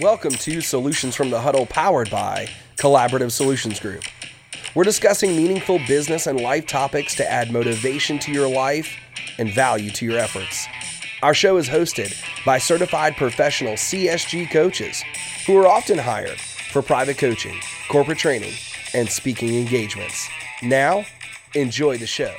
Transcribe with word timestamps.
Welcome 0.00 0.32
to 0.32 0.62
Solutions 0.62 1.14
from 1.14 1.28
the 1.28 1.38
Huddle, 1.38 1.66
powered 1.66 2.10
by 2.10 2.48
Collaborative 2.78 3.32
Solutions 3.32 3.78
Group. 3.78 4.02
We're 4.74 4.84
discussing 4.84 5.36
meaningful 5.36 5.78
business 5.86 6.26
and 6.26 6.40
life 6.40 6.66
topics 6.66 7.14
to 7.16 7.30
add 7.30 7.52
motivation 7.52 8.18
to 8.20 8.32
your 8.32 8.48
life 8.48 8.96
and 9.36 9.52
value 9.52 9.90
to 9.90 10.06
your 10.06 10.16
efforts. 10.16 10.66
Our 11.22 11.34
show 11.34 11.58
is 11.58 11.68
hosted 11.68 12.16
by 12.46 12.56
certified 12.56 13.18
professional 13.18 13.74
CSG 13.74 14.50
coaches 14.50 15.04
who 15.46 15.58
are 15.58 15.66
often 15.66 15.98
hired 15.98 16.40
for 16.40 16.80
private 16.80 17.18
coaching, 17.18 17.60
corporate 17.90 18.16
training, 18.16 18.54
and 18.94 19.06
speaking 19.06 19.54
engagements. 19.54 20.30
Now, 20.62 21.04
enjoy 21.54 21.98
the 21.98 22.06
show. 22.06 22.34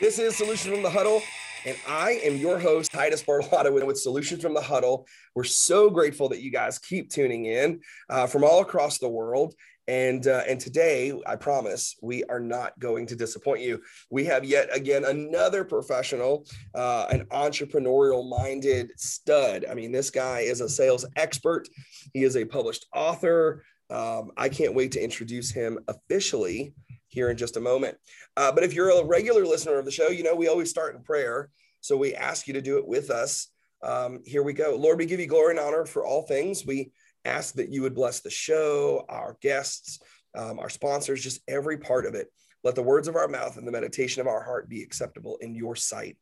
This 0.00 0.18
is 0.18 0.34
Solutions 0.34 0.74
from 0.74 0.82
the 0.82 0.90
Huddle. 0.90 1.22
And 1.64 1.76
I 1.86 2.20
am 2.24 2.36
your 2.36 2.58
host, 2.58 2.90
Titus 2.90 3.22
Barlotta 3.22 3.72
with, 3.72 3.84
with 3.84 3.98
Solutions 3.98 4.42
from 4.42 4.52
the 4.52 4.60
Huddle. 4.60 5.06
We're 5.36 5.44
so 5.44 5.90
grateful 5.90 6.28
that 6.30 6.42
you 6.42 6.50
guys 6.50 6.78
keep 6.78 7.08
tuning 7.08 7.44
in 7.44 7.80
uh, 8.10 8.26
from 8.26 8.42
all 8.42 8.60
across 8.60 8.98
the 8.98 9.08
world. 9.08 9.54
And 9.86 10.26
uh, 10.26 10.42
and 10.48 10.60
today, 10.60 11.12
I 11.26 11.36
promise, 11.36 11.96
we 12.02 12.24
are 12.24 12.40
not 12.40 12.78
going 12.78 13.06
to 13.06 13.16
disappoint 13.16 13.62
you. 13.62 13.80
We 14.10 14.24
have 14.24 14.44
yet 14.44 14.74
again 14.74 15.04
another 15.04 15.64
professional, 15.64 16.46
uh, 16.74 17.06
an 17.10 17.26
entrepreneurial-minded 17.26 18.92
stud. 18.96 19.64
I 19.68 19.74
mean, 19.74 19.90
this 19.90 20.10
guy 20.10 20.40
is 20.40 20.60
a 20.60 20.68
sales 20.68 21.04
expert. 21.16 21.68
He 22.12 22.22
is 22.22 22.36
a 22.36 22.44
published 22.44 22.86
author. 22.94 23.64
Um, 23.90 24.30
I 24.36 24.48
can't 24.48 24.74
wait 24.74 24.92
to 24.92 25.02
introduce 25.02 25.50
him 25.50 25.78
officially 25.88 26.74
here 27.08 27.30
in 27.30 27.36
just 27.36 27.56
a 27.56 27.60
moment. 27.60 27.96
Uh, 28.36 28.50
but 28.52 28.64
if 28.64 28.72
you're 28.72 28.90
a 28.90 29.04
regular 29.04 29.44
listener 29.44 29.78
of 29.78 29.84
the 29.84 29.90
show, 29.90 30.08
you 30.08 30.22
know 30.22 30.34
we 30.34 30.48
always 30.48 30.70
start 30.70 30.94
in 30.94 31.02
prayer. 31.02 31.50
So 31.82 31.96
we 31.96 32.14
ask 32.14 32.48
you 32.48 32.54
to 32.54 32.62
do 32.62 32.78
it 32.78 32.86
with 32.88 33.10
us. 33.10 33.48
Um, 33.82 34.20
here 34.24 34.42
we 34.42 34.54
go. 34.54 34.74
Lord, 34.76 34.98
we 34.98 35.06
give 35.06 35.20
you 35.20 35.26
glory 35.26 35.50
and 35.50 35.60
honor 35.60 35.84
for 35.84 36.06
all 36.06 36.22
things. 36.22 36.64
We 36.64 36.92
ask 37.24 37.54
that 37.54 37.68
you 37.68 37.82
would 37.82 37.94
bless 37.94 38.20
the 38.20 38.30
show, 38.30 39.04
our 39.08 39.36
guests, 39.42 40.00
um, 40.34 40.58
our 40.58 40.70
sponsors, 40.70 41.22
just 41.22 41.42
every 41.46 41.76
part 41.76 42.06
of 42.06 42.14
it. 42.14 42.28
Let 42.64 42.76
the 42.76 42.82
words 42.82 43.08
of 43.08 43.16
our 43.16 43.28
mouth 43.28 43.58
and 43.58 43.66
the 43.66 43.72
meditation 43.72 44.20
of 44.20 44.28
our 44.28 44.42
heart 44.42 44.68
be 44.68 44.82
acceptable 44.82 45.36
in 45.40 45.54
your 45.54 45.76
sight. 45.76 46.16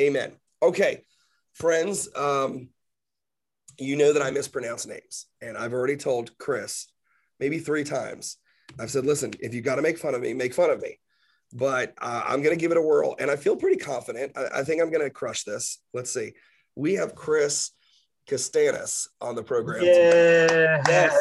Amen. 0.00 0.32
Okay, 0.62 1.04
friends, 1.54 2.08
um, 2.14 2.68
you 3.78 3.96
know 3.96 4.12
that 4.12 4.22
I 4.22 4.30
mispronounce 4.30 4.86
names, 4.86 5.26
and 5.40 5.56
I've 5.56 5.72
already 5.72 5.96
told 5.96 6.36
Chris 6.38 6.86
maybe 7.38 7.58
three 7.58 7.84
times 7.84 8.38
I've 8.78 8.90
said, 8.90 9.06
listen, 9.06 9.32
if 9.40 9.54
you 9.54 9.62
got 9.62 9.76
to 9.76 9.82
make 9.82 9.98
fun 9.98 10.14
of 10.14 10.20
me, 10.20 10.34
make 10.34 10.54
fun 10.54 10.70
of 10.70 10.80
me. 10.80 10.98
But 11.56 11.94
uh, 12.02 12.22
I'm 12.26 12.42
going 12.42 12.54
to 12.54 12.60
give 12.60 12.70
it 12.70 12.76
a 12.76 12.82
whirl. 12.82 13.16
And 13.18 13.30
I 13.30 13.36
feel 13.36 13.56
pretty 13.56 13.78
confident. 13.78 14.32
I, 14.36 14.60
I 14.60 14.64
think 14.64 14.82
I'm 14.82 14.90
going 14.90 15.04
to 15.04 15.10
crush 15.10 15.44
this. 15.44 15.78
Let's 15.94 16.12
see. 16.12 16.32
We 16.74 16.94
have 16.94 17.14
Chris 17.14 17.70
Castanis 18.28 19.08
on 19.22 19.34
the 19.34 19.42
program. 19.42 19.82
Yeah. 19.82 20.82
Yes. 20.86 21.16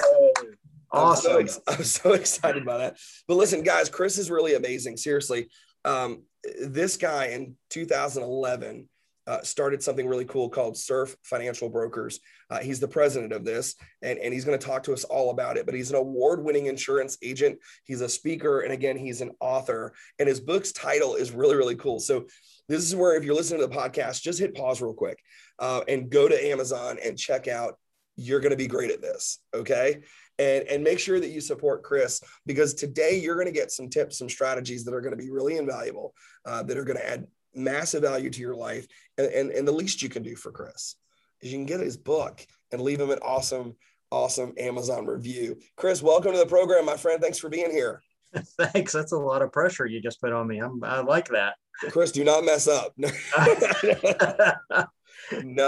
Awesome. 0.92 1.38
I'm 1.38 1.48
so, 1.48 1.62
I'm 1.68 1.84
so, 1.84 2.14
excited 2.14 2.66
by 2.66 2.78
that. 2.80 2.98
But 3.28 3.36
listen, 3.36 3.64
guys, 3.64 3.90
Chris 3.90 4.18
is 4.18 4.30
really 4.30 4.56
amazing. 4.56 4.98
Seriously. 4.98 5.48
Um, 5.86 6.24
this 6.62 6.98
guy 6.98 7.28
in 7.28 7.56
2011 7.70 8.90
uh, 9.28 9.42
started 9.42 9.82
something 9.82 10.08
really 10.08 10.26
cool 10.26 10.50
called 10.50 10.78
Surf 10.78 11.16
Financial 11.24 11.70
Brokers. 11.70 12.20
Uh, 12.50 12.60
he's 12.60 12.80
the 12.80 12.88
president 12.88 13.34
of 13.34 13.44
this, 13.44 13.76
and, 14.02 14.20
and 14.20 14.34
he's 14.34 14.46
going 14.46 14.58
to 14.58 14.66
talk 14.66 14.84
to 14.84 14.94
us 14.94 15.04
all 15.04 15.32
about 15.32 15.58
it. 15.58 15.66
But 15.66 15.76
he's 15.76 15.90
an 15.90 15.98
award 15.98 16.44
winning 16.44 16.68
insurance 16.68 17.18
agent, 17.22 17.60
he's 17.84 18.02
a 18.02 18.10
speaker, 18.10 18.62
and 18.62 18.72
again, 18.72 18.98
he's 18.98 19.22
an 19.22 19.32
author. 19.40 19.94
And 20.20 20.30
his 20.30 20.40
book's 20.40 20.72
title 20.72 21.16
is 21.16 21.32
really, 21.32 21.56
really 21.56 21.76
cool. 21.76 22.00
So, 22.00 22.26
this 22.68 22.84
is 22.84 22.96
where 22.96 23.16
if 23.16 23.24
you're 23.24 23.36
listening 23.36 23.62
to 23.62 23.68
the 23.68 23.76
podcast, 23.76 24.24
just 24.24 24.40
hit 24.40 24.56
pause 24.56 24.82
real 24.82 24.94
quick 24.94 25.20
uh, 25.60 25.82
and 25.88 26.10
go 26.10 26.28
to 26.28 26.48
Amazon 26.48 26.98
and 27.04 27.18
check 27.18 27.48
out. 27.48 27.78
You're 28.18 28.40
going 28.40 28.52
to 28.52 28.58
be 28.58 28.68
great 28.68 28.92
at 28.92 29.02
this. 29.02 29.40
Okay. 29.54 30.02
And, 30.40 30.68
and 30.68 30.84
make 30.84 31.00
sure 31.00 31.20
that 31.20 31.30
you 31.30 31.42
support 31.42 31.84
Chris 31.84 32.22
because 32.46 32.74
today 32.74 33.20
you're 33.20 33.36
going 33.36 33.46
to 33.46 33.52
get 33.52 33.72
some 33.72 33.90
tips, 33.90 34.18
some 34.18 34.30
strategies 34.30 34.84
that 34.86 34.94
are 34.94 35.02
going 35.02 35.16
to 35.16 35.24
be 35.24 35.30
really 35.30 35.58
invaluable, 35.58 36.14
uh, 36.46 36.64
that 36.64 36.78
are 36.78 36.84
going 36.84 36.98
to 36.98 37.08
add 37.08 37.28
massive 37.56 38.04
value 38.04 38.30
to 38.30 38.42
your 38.42 38.56
life. 38.56 38.88
And, 39.18 39.28
and, 39.28 39.52
and 39.52 39.68
the 39.68 39.72
least 39.72 40.02
you 40.02 40.10
can 40.10 40.24
do 40.24 40.36
for 40.36 40.52
Chris 40.52 40.96
is 41.42 41.52
you 41.52 41.58
can 41.58 41.66
get 41.66 41.80
his 41.80 41.98
book 41.98 42.46
and 42.72 42.82
leave 42.82 43.00
him 43.00 43.12
an 43.12 43.20
awesome, 43.20 43.76
awesome 44.12 44.54
Amazon 44.58 45.06
review. 45.06 45.58
Chris, 45.76 46.02
welcome 46.02 46.32
to 46.34 46.38
the 46.38 46.46
program, 46.46 46.86
my 46.86 46.98
friend. 46.98 47.22
Thanks 47.22 47.40
for 47.40 47.50
being 47.50 47.72
here. 47.72 48.02
Thanks. 48.60 48.92
That's 48.94 49.12
a 49.12 49.18
lot 49.18 49.42
of 49.42 49.52
pressure 49.52 49.86
you 49.86 50.02
just 50.02 50.22
put 50.22 50.34
on 50.34 50.48
me. 50.48 50.60
I'm, 50.60 50.84
I 50.84 51.00
like 51.00 51.30
that. 51.30 51.56
Chris, 51.90 52.12
do 52.12 52.24
not 52.24 52.46
mess 52.46 52.68
up. 52.68 52.94
no, 52.98 53.08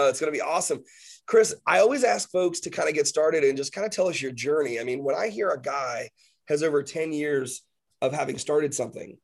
it's 0.07 0.19
going 0.19 0.31
to 0.31 0.37
be 0.37 0.41
awesome. 0.41 0.83
Chris, 1.25 1.53
I 1.65 1.79
always 1.79 2.03
ask 2.03 2.31
folks 2.31 2.61
to 2.61 2.69
kind 2.69 2.87
of 2.87 2.95
get 2.95 3.07
started 3.07 3.43
and 3.43 3.57
just 3.57 3.73
kind 3.73 3.85
of 3.85 3.91
tell 3.91 4.07
us 4.07 4.21
your 4.21 4.31
journey. 4.31 4.79
I 4.79 4.83
mean, 4.83 5.03
when 5.03 5.15
I 5.15 5.27
hear 5.27 5.49
a 5.49 5.61
guy 5.61 6.09
has 6.47 6.63
over 6.63 6.81
10 6.83 7.11
years 7.11 7.63
of 8.01 8.13
having 8.13 8.37
started 8.37 8.73
something, 8.73 9.17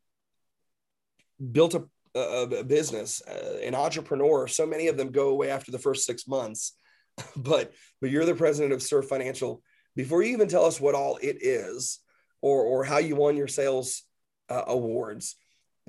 built 1.51 1.75
a 1.75 1.85
a, 2.16 2.63
business, 2.63 3.22
uh, 3.28 3.57
an 3.63 3.75
entrepreneur, 3.75 4.47
so 4.47 4.66
many 4.66 4.88
of 4.88 4.97
them 4.97 5.12
go 5.12 5.29
away 5.29 5.50
after 5.50 5.72
the 5.72 5.79
first 5.79 6.06
six 6.06 6.28
months. 6.28 6.75
but 7.35 7.74
but 8.01 8.09
you're 8.09 8.25
the 8.25 8.35
president 8.35 8.74
of 8.74 8.81
Surf 8.81 9.06
Financial. 9.07 9.62
Before 9.96 10.24
you 10.24 10.34
even 10.34 10.47
tell 10.47 10.66
us 10.66 10.81
what 10.81 10.96
all 10.96 11.18
it 11.22 11.38
is, 11.41 12.00
or 12.41 12.63
or 12.63 12.84
how 12.84 12.97
you 12.97 13.16
won 13.16 13.38
your 13.38 13.47
sales 13.47 14.03
uh, 14.50 14.63
awards, 14.68 15.35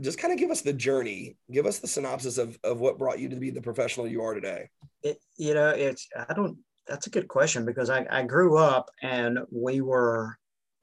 just 0.00 0.18
kind 0.18 0.32
of 0.32 0.38
give 0.38 0.50
us 0.50 0.60
the 0.60 0.72
journey. 0.72 1.36
Give 1.50 1.66
us 1.66 1.78
the 1.78 1.88
synopsis 1.88 2.38
of 2.38 2.58
of 2.62 2.80
what 2.80 2.98
brought 2.98 3.18
you 3.18 3.30
to 3.30 3.36
be 3.36 3.50
the 3.50 3.62
professional 3.62 4.06
you 4.06 4.22
are 4.22 4.34
today. 4.34 4.68
It, 5.02 5.18
you 5.36 5.54
know, 5.54 5.70
it's 5.70 6.08
I 6.28 6.34
don't. 6.34 6.58
That's 6.86 7.06
a 7.06 7.10
good 7.10 7.28
question 7.28 7.64
because 7.64 7.88
I, 7.88 8.06
I 8.10 8.24
grew 8.24 8.58
up 8.58 8.91
and 9.02 9.38
we 9.50 9.80
were, 9.80 10.36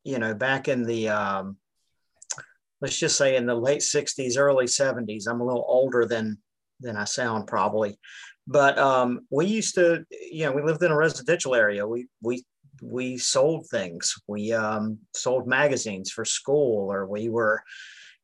you 0.04 0.18
know, 0.18 0.34
back 0.34 0.68
in 0.68 0.82
the 0.84 1.10
um, 1.10 1.58
let's 2.82 2.98
just 2.98 3.18
say 3.18 3.36
in 3.36 3.46
the 3.46 3.56
late 3.56 3.82
60s, 3.82 4.38
early 4.38 4.66
70s. 4.66 5.28
I'm 5.28 5.42
a 5.42 5.46
little 5.46 5.66
older 5.68 6.06
than 6.06 6.38
than 6.80 6.98
I 6.98 7.04
sound 7.04 7.48
probably. 7.48 7.98
But 8.48 8.78
um, 8.80 9.22
we 9.30 9.46
used 9.46 9.76
to, 9.76 10.04
you 10.10 10.46
know, 10.46 10.52
we 10.52 10.64
lived 10.64 10.82
in 10.84 10.92
a 10.92 10.98
residential 10.98 11.56
area. 11.56 11.88
We 11.88 12.08
we 12.22 12.44
we 12.82 13.18
sold 13.18 13.68
things. 13.70 14.16
We 14.28 14.52
um, 14.52 14.98
sold 15.14 15.48
magazines 15.48 16.12
for 16.12 16.26
school, 16.26 16.92
or 16.92 17.06
we 17.06 17.30
were, 17.30 17.62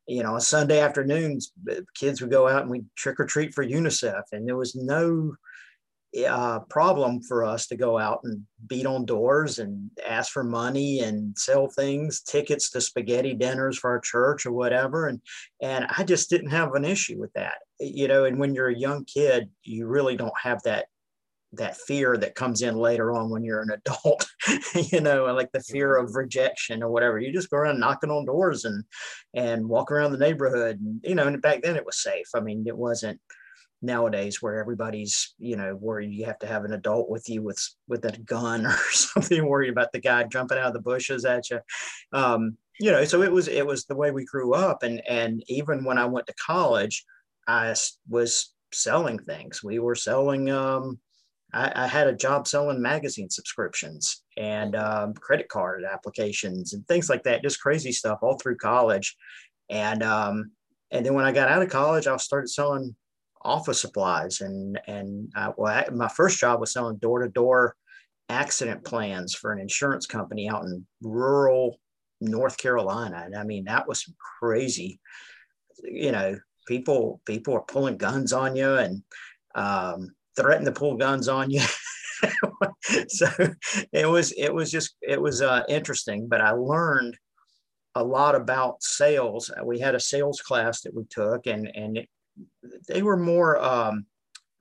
you 0.08 0.22
know, 0.22 0.34
on 0.34 0.40
Sunday 0.40 0.80
afternoons, 0.80 1.52
kids 1.94 2.20
would 2.20 2.30
go 2.30 2.48
out 2.48 2.62
and 2.62 2.70
we 2.70 2.84
trick 2.96 3.20
or 3.20 3.26
treat 3.26 3.54
for 3.54 3.64
UNICEF, 3.64 4.22
and 4.32 4.46
there 4.46 4.56
was 4.56 4.74
no 4.74 5.34
uh, 6.26 6.60
problem 6.60 7.22
for 7.22 7.44
us 7.44 7.66
to 7.66 7.76
go 7.76 7.98
out 7.98 8.20
and 8.24 8.42
beat 8.66 8.86
on 8.86 9.04
doors 9.04 9.58
and 9.58 9.90
ask 10.06 10.32
for 10.32 10.44
money 10.44 11.00
and 11.00 11.36
sell 11.36 11.68
things, 11.68 12.20
tickets 12.20 12.70
to 12.70 12.80
spaghetti 12.80 13.34
dinners 13.34 13.78
for 13.78 13.90
our 13.90 14.00
church 14.00 14.46
or 14.46 14.52
whatever. 14.52 15.08
And 15.08 15.20
and 15.60 15.86
I 15.96 16.04
just 16.04 16.30
didn't 16.30 16.50
have 16.50 16.74
an 16.74 16.84
issue 16.84 17.18
with 17.18 17.32
that, 17.34 17.58
you 17.80 18.08
know. 18.08 18.24
And 18.24 18.38
when 18.38 18.54
you're 18.54 18.68
a 18.68 18.78
young 18.78 19.04
kid, 19.04 19.50
you 19.62 19.86
really 19.86 20.16
don't 20.16 20.38
have 20.42 20.62
that 20.64 20.86
that 21.54 21.76
fear 21.76 22.16
that 22.18 22.34
comes 22.34 22.60
in 22.60 22.76
later 22.76 23.12
on 23.12 23.30
when 23.30 23.42
you're 23.42 23.62
an 23.62 23.70
adult, 23.70 24.26
you 24.92 25.00
know, 25.00 25.24
like 25.34 25.50
the 25.52 25.60
fear 25.60 25.96
of 25.96 26.14
rejection 26.14 26.82
or 26.82 26.90
whatever. 26.90 27.18
You 27.18 27.32
just 27.32 27.50
go 27.50 27.56
around 27.56 27.80
knocking 27.80 28.10
on 28.10 28.26
doors 28.26 28.64
and 28.64 28.84
and 29.34 29.68
walk 29.68 29.90
around 29.90 30.12
the 30.12 30.18
neighborhood. 30.18 30.80
And, 30.80 31.00
you 31.02 31.14
know, 31.14 31.26
and 31.26 31.40
back 31.40 31.62
then 31.62 31.76
it 31.76 31.86
was 31.86 32.02
safe. 32.02 32.28
I 32.34 32.40
mean, 32.40 32.64
it 32.66 32.76
wasn't 32.76 33.20
nowadays 33.80 34.42
where 34.42 34.58
everybody's 34.58 35.34
you 35.38 35.56
know 35.56 35.72
where 35.74 36.00
you 36.00 36.24
have 36.24 36.38
to 36.38 36.46
have 36.46 36.64
an 36.64 36.72
adult 36.72 37.08
with 37.08 37.28
you 37.28 37.42
with 37.42 37.60
with 37.86 38.04
a 38.04 38.18
gun 38.18 38.66
or 38.66 38.78
something 38.90 39.46
worried 39.46 39.70
about 39.70 39.92
the 39.92 40.00
guy 40.00 40.24
jumping 40.24 40.58
out 40.58 40.68
of 40.68 40.72
the 40.72 40.80
bushes 40.80 41.24
at 41.24 41.50
you. 41.50 41.60
Um, 42.12 42.56
you 42.80 42.90
know 42.90 43.04
so 43.04 43.22
it 43.22 43.32
was 43.32 43.48
it 43.48 43.66
was 43.66 43.84
the 43.84 43.96
way 43.96 44.10
we 44.10 44.24
grew 44.24 44.54
up. 44.54 44.82
And 44.82 45.02
and 45.08 45.42
even 45.48 45.84
when 45.84 45.98
i 45.98 46.06
went 46.06 46.26
to 46.28 46.34
college 46.34 47.04
i 47.46 47.74
was 48.08 48.52
selling 48.72 49.18
things. 49.18 49.62
We 49.64 49.78
were 49.78 49.94
selling 49.94 50.50
um, 50.50 50.98
I, 51.52 51.72
I, 51.74 51.86
had 51.86 52.06
a 52.06 52.14
job 52.14 52.46
selling 52.46 52.82
magazine 52.82 53.30
subscriptions 53.30 54.22
and 54.36 54.76
um, 54.76 55.14
credit 55.14 55.48
card 55.48 55.82
applications 55.90 56.74
and 56.74 56.86
things 56.86 57.08
like 57.08 57.22
that 57.22 57.42
just 57.42 57.62
crazy 57.62 57.92
stuff 57.92 58.18
all 58.20 58.36
through 58.36 58.58
college. 58.58 59.16
And 59.70 60.02
um, 60.02 60.50
and 60.90 61.04
then 61.04 61.14
when 61.14 61.24
i 61.24 61.32
got 61.32 61.48
out 61.48 61.62
of 61.62 61.68
college 61.68 62.06
i 62.06 62.16
started 62.16 62.48
selling 62.48 62.94
office 63.42 63.80
supplies 63.80 64.40
and 64.40 64.80
and 64.86 65.30
uh, 65.36 65.52
well, 65.56 65.72
I, 65.72 65.90
my 65.92 66.08
first 66.08 66.38
job 66.38 66.60
was 66.60 66.72
selling 66.72 66.96
door 66.96 67.22
to 67.22 67.28
door 67.28 67.76
accident 68.28 68.84
plans 68.84 69.34
for 69.34 69.52
an 69.52 69.60
insurance 69.60 70.06
company 70.06 70.48
out 70.48 70.64
in 70.64 70.86
rural 71.02 71.78
North 72.20 72.58
Carolina, 72.58 73.22
and 73.24 73.36
I 73.36 73.44
mean 73.44 73.64
that 73.64 73.86
was 73.86 74.12
crazy. 74.40 75.00
You 75.82 76.12
know, 76.12 76.38
people 76.66 77.20
people 77.24 77.54
are 77.54 77.62
pulling 77.62 77.96
guns 77.96 78.32
on 78.32 78.56
you 78.56 78.74
and 78.74 79.02
um, 79.54 80.10
threatening 80.36 80.72
to 80.72 80.78
pull 80.78 80.96
guns 80.96 81.28
on 81.28 81.50
you. 81.50 81.62
so 83.08 83.28
it 83.92 84.08
was 84.08 84.32
it 84.32 84.52
was 84.52 84.70
just 84.70 84.96
it 85.00 85.20
was 85.20 85.42
uh, 85.42 85.62
interesting, 85.68 86.28
but 86.28 86.40
I 86.40 86.50
learned 86.50 87.16
a 87.94 88.04
lot 88.04 88.34
about 88.34 88.82
sales. 88.82 89.50
We 89.64 89.78
had 89.78 89.94
a 89.94 90.00
sales 90.00 90.40
class 90.40 90.82
that 90.82 90.94
we 90.94 91.04
took, 91.04 91.46
and 91.46 91.70
and 91.74 91.98
it 91.98 92.08
they 92.88 93.02
were 93.02 93.16
more 93.16 93.58
um, 93.62 94.06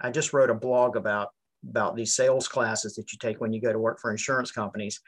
i 0.01 0.09
just 0.09 0.33
wrote 0.33 0.50
a 0.50 0.56
blog 0.56 0.95
about 0.95 1.29
about 1.69 1.95
these 1.95 2.15
sales 2.15 2.47
classes 2.47 2.95
that 2.95 3.12
you 3.12 3.18
take 3.19 3.41
when 3.41 3.53
you 3.53 3.62
go 3.62 3.71
to 3.71 3.79
work 3.79 4.00
for 4.00 4.12
insurance 4.12 4.51
companies. 4.51 5.01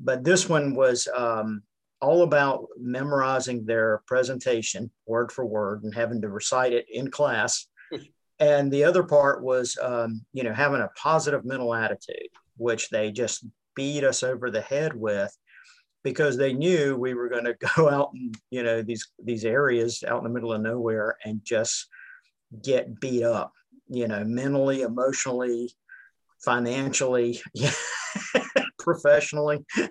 But 0.00 0.24
this 0.24 0.48
one 0.48 0.74
was 0.74 1.08
um, 1.14 1.62
all 2.00 2.22
about 2.22 2.66
memorizing 2.78 3.64
their 3.64 4.02
presentation 4.06 4.90
word 5.06 5.32
for 5.32 5.44
word 5.44 5.84
and 5.84 5.94
having 5.94 6.20
to 6.22 6.28
recite 6.28 6.72
it 6.72 6.86
in 6.90 7.10
class. 7.10 7.66
and 8.38 8.72
the 8.72 8.84
other 8.84 9.02
part 9.02 9.42
was, 9.42 9.78
um, 9.80 10.24
you 10.32 10.42
know, 10.42 10.52
having 10.52 10.80
a 10.80 10.90
positive 10.96 11.44
mental 11.44 11.74
attitude, 11.74 12.28
which 12.56 12.90
they 12.90 13.10
just 13.10 13.46
beat 13.76 14.04
us 14.04 14.22
over 14.22 14.50
the 14.50 14.60
head 14.60 14.94
with 14.94 15.34
because 16.02 16.36
they 16.36 16.52
knew 16.52 16.96
we 16.96 17.14
were 17.14 17.28
going 17.28 17.44
to 17.44 17.56
go 17.76 17.88
out 17.88 18.10
and 18.14 18.36
you 18.50 18.62
know 18.62 18.82
these 18.82 19.08
these 19.24 19.44
areas 19.44 20.04
out 20.06 20.18
in 20.18 20.24
the 20.24 20.30
middle 20.30 20.52
of 20.52 20.60
nowhere 20.60 21.16
and 21.24 21.40
just 21.42 21.88
get 22.62 23.00
beat 23.00 23.22
up 23.22 23.52
you 23.88 24.08
know 24.08 24.24
mentally 24.24 24.82
emotionally 24.82 25.70
financially 26.44 27.40
professionally. 28.84 29.64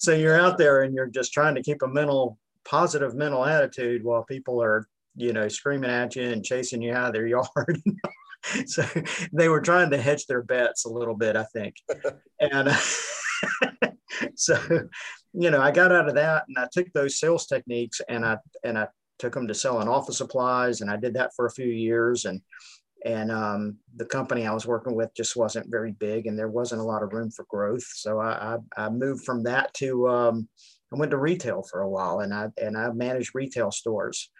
So 0.00 0.14
you're 0.14 0.38
out 0.38 0.58
there 0.58 0.82
and 0.82 0.94
you're 0.94 1.08
just 1.08 1.32
trying 1.32 1.56
to 1.56 1.62
keep 1.62 1.82
a 1.82 1.88
mental 1.88 2.38
positive 2.64 3.16
mental 3.16 3.44
attitude 3.44 4.04
while 4.04 4.22
people 4.22 4.62
are 4.62 4.86
you 5.16 5.32
know 5.32 5.48
screaming 5.48 5.90
at 5.90 6.14
you 6.14 6.22
and 6.30 6.44
chasing 6.44 6.80
you 6.80 6.94
out 6.94 7.08
of 7.08 7.14
their 7.14 7.26
yard. 7.26 7.82
So 8.66 8.84
they 9.32 9.48
were 9.48 9.60
trying 9.60 9.90
to 9.90 10.00
hedge 10.00 10.26
their 10.26 10.42
bets 10.42 10.84
a 10.84 10.88
little 10.88 11.16
bit 11.16 11.34
i 11.34 11.42
think. 11.52 11.74
And 12.38 12.68
uh, 12.68 13.90
so 14.36 14.56
you 15.32 15.50
know 15.50 15.60
i 15.60 15.72
got 15.72 15.90
out 15.90 16.08
of 16.08 16.14
that 16.14 16.44
and 16.46 16.56
i 16.58 16.68
took 16.72 16.92
those 16.92 17.18
sales 17.18 17.46
techniques 17.46 18.00
and 18.08 18.24
i 18.24 18.38
and 18.64 18.78
i 18.78 18.86
took 19.18 19.34
them 19.34 19.48
to 19.48 19.54
selling 19.54 19.88
office 19.88 20.18
supplies 20.18 20.80
and 20.80 20.90
i 20.90 20.96
did 20.96 21.14
that 21.14 21.30
for 21.34 21.46
a 21.46 21.52
few 21.52 21.66
years 21.66 22.24
and 22.24 22.40
and 23.04 23.30
um, 23.30 23.76
the 23.96 24.04
company 24.04 24.46
I 24.46 24.52
was 24.52 24.66
working 24.66 24.94
with 24.94 25.14
just 25.14 25.36
wasn't 25.36 25.70
very 25.70 25.92
big, 25.92 26.26
and 26.26 26.38
there 26.38 26.48
wasn't 26.48 26.80
a 26.80 26.84
lot 26.84 27.02
of 27.02 27.12
room 27.12 27.30
for 27.30 27.46
growth. 27.48 27.84
So 27.94 28.18
I, 28.18 28.56
I, 28.76 28.86
I 28.86 28.88
moved 28.90 29.24
from 29.24 29.44
that 29.44 29.72
to 29.74 30.08
um, 30.08 30.48
I 30.92 30.98
went 30.98 31.10
to 31.12 31.18
retail 31.18 31.62
for 31.70 31.80
a 31.80 31.88
while, 31.88 32.20
and 32.20 32.34
I 32.34 32.48
and 32.60 32.76
I 32.76 32.90
managed 32.90 33.34
retail 33.34 33.70
stores. 33.70 34.30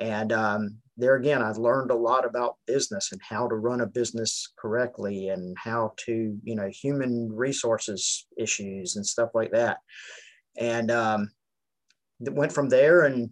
And 0.00 0.32
um, 0.32 0.76
there 0.96 1.16
again, 1.16 1.42
I 1.42 1.50
learned 1.52 1.90
a 1.90 1.96
lot 1.96 2.24
about 2.24 2.56
business 2.66 3.10
and 3.12 3.20
how 3.22 3.48
to 3.48 3.54
run 3.54 3.82
a 3.82 3.86
business 3.86 4.52
correctly, 4.58 5.28
and 5.28 5.56
how 5.56 5.92
to 6.06 6.36
you 6.42 6.56
know 6.56 6.68
human 6.68 7.30
resources 7.32 8.26
issues 8.36 8.96
and 8.96 9.06
stuff 9.06 9.30
like 9.34 9.52
that. 9.52 9.78
And 10.56 10.90
um, 10.90 11.30
went 12.20 12.52
from 12.52 12.68
there 12.68 13.04
and 13.04 13.30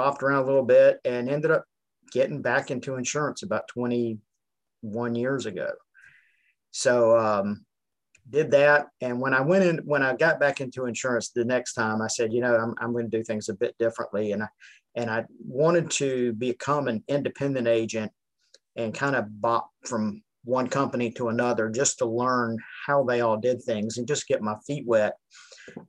bopped 0.00 0.22
around 0.22 0.44
a 0.44 0.46
little 0.46 0.64
bit, 0.64 1.00
and 1.04 1.28
ended 1.28 1.50
up 1.50 1.64
getting 2.12 2.42
back 2.42 2.70
into 2.70 2.96
insurance 2.96 3.42
about 3.42 3.68
21 3.68 5.14
years 5.14 5.46
ago. 5.46 5.70
So 6.70 7.18
um, 7.18 7.64
did 8.28 8.50
that. 8.52 8.86
And 9.00 9.20
when 9.20 9.34
I 9.34 9.40
went 9.40 9.64
in, 9.64 9.78
when 9.84 10.02
I 10.02 10.14
got 10.14 10.40
back 10.40 10.60
into 10.60 10.86
insurance 10.86 11.30
the 11.30 11.44
next 11.44 11.74
time, 11.74 12.00
I 12.00 12.08
said, 12.08 12.32
you 12.32 12.40
know, 12.40 12.56
I'm, 12.56 12.74
I'm 12.80 12.92
going 12.92 13.10
to 13.10 13.16
do 13.16 13.24
things 13.24 13.48
a 13.48 13.54
bit 13.54 13.76
differently. 13.78 14.32
And 14.32 14.42
I, 14.42 14.48
and 14.94 15.10
I 15.10 15.24
wanted 15.44 15.90
to 15.92 16.32
become 16.34 16.88
an 16.88 17.04
independent 17.08 17.68
agent 17.68 18.12
and 18.76 18.94
kind 18.94 19.16
of 19.16 19.40
bop 19.40 19.70
from 19.84 20.22
one 20.44 20.68
company 20.68 21.10
to 21.12 21.28
another 21.28 21.68
just 21.68 21.98
to 21.98 22.06
learn 22.06 22.56
how 22.86 23.04
they 23.04 23.20
all 23.20 23.36
did 23.36 23.62
things 23.62 23.98
and 23.98 24.08
just 24.08 24.26
get 24.26 24.42
my 24.42 24.56
feet 24.66 24.84
wet. 24.86 25.14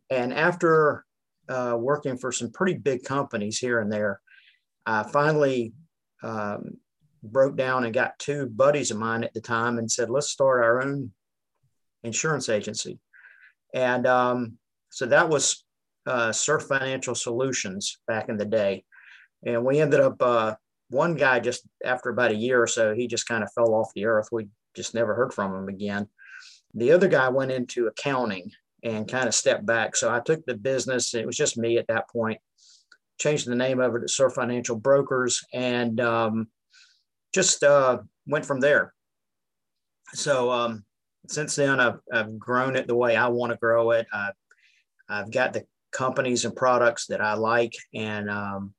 And 0.09 0.33
after 0.33 1.05
uh, 1.51 1.75
working 1.75 2.17
for 2.17 2.31
some 2.31 2.51
pretty 2.51 2.75
big 2.75 3.03
companies 3.03 3.59
here 3.59 3.79
and 3.79 3.91
there, 3.91 4.21
I 4.85 5.03
finally 5.03 5.73
um, 6.23 6.77
broke 7.23 7.55
down 7.55 7.83
and 7.83 7.93
got 7.93 8.17
two 8.19 8.47
buddies 8.47 8.91
of 8.91 8.97
mine 8.97 9.23
at 9.23 9.33
the 9.33 9.41
time 9.41 9.77
and 9.77 9.91
said, 9.91 10.09
let's 10.09 10.29
start 10.29 10.63
our 10.63 10.81
own 10.81 11.11
insurance 12.03 12.49
agency. 12.49 12.99
And 13.73 14.07
um, 14.07 14.57
so 14.89 15.05
that 15.07 15.29
was 15.29 15.65
uh, 16.07 16.31
Surf 16.31 16.63
Financial 16.63 17.15
Solutions 17.15 17.99
back 18.07 18.29
in 18.29 18.37
the 18.37 18.45
day. 18.45 18.85
And 19.45 19.65
we 19.65 19.79
ended 19.79 19.99
up, 19.99 20.21
uh, 20.21 20.55
one 20.89 21.15
guy 21.15 21.39
just 21.39 21.67
after 21.85 22.09
about 22.09 22.31
a 22.31 22.35
year 22.35 22.61
or 22.61 22.67
so, 22.67 22.93
he 22.93 23.07
just 23.07 23.27
kind 23.27 23.43
of 23.43 23.51
fell 23.53 23.73
off 23.73 23.93
the 23.93 24.05
earth. 24.05 24.27
We 24.31 24.47
just 24.75 24.93
never 24.93 25.15
heard 25.15 25.33
from 25.33 25.53
him 25.55 25.69
again. 25.69 26.07
The 26.73 26.91
other 26.91 27.07
guy 27.07 27.29
went 27.29 27.51
into 27.51 27.87
accounting 27.87 28.51
and 28.83 29.07
kind 29.07 29.27
of 29.27 29.35
stepped 29.35 29.65
back. 29.65 29.95
So 29.95 30.13
I 30.13 30.19
took 30.19 30.45
the 30.45 30.55
business, 30.55 31.13
it 31.13 31.25
was 31.25 31.37
just 31.37 31.57
me 31.57 31.77
at 31.77 31.87
that 31.87 32.09
point, 32.09 32.39
changed 33.19 33.47
the 33.47 33.55
name 33.55 33.79
of 33.79 33.95
it 33.95 33.99
to 33.99 34.07
Surf 34.07 34.33
Financial 34.33 34.75
Brokers, 34.75 35.43
and 35.53 35.99
um, 36.01 36.47
just 37.33 37.63
uh, 37.63 37.99
went 38.25 38.45
from 38.45 38.59
there. 38.59 38.93
So 40.13 40.51
um, 40.51 40.83
since 41.27 41.55
then, 41.55 41.79
I've, 41.79 41.99
I've 42.11 42.39
grown 42.39 42.75
it 42.75 42.87
the 42.87 42.95
way 42.95 43.15
I 43.15 43.27
want 43.27 43.51
to 43.51 43.57
grow 43.57 43.91
it. 43.91 44.07
I've, 44.11 44.33
I've 45.07 45.31
got 45.31 45.53
the 45.53 45.65
companies 45.91 46.45
and 46.45 46.55
products 46.55 47.07
that 47.07 47.21
I 47.21 47.33
like, 47.33 47.73
and 47.93 48.29
um, 48.29 48.73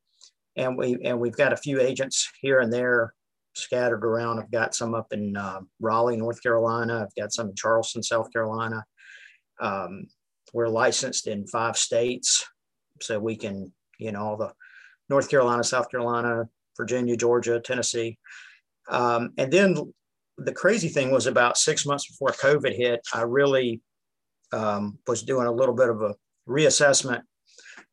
and 0.57 0.77
we 0.77 0.99
and 1.05 1.21
we've 1.21 1.37
got 1.37 1.53
a 1.53 1.57
few 1.57 1.81
agents 1.81 2.31
here 2.41 2.61
and 2.61 2.73
there 2.73 3.15
scattered 3.55 4.05
around. 4.05 4.39
I've 4.39 4.51
got 4.51 4.75
some 4.75 4.95
up 4.95 5.13
in 5.13 5.37
uh, 5.37 5.61
Raleigh, 5.81 6.17
North 6.17 6.43
Carolina. 6.43 7.03
I've 7.03 7.23
got 7.23 7.33
some 7.33 7.51
in 7.51 7.55
Charleston, 7.55 8.03
South 8.03 8.33
Carolina. 8.33 8.85
Um, 9.61 10.07
we're 10.53 10.69
licensed 10.69 11.27
in 11.27 11.47
five 11.47 11.77
states, 11.77 12.47
so 13.01 13.19
we 13.19 13.37
can 13.37 13.73
you 14.03 14.13
know, 14.13 14.21
all 14.21 14.37
the 14.37 14.53
North 15.09 15.29
Carolina, 15.31 15.63
South 15.65 15.91
Carolina, 15.91 16.49
Virginia, 16.77 17.17
Georgia, 17.17 17.61
Tennessee. 17.61 18.19
Um, 18.89 19.33
and 19.39 19.53
then 19.53 19.77
the 20.39 20.53
crazy 20.53 20.89
thing 20.89 21.11
was 21.11 21.27
about 21.27 21.57
six 21.57 21.87
months 21.87 22.07
before 22.09 22.31
COVID 22.31 22.77
hit, 22.77 23.01
I 23.15 23.23
really 23.23 23.81
um, 24.53 24.99
was 25.07 25.23
doing 25.23 25.47
a 25.47 25.53
little 25.53 25.75
bit 25.75 25.89
of 25.89 26.03
a 26.03 26.15
reassessment, 26.49 27.23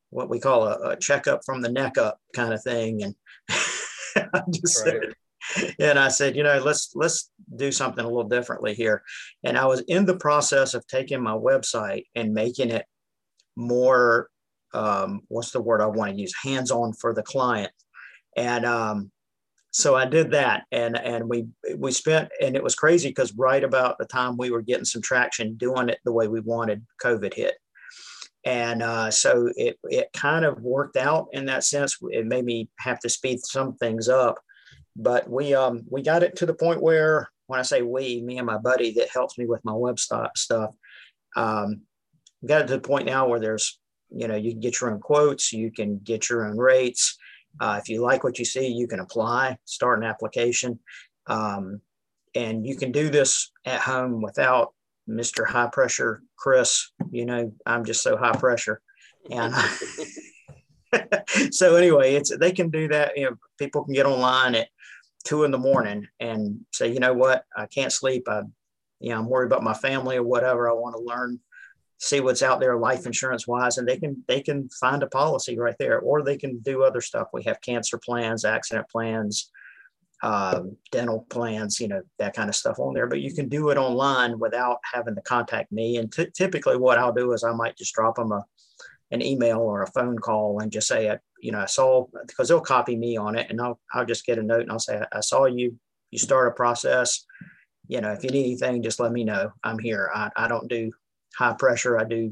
what 0.09 0.29
we 0.29 0.39
call 0.39 0.67
a, 0.67 0.91
a 0.91 0.95
checkup 0.97 1.41
from 1.45 1.62
the 1.62 1.71
neck 1.71 1.97
up 1.97 2.19
kind 2.33 2.53
of 2.53 2.63
thing. 2.63 3.03
And 3.03 3.15
I 3.50 4.41
just 4.51 4.85
right. 4.85 5.01
said, 5.01 5.13
and 5.80 5.98
I 5.98 6.10
said, 6.10 6.36
you 6.36 6.44
know, 6.44 6.62
let's 6.63 6.92
let's 6.96 7.31
do 7.56 7.72
something 7.72 8.04
a 8.04 8.07
little 8.07 8.30
differently 8.30 8.74
here. 8.74 9.04
And 9.44 9.57
I 9.57 9.66
was 9.66 9.81
in 9.81 10.06
the 10.06 10.18
process 10.18 10.74
of 10.74 10.86
taking 10.88 11.22
my 11.22 11.34
website 11.34 12.06
and 12.16 12.34
making 12.34 12.69
it 12.69 12.86
more 13.56 14.30
um, 14.74 15.22
what's 15.28 15.51
the 15.51 15.62
word 15.62 15.81
I 15.81 15.88
want 15.88 16.12
to 16.12 16.22
use? 16.22 16.34
Hands 16.44 16.69
on 16.72 16.94
for 16.94 17.13
the 17.13 17.24
client. 17.24 17.72
And 18.38 18.66
um, 18.66 19.12
so 19.72 19.96
I 19.96 20.06
did 20.06 20.31
that, 20.31 20.63
and 20.72 20.98
and 20.98 21.30
we 21.30 21.48
we 21.75 21.92
spent, 21.92 22.30
and 22.42 22.56
it 22.56 22.63
was 22.63 22.75
crazy 22.75 23.10
because 23.10 23.34
right 23.34 23.63
about 23.63 23.98
the 23.98 24.06
time 24.06 24.38
we 24.38 24.51
were 24.51 24.62
getting 24.62 24.86
some 24.86 25.01
traction 25.01 25.56
doing 25.56 25.89
it 25.89 26.00
the 26.06 26.12
way 26.12 26.27
we 26.27 26.39
wanted, 26.39 26.86
COVID 27.03 27.34
hit, 27.34 27.56
and 28.46 28.82
uh, 28.82 29.12
so 29.12 29.50
it 29.56 29.77
it 29.84 30.10
kind 30.13 30.46
of 30.46 30.62
worked 30.62 30.98
out 30.98 31.27
in 31.34 31.46
that 31.46 31.63
sense. 31.63 31.98
It 32.10 32.25
made 32.25 32.46
me 32.46 32.70
have 32.79 33.00
to 33.01 33.10
speed 33.10 33.39
some 33.44 33.75
things 33.75 34.10
up, 34.10 34.39
but 35.00 35.29
we 35.29 35.53
um 35.53 35.84
we 35.89 36.01
got 36.01 36.24
it 36.24 36.36
to 36.36 36.46
the 36.46 36.53
point 36.53 36.82
where 36.82 37.29
when 37.48 37.60
I 37.60 37.63
say 37.63 37.82
we, 37.82 38.22
me 38.22 38.38
and 38.38 38.46
my 38.46 38.58
buddy 38.58 38.91
that 38.94 39.10
helps 39.10 39.38
me 39.38 39.48
with 39.48 39.65
my 39.65 39.72
website 39.72 40.29
stuff, 40.38 40.70
um, 41.36 41.82
got 42.46 42.62
it 42.62 42.68
to 42.68 42.75
the 42.75 42.82
point 42.82 43.08
now 43.08 43.27
where 43.27 43.39
there's 43.39 43.79
you 44.12 44.27
know 44.27 44.36
you 44.36 44.51
can 44.51 44.60
get 44.60 44.79
your 44.79 44.91
own 44.91 45.00
quotes 45.00 45.53
you 45.53 45.72
can 45.72 46.00
get 46.00 46.29
your 46.29 46.46
own 46.46 46.58
rates. 46.58 47.18
Uh, 47.60 47.79
if 47.82 47.89
you 47.89 48.01
like 48.01 48.24
what 48.24 48.38
you 48.38 48.46
see 48.46 48.68
you 48.68 48.88
can 48.88 49.00
apply 49.00 49.58
start 49.65 50.00
an 50.00 50.06
application. 50.06 50.79
Um, 51.27 51.82
and 52.36 52.65
you 52.65 52.75
can 52.75 52.91
do 52.91 53.10
this 53.10 53.51
at 53.65 53.82
home 53.82 54.22
without 54.22 54.74
mr 55.10 55.48
high 55.48 55.70
pressure 55.72 56.22
chris. 56.38 56.91
You 57.10 57.25
know 57.25 57.53
i'm 57.65 57.86
just 57.86 58.03
so 58.03 58.18
high 58.18 58.36
pressure. 58.36 58.82
And 59.32 59.53
so 61.51 61.75
anyway 61.75 62.15
it's 62.15 62.36
they 62.38 62.51
can 62.51 62.69
do 62.69 62.88
that 62.88 63.15
you 63.15 63.25
know 63.25 63.36
people 63.58 63.84
can 63.84 63.93
get 63.93 64.05
online 64.05 64.55
at 64.55 64.67
two 65.24 65.43
in 65.43 65.51
the 65.51 65.58
morning 65.58 66.08
and 66.19 66.60
say 66.72 66.91
you 66.91 67.00
know 67.00 67.13
what? 67.13 67.46
I 67.55 67.65
can't 67.65 67.91
sleep. 67.91 68.27
I 68.27 68.41
you 69.00 69.10
know 69.10 69.19
i'm 69.19 69.29
worried 69.29 69.48
about 69.48 69.63
my 69.63 69.74
family 69.74 70.17
or 70.17 70.24
whatever. 70.24 70.69
I 70.69 70.74
want 70.74 70.96
to 70.96 71.01
learn 71.01 71.39
see 72.01 72.22
what's 72.22 72.41
out 72.41 72.62
there 72.62 72.77
life 72.77 73.05
insurance 73.05 73.46
wise 73.46 73.77
and 73.77 73.88
they 73.88 73.98
can 73.98 74.24
they 74.27 74.41
can 74.41 74.69
find 74.69 75.03
a 75.03 75.08
policy 75.08 75.58
right 75.58 75.75
there 75.79 76.00
or 76.00 76.24
they 76.24 76.38
can 76.38 76.60
do 76.60 76.84
other 76.84 77.01
stuff. 77.01 77.27
We 77.34 77.43
have 77.43 77.62
cancer 77.62 77.98
plans 77.98 78.46
accident 78.46 78.88
plans 78.89 79.51
um, 80.22 80.75
dental 80.91 81.25
plans 81.29 81.79
you 81.79 81.88
know 81.88 82.01
that 82.17 82.36
kind 82.36 82.50
of 82.50 82.55
stuff 82.55 82.77
on 82.79 82.93
there 82.93 83.08
but 83.08 83.22
you 83.22 83.34
can 83.34 83.48
do 83.48 83.69
it 83.69 83.77
online 83.77 84.38
without 84.38 84.79
having 84.93 85.15
to 85.15 85.22
contact 85.22 85.72
me. 85.72 85.98
And 85.98 86.12
t- 86.12 86.31
typically 86.36 86.77
what 86.77 86.98
i'll 86.98 87.13
do 87.13 87.31
is 87.34 87.43
i 87.43 87.53
might 87.53 87.77
just 87.77 87.93
drop 87.93 88.15
them 88.15 88.31
a 88.31 88.43
an 89.12 89.22
email 89.22 89.60
or 89.60 89.82
a 89.82 89.92
phone 89.92 90.18
call 90.18 90.60
and 90.60 90.72
just 90.72 90.88
say 90.88 91.18
you 91.42 91.51
know 91.51 91.60
i 91.60 91.66
saw 91.66 92.06
because 92.28 92.48
they'll 92.48 92.62
copy 92.62 92.96
me 92.96 93.18
on 93.18 93.38
it 93.38 93.48
and 93.50 93.60
i'll, 93.62 93.80
I'll 93.94 94.06
just 94.06 94.25
get 94.25 94.38
a 94.38 94.44
note 94.44 94.62
and 94.62 94.72
i'll 94.72 94.80
say 94.80 95.01
i 95.12 95.22
saw 95.22 95.46
you 95.46 95.75
you 96.12 96.20
start 96.20 96.48
a 96.48 96.51
process 96.51 97.25
you 97.88 98.01
know 98.01 98.12
if 98.12 98.24
you 98.24 98.30
need 98.30 98.46
anything 98.46 98.84
just 98.84 99.00
let 99.00 99.12
me 99.12 99.24
know 99.24 99.51
i'm 99.63 99.80
here 99.80 100.10
i, 100.13 100.30
I 100.36 100.48
don't 100.48 100.68
do 100.68 100.92
high 101.39 101.54
pressure. 101.54 101.98
I 101.98 102.04
do 102.04 102.32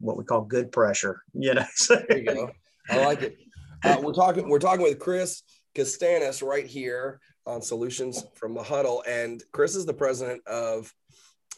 what 0.00 0.16
we 0.16 0.24
call 0.24 0.42
good 0.42 0.72
pressure. 0.72 1.22
You 1.34 1.54
know. 1.54 1.64
there 1.88 2.18
you 2.18 2.24
go. 2.24 2.50
I 2.90 3.04
like 3.04 3.22
it. 3.22 3.38
Uh, 3.84 3.96
we're 4.00 4.12
talking. 4.12 4.48
We're 4.48 4.58
talking 4.58 4.82
with 4.82 4.98
Chris 4.98 5.42
Castanis 5.74 6.42
right 6.46 6.66
here 6.66 7.20
on 7.46 7.62
Solutions 7.62 8.24
from 8.34 8.54
the 8.54 8.62
Huddle, 8.62 9.02
and 9.08 9.42
Chris 9.52 9.74
is 9.74 9.86
the 9.86 9.94
president 9.94 10.46
of 10.46 10.92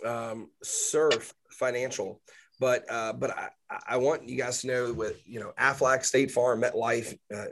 um, 0.07 0.51
Surf 0.63 1.35
Financial, 1.51 2.21
but 2.61 2.85
uh, 2.91 3.13
but 3.13 3.31
I, 3.31 3.49
I 3.89 3.97
want 3.97 4.29
you 4.29 4.37
guys 4.37 4.61
to 4.61 4.67
know 4.67 4.93
with 4.93 5.21
you 5.27 5.41
know 5.41 5.53
Aflac, 5.59 6.05
State 6.05 6.31
Farm, 6.31 6.63
MetLife, 6.63 7.17
uh, 7.35 7.47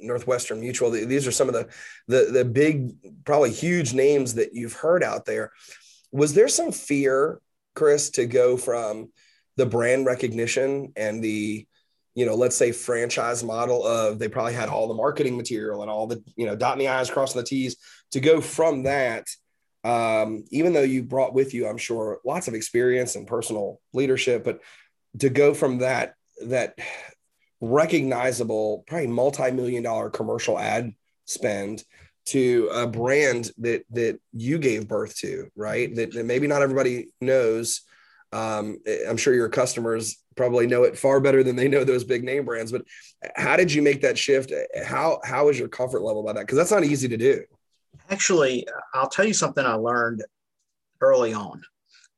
Northwestern 0.00 0.60
Mutual. 0.60 0.90
These 0.90 1.26
are 1.26 1.32
some 1.32 1.48
of 1.48 1.54
the, 1.54 1.68
the 2.08 2.30
the 2.32 2.44
big, 2.44 3.24
probably 3.24 3.50
huge 3.50 3.94
names 3.94 4.34
that 4.34 4.54
you've 4.54 4.74
heard 4.74 5.02
out 5.02 5.24
there. 5.24 5.52
Was 6.10 6.34
there 6.34 6.48
some 6.48 6.72
fear, 6.72 7.40
Chris, 7.74 8.10
to 8.10 8.26
go 8.26 8.56
from 8.56 9.10
the 9.56 9.66
brand 9.66 10.06
recognition 10.06 10.92
and 10.96 11.22
the 11.22 11.66
you 12.14 12.26
know, 12.26 12.34
let's 12.34 12.56
say 12.56 12.72
franchise 12.72 13.42
model 13.42 13.86
of 13.86 14.18
they 14.18 14.28
probably 14.28 14.52
had 14.52 14.68
all 14.68 14.86
the 14.86 14.94
marketing 14.94 15.36
material 15.36 15.80
and 15.82 15.90
all 15.90 16.06
the, 16.06 16.22
you 16.36 16.44
know, 16.44 16.54
dotting 16.54 16.80
the 16.80 16.88
I's, 16.88 17.10
crossing 17.10 17.40
the 17.40 17.46
T's 17.46 17.76
to 18.10 18.20
go 18.20 18.40
from 18.40 18.82
that. 18.82 19.26
Um, 19.84 20.44
even 20.50 20.72
though 20.72 20.82
you 20.82 21.02
brought 21.02 21.34
with 21.34 21.54
you, 21.54 21.66
I'm 21.66 21.78
sure, 21.78 22.20
lots 22.24 22.48
of 22.48 22.54
experience 22.54 23.16
and 23.16 23.26
personal 23.26 23.80
leadership, 23.92 24.44
but 24.44 24.60
to 25.18 25.28
go 25.28 25.54
from 25.54 25.78
that, 25.78 26.14
that 26.46 26.78
recognizable, 27.60 28.84
probably 28.86 29.08
multi-million 29.08 29.82
dollar 29.82 30.10
commercial 30.10 30.58
ad 30.58 30.92
spend 31.24 31.84
to 32.24 32.70
a 32.72 32.86
brand 32.86 33.50
that 33.58 33.82
that 33.90 34.20
you 34.32 34.58
gave 34.58 34.86
birth 34.86 35.16
to, 35.16 35.48
right? 35.56 35.94
That, 35.94 36.12
that 36.12 36.26
maybe 36.26 36.46
not 36.46 36.62
everybody 36.62 37.08
knows. 37.20 37.82
Um, 38.32 38.78
I'm 39.08 39.16
sure 39.16 39.34
your 39.34 39.48
customers 39.48 40.22
probably 40.36 40.66
know 40.66 40.84
it 40.84 40.96
far 40.96 41.20
better 41.20 41.42
than 41.42 41.56
they 41.56 41.68
know 41.68 41.84
those 41.84 42.04
big 42.04 42.24
name 42.24 42.44
brands. 42.44 42.72
But 42.72 42.82
how 43.36 43.56
did 43.56 43.72
you 43.72 43.82
make 43.82 44.02
that 44.02 44.16
shift? 44.18 44.52
How 44.84 45.20
how 45.24 45.48
is 45.48 45.58
your 45.58 45.68
comfort 45.68 46.02
level 46.02 46.22
by 46.22 46.32
that? 46.32 46.40
Because 46.40 46.58
that's 46.58 46.70
not 46.70 46.84
easy 46.84 47.08
to 47.08 47.16
do. 47.16 47.42
Actually, 48.10 48.66
I'll 48.94 49.08
tell 49.08 49.26
you 49.26 49.34
something 49.34 49.64
I 49.64 49.74
learned 49.74 50.22
early 51.00 51.32
on. 51.32 51.62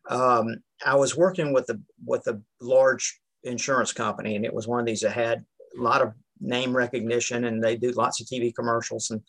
Um, 0.09 0.57
I 0.85 0.97
was 0.97 1.16
working 1.16 1.52
with 1.52 1.69
a 1.71 1.81
with 2.04 2.26
a 2.26 2.40
large 2.61 3.21
insurance 3.43 3.93
company, 3.93 4.37
and 4.37 4.45
it 4.45 4.52
was 4.52 4.69
one 4.69 4.81
of 4.81 4.87
these 4.87 5.00
that 5.00 5.12
had 5.12 5.45
a 5.78 5.83
lot 5.83 6.02
of 6.02 6.12
name 6.40 6.76
recognition, 6.76 7.45
and 7.45 7.62
they 7.62 7.76
do 7.76 7.90
lots 7.93 8.21
of 8.21 8.26
TV 8.26 8.54
commercials 8.54 9.11
and 9.11 9.21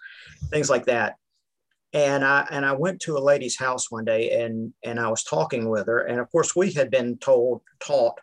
things 0.50 0.70
like 0.70 0.86
that. 0.86 1.16
And 1.94 2.25
I 2.25 2.46
and 2.52 2.66
I 2.66 2.74
went 2.74 3.00
to 3.02 3.18
a 3.18 3.20
lady's 3.20 3.58
house 3.58 3.90
one 3.90 4.06
day, 4.06 4.42
and 4.42 4.74
and 4.84 5.00
I 5.00 5.10
was 5.10 5.24
talking 5.24 5.70
with 5.70 5.88
her, 5.88 6.02
and 6.02 6.20
of 6.20 6.30
course 6.32 6.56
we 6.56 6.74
had 6.74 6.92
been 6.92 7.18
told 7.18 7.62
taught 7.80 8.20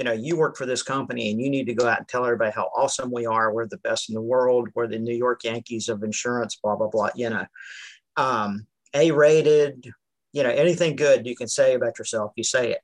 you 0.00 0.04
know, 0.04 0.12
you 0.12 0.34
work 0.34 0.56
for 0.56 0.64
this 0.64 0.82
company 0.82 1.30
and 1.30 1.38
you 1.38 1.50
need 1.50 1.66
to 1.66 1.74
go 1.74 1.86
out 1.86 1.98
and 1.98 2.08
tell 2.08 2.24
everybody 2.24 2.50
how 2.50 2.70
awesome 2.74 3.10
we 3.12 3.26
are. 3.26 3.52
We're 3.52 3.68
the 3.68 3.76
best 3.76 4.08
in 4.08 4.14
the 4.14 4.22
world. 4.22 4.70
We're 4.74 4.86
the 4.86 4.98
New 4.98 5.14
York 5.14 5.44
Yankees 5.44 5.90
of 5.90 6.02
insurance, 6.02 6.56
blah, 6.56 6.74
blah, 6.74 6.88
blah, 6.88 7.10
you 7.14 7.28
know, 7.28 7.44
um, 8.16 8.66
A 8.94 9.10
rated, 9.10 9.86
you 10.32 10.42
know, 10.42 10.48
anything 10.48 10.96
good 10.96 11.26
you 11.26 11.36
can 11.36 11.48
say 11.48 11.74
about 11.74 11.98
yourself, 11.98 12.32
you 12.34 12.44
say 12.44 12.70
it. 12.72 12.80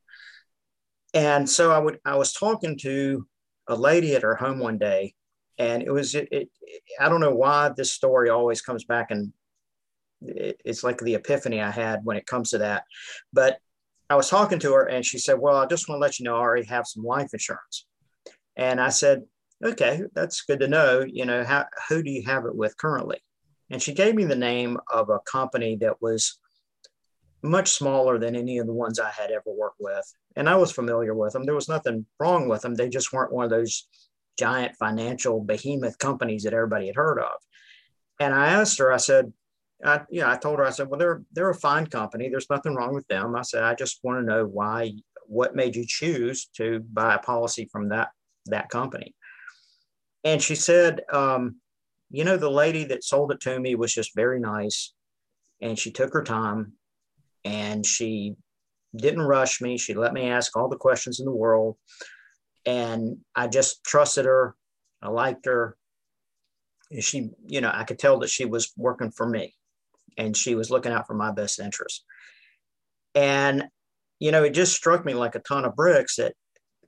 And 1.14 1.48
so 1.48 1.72
I 1.72 1.78
would, 1.78 2.00
I 2.04 2.16
was 2.16 2.34
talking 2.34 2.76
to 2.80 3.26
a 3.66 3.74
lady 3.74 4.14
at 4.14 4.22
her 4.22 4.34
home 4.34 4.58
one 4.58 4.76
day 4.76 5.14
and 5.56 5.82
it 5.82 5.90
was, 5.90 6.14
it, 6.14 6.28
it 6.30 6.50
I 7.00 7.08
don't 7.08 7.22
know 7.22 7.34
why 7.34 7.70
this 7.74 7.94
story 7.94 8.28
always 8.28 8.60
comes 8.60 8.84
back 8.84 9.10
and 9.10 9.32
it, 10.20 10.60
it's 10.66 10.84
like 10.84 10.98
the 10.98 11.14
epiphany 11.14 11.62
I 11.62 11.70
had 11.70 12.04
when 12.04 12.18
it 12.18 12.26
comes 12.26 12.50
to 12.50 12.58
that. 12.58 12.84
But 13.32 13.56
I 14.08 14.14
was 14.14 14.30
talking 14.30 14.58
to 14.60 14.72
her 14.72 14.84
and 14.84 15.04
she 15.04 15.18
said, 15.18 15.38
Well, 15.38 15.56
I 15.56 15.66
just 15.66 15.88
want 15.88 15.98
to 15.98 16.02
let 16.02 16.18
you 16.18 16.24
know 16.24 16.36
I 16.36 16.40
already 16.40 16.66
have 16.66 16.86
some 16.86 17.02
life 17.02 17.30
insurance. 17.32 17.86
And 18.56 18.80
I 18.80 18.88
said, 18.88 19.22
Okay, 19.64 20.02
that's 20.14 20.42
good 20.42 20.60
to 20.60 20.68
know. 20.68 21.04
You 21.06 21.26
know, 21.26 21.44
how, 21.44 21.66
who 21.88 22.02
do 22.02 22.10
you 22.10 22.22
have 22.26 22.44
it 22.44 22.54
with 22.54 22.76
currently? 22.76 23.18
And 23.70 23.82
she 23.82 23.94
gave 23.94 24.14
me 24.14 24.24
the 24.24 24.36
name 24.36 24.78
of 24.92 25.10
a 25.10 25.18
company 25.20 25.76
that 25.80 26.00
was 26.00 26.38
much 27.42 27.70
smaller 27.70 28.18
than 28.18 28.36
any 28.36 28.58
of 28.58 28.66
the 28.66 28.72
ones 28.72 28.98
I 28.98 29.10
had 29.10 29.30
ever 29.30 29.42
worked 29.46 29.80
with. 29.80 30.04
And 30.36 30.48
I 30.48 30.56
was 30.56 30.72
familiar 30.72 31.14
with 31.14 31.32
them. 31.32 31.44
There 31.44 31.54
was 31.54 31.68
nothing 31.68 32.06
wrong 32.20 32.48
with 32.48 32.62
them. 32.62 32.74
They 32.74 32.88
just 32.88 33.12
weren't 33.12 33.32
one 33.32 33.44
of 33.44 33.50
those 33.50 33.88
giant 34.38 34.76
financial 34.76 35.42
behemoth 35.42 35.98
companies 35.98 36.42
that 36.44 36.52
everybody 36.52 36.86
had 36.86 36.96
heard 36.96 37.18
of. 37.18 37.32
And 38.20 38.34
I 38.34 38.48
asked 38.48 38.78
her, 38.78 38.92
I 38.92 38.98
said, 38.98 39.32
I, 39.84 40.00
yeah, 40.10 40.30
I 40.30 40.36
told 40.36 40.58
her, 40.58 40.64
I 40.64 40.70
said, 40.70 40.88
well, 40.88 40.98
they're, 40.98 41.22
they're 41.32 41.50
a 41.50 41.54
fine 41.54 41.86
company. 41.86 42.28
There's 42.28 42.50
nothing 42.50 42.74
wrong 42.74 42.94
with 42.94 43.06
them. 43.08 43.36
I 43.36 43.42
said, 43.42 43.62
I 43.62 43.74
just 43.74 44.00
want 44.02 44.20
to 44.20 44.26
know 44.26 44.46
why, 44.46 44.92
what 45.26 45.56
made 45.56 45.76
you 45.76 45.84
choose 45.86 46.46
to 46.56 46.80
buy 46.92 47.14
a 47.14 47.18
policy 47.18 47.68
from 47.70 47.90
that, 47.90 48.08
that 48.46 48.70
company. 48.70 49.14
And 50.24 50.40
she 50.40 50.54
said, 50.54 51.02
um, 51.12 51.56
you 52.10 52.24
know, 52.24 52.36
the 52.36 52.50
lady 52.50 52.84
that 52.84 53.04
sold 53.04 53.32
it 53.32 53.40
to 53.40 53.58
me 53.60 53.74
was 53.74 53.92
just 53.92 54.14
very 54.14 54.40
nice 54.40 54.92
and 55.60 55.78
she 55.78 55.90
took 55.90 56.12
her 56.12 56.22
time 56.22 56.72
and 57.44 57.84
she 57.84 58.34
didn't 58.94 59.22
rush 59.22 59.60
me. 59.60 59.76
She 59.76 59.94
let 59.94 60.12
me 60.12 60.28
ask 60.30 60.56
all 60.56 60.68
the 60.68 60.76
questions 60.76 61.20
in 61.20 61.26
the 61.26 61.32
world. 61.32 61.76
And 62.64 63.18
I 63.34 63.46
just 63.46 63.84
trusted 63.84 64.24
her. 64.24 64.54
I 65.02 65.08
liked 65.08 65.46
her. 65.46 65.76
She, 67.00 67.30
you 67.46 67.60
know, 67.60 67.70
I 67.72 67.84
could 67.84 67.98
tell 67.98 68.18
that 68.20 68.30
she 68.30 68.44
was 68.44 68.72
working 68.76 69.10
for 69.10 69.28
me 69.28 69.54
and 70.16 70.36
she 70.36 70.54
was 70.54 70.70
looking 70.70 70.92
out 70.92 71.06
for 71.06 71.14
my 71.14 71.30
best 71.30 71.58
interest. 71.58 72.04
And, 73.14 73.64
you 74.18 74.30
know, 74.30 74.44
it 74.44 74.54
just 74.54 74.74
struck 74.74 75.04
me 75.04 75.14
like 75.14 75.34
a 75.34 75.40
ton 75.40 75.64
of 75.64 75.76
bricks 75.76 76.16
that 76.16 76.34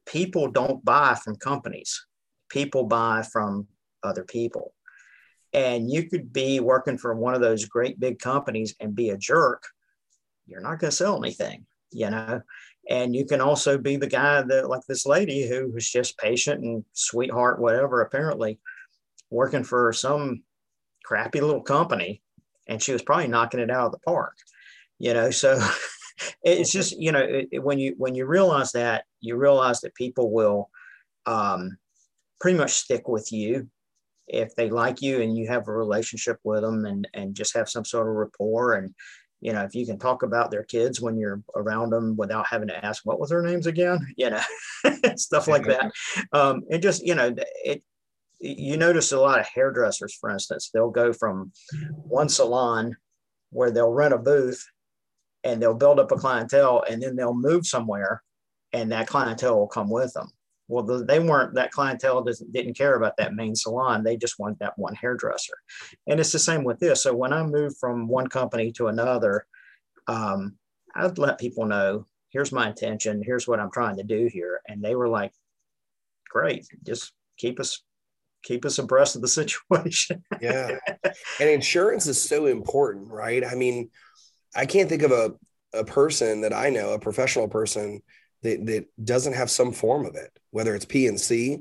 people 0.06 0.50
don't 0.50 0.85
buy 0.85 1.14
from 1.23 1.37
companies, 1.37 2.06
people 2.49 2.85
buy 2.85 3.23
from 3.23 3.66
other 4.02 4.25
people. 4.25 4.73
And 5.52 5.90
you 5.90 6.08
could 6.08 6.32
be 6.32 6.61
working 6.61 6.99
for 6.99 7.14
one 7.14 7.35
of 7.35 7.40
those 7.40 7.64
great 7.64 7.99
big 7.99 8.18
companies 8.18 8.75
and 8.80 8.94
be 8.94 9.11
a 9.11 9.16
jerk. 9.16 9.62
You're 10.47 10.61
not 10.61 10.78
going 10.78 10.90
to 10.90 10.97
sell 10.97 11.16
anything, 11.16 11.66
you 11.90 12.11
know? 12.11 12.42
And 12.90 13.14
you 13.14 13.26
can 13.26 13.40
also 13.40 13.78
be 13.78 13.97
the 13.97 14.06
guy 14.06 14.42
that, 14.42 14.68
like 14.68 14.82
this 14.88 15.06
lady 15.06 15.49
who 15.49 15.70
was 15.73 15.88
just 15.88 16.18
patient 16.18 16.62
and 16.62 16.85
sweetheart, 16.92 17.61
whatever, 17.61 18.00
apparently 18.00 18.58
working 19.30 19.64
for 19.64 19.92
some 19.92 20.42
crappy 21.04 21.40
little 21.40 21.62
company 21.62 22.23
and 22.69 22.83
she 22.83 22.93
was 22.93 23.03
probably 23.03 23.29
knocking 23.29 23.61
it 23.61 23.71
out 23.71 23.87
of 23.87 23.93
the 23.93 23.99
park 23.99 24.37
you 24.99 25.15
know 25.15 25.31
so 25.31 25.59
it's 26.43 26.71
just 26.71 26.99
you 26.99 27.13
know 27.13 27.21
it, 27.21 27.63
when 27.63 27.79
you 27.79 27.95
when 27.99 28.15
you 28.15 28.27
realize 28.27 28.73
that 28.73 29.05
you 29.21 29.37
realize 29.37 29.81
that 29.81 29.95
people 29.95 30.31
will 30.31 30.71
um, 31.27 31.77
pretty 32.41 32.57
much 32.57 32.73
stick 32.73 33.09
with 33.09 33.33
you 33.33 33.69
if 34.27 34.55
they 34.55 34.71
like 34.71 35.01
you 35.01 35.23
and 35.23 35.37
you 35.37 35.49
have 35.49 35.69
a 35.69 35.73
relationship 35.73 36.39
with 36.45 36.63
them 36.63 36.85
and 36.85 37.09
and 37.15 37.35
just 37.35 37.55
have 37.55 37.69
some 37.69 37.85
sort 37.85 38.09
of 38.09 38.15
rapport. 38.15 38.75
And 38.75 38.95
you 39.41 39.53
know 39.53 39.63
if 39.63 39.75
you 39.75 39.87
can 39.87 39.99
talk 39.99 40.23
about 40.23 40.51
their 40.51 40.65
kids 40.65 41.01
when 41.01 41.17
you're 41.17 41.43
around 41.55 41.91
them 41.91 42.17
without 42.17 42.47
having 42.47 42.69
to 42.69 42.85
ask 42.85 43.07
what 43.07 43.21
was 43.21 43.31
their 43.31 43.43
names 43.43 43.69
again 43.69 44.01
you 44.17 44.31
know 44.31 44.41
stuff 45.17 45.47
like 45.47 45.65
that. 45.65 45.93
Um 46.33 46.63
it 46.69 46.79
just 46.79 47.07
you 47.07 47.15
know 47.15 47.35
it 47.65 47.83
you 48.40 48.76
notice 48.76 49.12
a 49.12 49.21
lot 49.21 49.40
of 49.40 49.47
hairdressers, 49.47 50.14
for 50.14 50.30
instance, 50.30 50.71
they'll 50.73 50.90
go 50.90 51.12
from 51.12 51.52
one 52.04 52.28
salon 52.28 52.97
where 53.50 53.71
they'll 53.71 53.90
rent 53.90 54.14
a 54.14 54.18
booth 54.18 54.64
and 55.45 55.61
they'll 55.61 55.75
build 55.75 55.99
up 55.99 56.12
a 56.12 56.16
clientele 56.16 56.85
and 56.88 57.02
then 57.02 57.16
they'll 57.16 57.35
move 57.35 57.66
somewhere 57.66 58.23
and 58.73 58.92
that 58.92 59.07
clientele 59.07 59.59
will 59.59 59.68
come 59.68 59.90
with 59.90 60.12
them. 60.12 60.30
Well, 60.68 60.85
they 60.85 61.18
weren't, 61.18 61.54
that 61.54 61.71
clientele 61.71 62.26
didn't 62.52 62.76
care 62.76 62.95
about 62.95 63.16
that 63.16 63.35
main 63.35 63.57
salon. 63.57 64.04
They 64.04 64.18
just 64.18 64.38
wanted 64.38 64.59
that 64.59 64.78
one 64.78 64.95
hairdresser. 64.95 65.54
And 66.07 66.21
it's 66.21 66.33
the 66.33 66.38
same 66.38 66.62
with 66.62 66.78
this. 66.78 67.02
So 67.02 67.14
when 67.14 67.33
I 67.33 67.42
moved 67.42 67.78
from 67.78 68.07
one 68.07 68.26
company 68.26 68.71
to 68.73 68.88
another, 68.88 69.47
um, 70.09 70.57
I'd 70.95 71.16
let 71.16 71.40
people 71.40 71.64
know 71.64 72.07
here's 72.30 72.52
my 72.52 72.68
intention, 72.68 73.23
here's 73.25 73.49
what 73.49 73.61
I'm 73.61 73.71
trying 73.71 73.97
to 73.97 74.02
do 74.02 74.28
here. 74.30 74.61
And 74.68 74.85
they 74.85 74.95
were 74.95 75.09
like, 75.09 75.33
great, 76.28 76.66
just 76.85 77.12
keep 77.38 77.59
us 77.59 77.83
keep 78.49 78.64
us 78.64 78.78
abreast 78.78 79.14
of 79.14 79.23
the 79.23 79.28
situation. 79.43 80.25
yeah. 80.40 80.78
And 81.38 81.50
insurance 81.50 82.07
is 82.07 82.21
so 82.21 82.47
important, 82.47 83.11
right? 83.11 83.45
I 83.45 83.55
mean, 83.55 83.90
I 84.57 84.67
can't 84.67 84.88
think 84.88 85.02
of 85.02 85.12
a, 85.12 85.35
a 85.75 85.85
person 85.85 86.40
that 86.40 86.55
I 86.55 86.71
know, 86.71 86.95
a 86.95 86.99
professional 86.99 87.47
person 87.47 88.02
that, 88.43 88.64
that 88.67 88.87
doesn't 89.05 89.35
have 89.35 89.50
some 89.50 89.73
form 89.73 90.07
of 90.07 90.14
it, 90.14 90.31
whether 90.50 90.75
it's 90.75 90.87
P&C, 90.87 91.59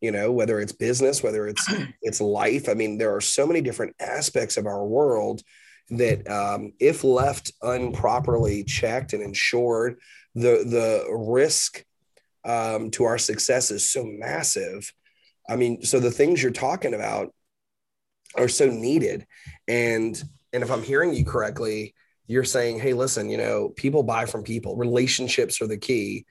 you 0.00 0.12
know, 0.12 0.30
whether 0.30 0.60
it's 0.60 0.72
business, 0.72 1.22
whether 1.22 1.48
it's 1.48 1.66
it's 2.02 2.20
life. 2.20 2.68
I 2.68 2.74
mean, 2.74 2.98
there 2.98 3.14
are 3.14 3.20
so 3.20 3.46
many 3.46 3.60
different 3.60 3.96
aspects 3.98 4.56
of 4.56 4.66
our 4.66 4.86
world 4.86 5.42
that 5.90 6.28
um, 6.30 6.72
if 6.78 7.02
left 7.02 7.52
improperly 7.62 8.62
checked 8.62 9.12
and 9.12 9.22
insured, 9.22 9.98
the 10.34 10.62
the 10.64 11.06
risk 11.10 11.84
um, 12.44 12.90
to 12.92 13.04
our 13.04 13.18
success 13.18 13.70
is 13.72 13.90
so 13.90 14.04
massive 14.04 14.92
I 15.48 15.56
mean, 15.56 15.82
so 15.82 16.00
the 16.00 16.10
things 16.10 16.42
you're 16.42 16.52
talking 16.52 16.94
about 16.94 17.32
are 18.36 18.48
so 18.48 18.68
needed. 18.68 19.26
And 19.66 20.20
and 20.52 20.62
if 20.62 20.70
I'm 20.70 20.82
hearing 20.82 21.14
you 21.14 21.24
correctly, 21.24 21.94
you're 22.26 22.44
saying, 22.44 22.78
hey, 22.78 22.92
listen, 22.92 23.30
you 23.30 23.36
know, 23.36 23.70
people 23.70 24.02
buy 24.02 24.26
from 24.26 24.42
people. 24.42 24.76
Relationships 24.76 25.60
are 25.60 25.66
the 25.66 25.78
key. 25.78 26.26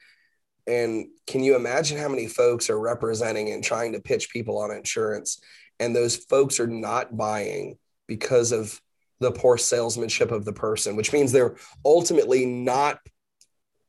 And 0.66 1.08
can 1.28 1.44
you 1.44 1.56
imagine 1.56 1.98
how 1.98 2.10
many 2.10 2.28
folks 2.28 2.70
are 2.70 2.80
representing 2.80 3.52
and 3.52 3.64
trying 3.64 3.94
to 3.94 4.02
pitch 4.02 4.30
people 4.30 4.58
on 4.60 4.72
insurance? 4.72 5.40
And 5.80 5.96
those 5.96 6.16
folks 6.16 6.60
are 6.60 6.68
not 6.68 7.16
buying 7.16 7.78
because 8.08 8.52
of 8.52 8.80
the 9.20 9.32
poor 9.32 9.58
salesmanship 9.58 10.32
of 10.32 10.46
the 10.46 10.54
person, 10.54 10.96
which 10.96 11.14
means 11.14 11.32
they're 11.32 11.56
ultimately 11.86 12.46
not 12.46 13.00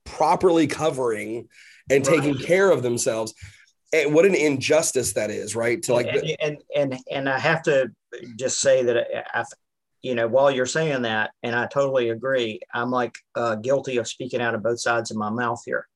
properly 0.05 0.67
covering 0.67 1.49
and 1.91 2.07
right. 2.07 2.17
taking 2.17 2.39
care 2.39 2.71
of 2.71 2.83
themselves 2.83 3.35
and 3.93 4.15
what 4.15 4.27
an 4.27 4.35
injustice 4.35 5.13
that 5.15 5.31
is 5.31 5.57
right 5.57 5.83
to 5.83 5.95
like 5.95 6.07
and 6.07 6.37
and 6.41 6.63
and, 6.75 6.99
and 7.11 7.29
i 7.29 7.39
have 7.39 7.63
to 7.63 7.91
just 8.37 8.61
say 8.61 8.83
that 8.83 9.07
I, 9.35 9.45
you 10.03 10.15
know 10.15 10.29
while 10.29 10.51
you're 10.51 10.67
saying 10.67 11.03
that 11.03 11.31
and 11.43 11.55
i 11.55 11.67
totally 11.67 12.11
agree 12.11 12.61
i'm 12.75 12.91
like 12.91 13.17
uh, 13.35 13.57
guilty 13.57 13.97
of 13.97 14.09
speaking 14.09 14.41
out 14.41 14.55
of 14.55 14.63
both 14.63 14.81
sides 14.81 15.11
of 15.11 15.17
my 15.17 15.31
mouth 15.31 15.63
here 15.65 15.87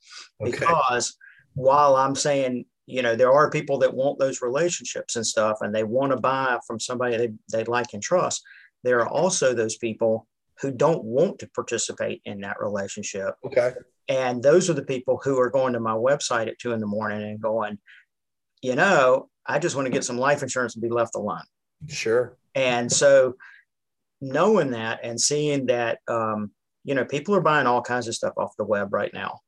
okay. 0.41 0.51
because 0.51 1.17
while 1.55 1.97
i'm 1.97 2.15
saying 2.15 2.65
you 2.87 3.03
know 3.03 3.15
there 3.15 3.33
are 3.33 3.51
people 3.51 3.79
that 3.79 3.95
want 3.95 4.19
those 4.19 4.43
relationships 4.43 5.17
and 5.17 5.27
stuff 5.27 5.59
and 5.61 5.75
they 5.75 5.85
want 5.85 6.13
to 6.13 6.19
buy 6.19 6.59
from 6.67 6.81
somebody 6.81 7.17
they, 7.17 7.33
they 7.53 7.65
like 7.65 7.93
and 7.93 8.03
trust 8.03 8.43
there 8.85 9.01
are 9.01 9.09
also 9.09 9.55
those 9.55 9.77
people 9.77 10.27
who 10.61 10.71
don't 10.71 11.05
want 11.05 11.39
to 11.39 11.49
participate 11.51 12.21
in 12.25 12.41
that 12.41 12.61
relationship 12.61 13.35
okay 13.45 13.73
and 14.09 14.43
those 14.43 14.69
are 14.69 14.75
the 14.75 14.85
people 14.85 15.21
who 15.23 15.39
are 15.39 15.51
going 15.51 15.73
to 15.73 15.81
my 15.81 15.95
website 15.95 16.49
at 16.49 16.59
two 16.59 16.73
in 16.73 16.81
the 16.81 16.87
morning 16.87 17.23
and 17.23 17.41
going 17.41 17.79
you 18.61 18.75
know 18.75 19.29
i 19.47 19.59
just 19.59 19.77
want 19.77 19.87
to 19.87 19.93
get 19.93 20.05
some 20.05 20.19
life 20.19 20.43
insurance 20.43 20.75
and 20.75 20.83
be 20.83 20.89
left 20.89 21.15
alone 21.15 21.45
sure 21.89 22.37
and 22.55 22.91
so 22.91 23.35
knowing 24.21 24.71
that 24.71 25.01
and 25.03 25.21
seeing 25.21 25.67
that 25.67 25.99
um, 26.09 26.51
you 26.85 26.95
know 26.95 27.05
people 27.05 27.35
are 27.35 27.41
buying 27.41 27.67
all 27.67 27.83
kinds 27.83 28.07
of 28.07 28.15
stuff 28.15 28.35
off 28.37 28.57
the 28.57 28.65
web 28.65 28.93
right 28.93 29.13
now 29.13 29.41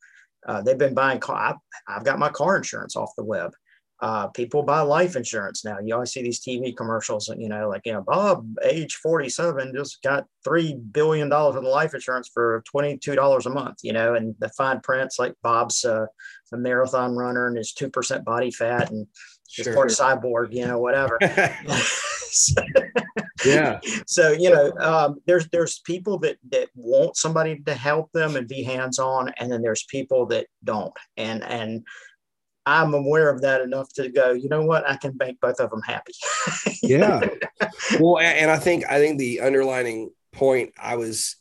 uh, 0.47 0.63
they've 0.63 0.79
been 0.79 0.95
buying 0.95 1.21
car. 1.21 1.37
I've, 1.37 1.57
I've, 1.89 2.05
got 2.05 2.19
my 2.19 2.29
car 2.29 2.57
insurance 2.57 2.97
off 2.97 3.17
the 3.17 3.25
web. 3.25 3.53
Uh, 4.01 4.27
people 4.29 4.63
buy 4.63 4.81
life 4.81 5.17
insurance 5.17 5.65
now. 5.65 5.79
You 5.79 5.95
always 5.95 6.13
see 6.13 6.23
these 6.23 6.41
TV 6.41 6.77
commercials, 6.77 7.29
and 7.29 7.41
you 7.41 7.49
know, 7.49 7.69
like 7.69 7.83
you 7.85 7.93
know, 7.93 8.03
Bob, 8.03 8.47
age 8.63 8.97
forty-seven, 8.97 9.73
just 9.75 10.03
got 10.03 10.27
three 10.45 10.75
billion 10.75 11.29
dollars 11.29 11.57
of 11.57 11.65
life 11.65 11.95
insurance 11.95 12.29
for 12.33 12.63
twenty-two 12.67 13.15
dollars 13.15 13.47
a 13.47 13.51
month. 13.51 13.79
You 13.83 13.93
know, 13.93 14.15
and 14.15 14.35
the 14.41 14.49
fine 14.51 14.81
prints 14.81 15.19
like 15.19 15.35
Bob's 15.43 15.85
uh, 15.85 16.07
a 16.53 16.57
marathon 16.57 17.15
runner 17.17 17.47
and 17.47 17.57
his 17.57 17.73
two 17.73 17.89
percent 17.89 18.25
body 18.25 18.51
fat 18.51 18.91
and 18.91 19.07
sure. 19.49 19.75
part 19.75 19.91
cyborg. 19.91 20.53
You 20.53 20.67
know, 20.67 20.79
whatever. 20.79 21.19
yeah. 23.45 23.81
So 24.07 24.33
you 24.33 24.51
know, 24.51 24.73
um, 24.79 25.21
there's 25.27 25.49
there's 25.49 25.81
people 25.81 26.19
that 26.21 26.39
that 26.51 26.69
want 26.75 27.17
somebody 27.17 27.59
to 27.61 27.75
help 27.75 28.13
them 28.13 28.37
and 28.37 28.49
be 28.49 28.63
hands 28.63 28.99
on, 28.99 29.33
and 29.39 29.51
then 29.51 29.63
there's 29.63 29.85
people 29.85 30.27
that 30.27 30.47
don't. 30.63 30.93
And 31.17 31.43
and 31.45 31.85
I'm 32.67 32.95
aware 32.95 33.29
of 33.29 33.43
that 33.43 33.61
enough 33.61 33.93
to 33.95 34.09
go. 34.09 34.33
You 34.33 34.49
know 34.49 34.63
what? 34.63 34.89
I 34.89 34.97
can 34.97 35.17
make 35.19 35.41
both 35.41 35.61
of 35.61 35.71
them 35.71 35.83
happy. 35.83 36.15
yeah. 36.83 37.21
Well, 38.01 38.19
and 38.19 38.51
I 38.51 38.59
think 38.59 38.85
I 38.89 38.99
think 38.99 39.19
the 39.19 39.41
underlining 39.41 40.11
point 40.33 40.73
I 40.79 40.97
was 40.97 41.37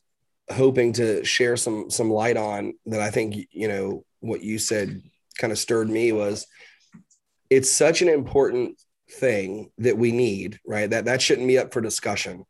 hoping 0.51 0.93
to 0.93 1.23
share 1.23 1.55
some 1.55 1.89
some 1.89 2.09
light 2.09 2.37
on 2.37 2.73
that 2.87 2.99
I 2.99 3.09
think 3.09 3.47
you 3.51 3.67
know 3.67 4.05
what 4.19 4.41
you 4.41 4.59
said 4.59 5.01
kind 5.37 5.51
of 5.51 5.57
stirred 5.57 5.89
me 5.89 6.11
was 6.11 6.45
it's 7.49 7.71
such 7.71 8.01
an 8.01 8.09
important 8.09 8.79
thing 9.09 9.71
that 9.77 9.97
we 9.97 10.11
need, 10.11 10.59
right? 10.65 10.89
That 10.89 11.05
that 11.05 11.21
shouldn't 11.21 11.47
be 11.47 11.57
up 11.57 11.73
for 11.73 11.81
discussion. 11.81 12.45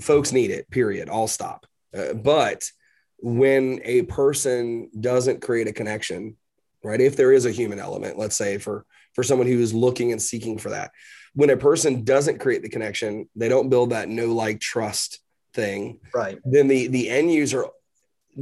Folks 0.00 0.32
need 0.32 0.50
it. 0.50 0.70
Period. 0.70 1.08
I'll 1.08 1.28
stop. 1.28 1.66
Uh, 1.96 2.14
but 2.14 2.70
when 3.18 3.80
a 3.84 4.02
person 4.02 4.90
doesn't 4.98 5.42
create 5.42 5.68
a 5.68 5.72
connection, 5.72 6.36
right? 6.84 7.00
If 7.00 7.16
there 7.16 7.32
is 7.32 7.46
a 7.46 7.50
human 7.50 7.78
element, 7.78 8.18
let's 8.18 8.36
say 8.36 8.58
for 8.58 8.84
for 9.14 9.22
someone 9.22 9.46
who 9.46 9.58
is 9.58 9.74
looking 9.74 10.12
and 10.12 10.20
seeking 10.20 10.58
for 10.58 10.70
that, 10.70 10.90
when 11.34 11.50
a 11.50 11.56
person 11.56 12.04
doesn't 12.04 12.40
create 12.40 12.62
the 12.62 12.68
connection, 12.68 13.28
they 13.36 13.48
don't 13.48 13.68
build 13.68 13.90
that 13.90 14.08
no 14.08 14.26
like 14.26 14.60
trust 14.60 15.20
thing. 15.54 16.00
Right. 16.14 16.38
Then 16.44 16.68
the 16.68 16.88
the 16.88 17.10
end 17.10 17.32
user 17.32 17.66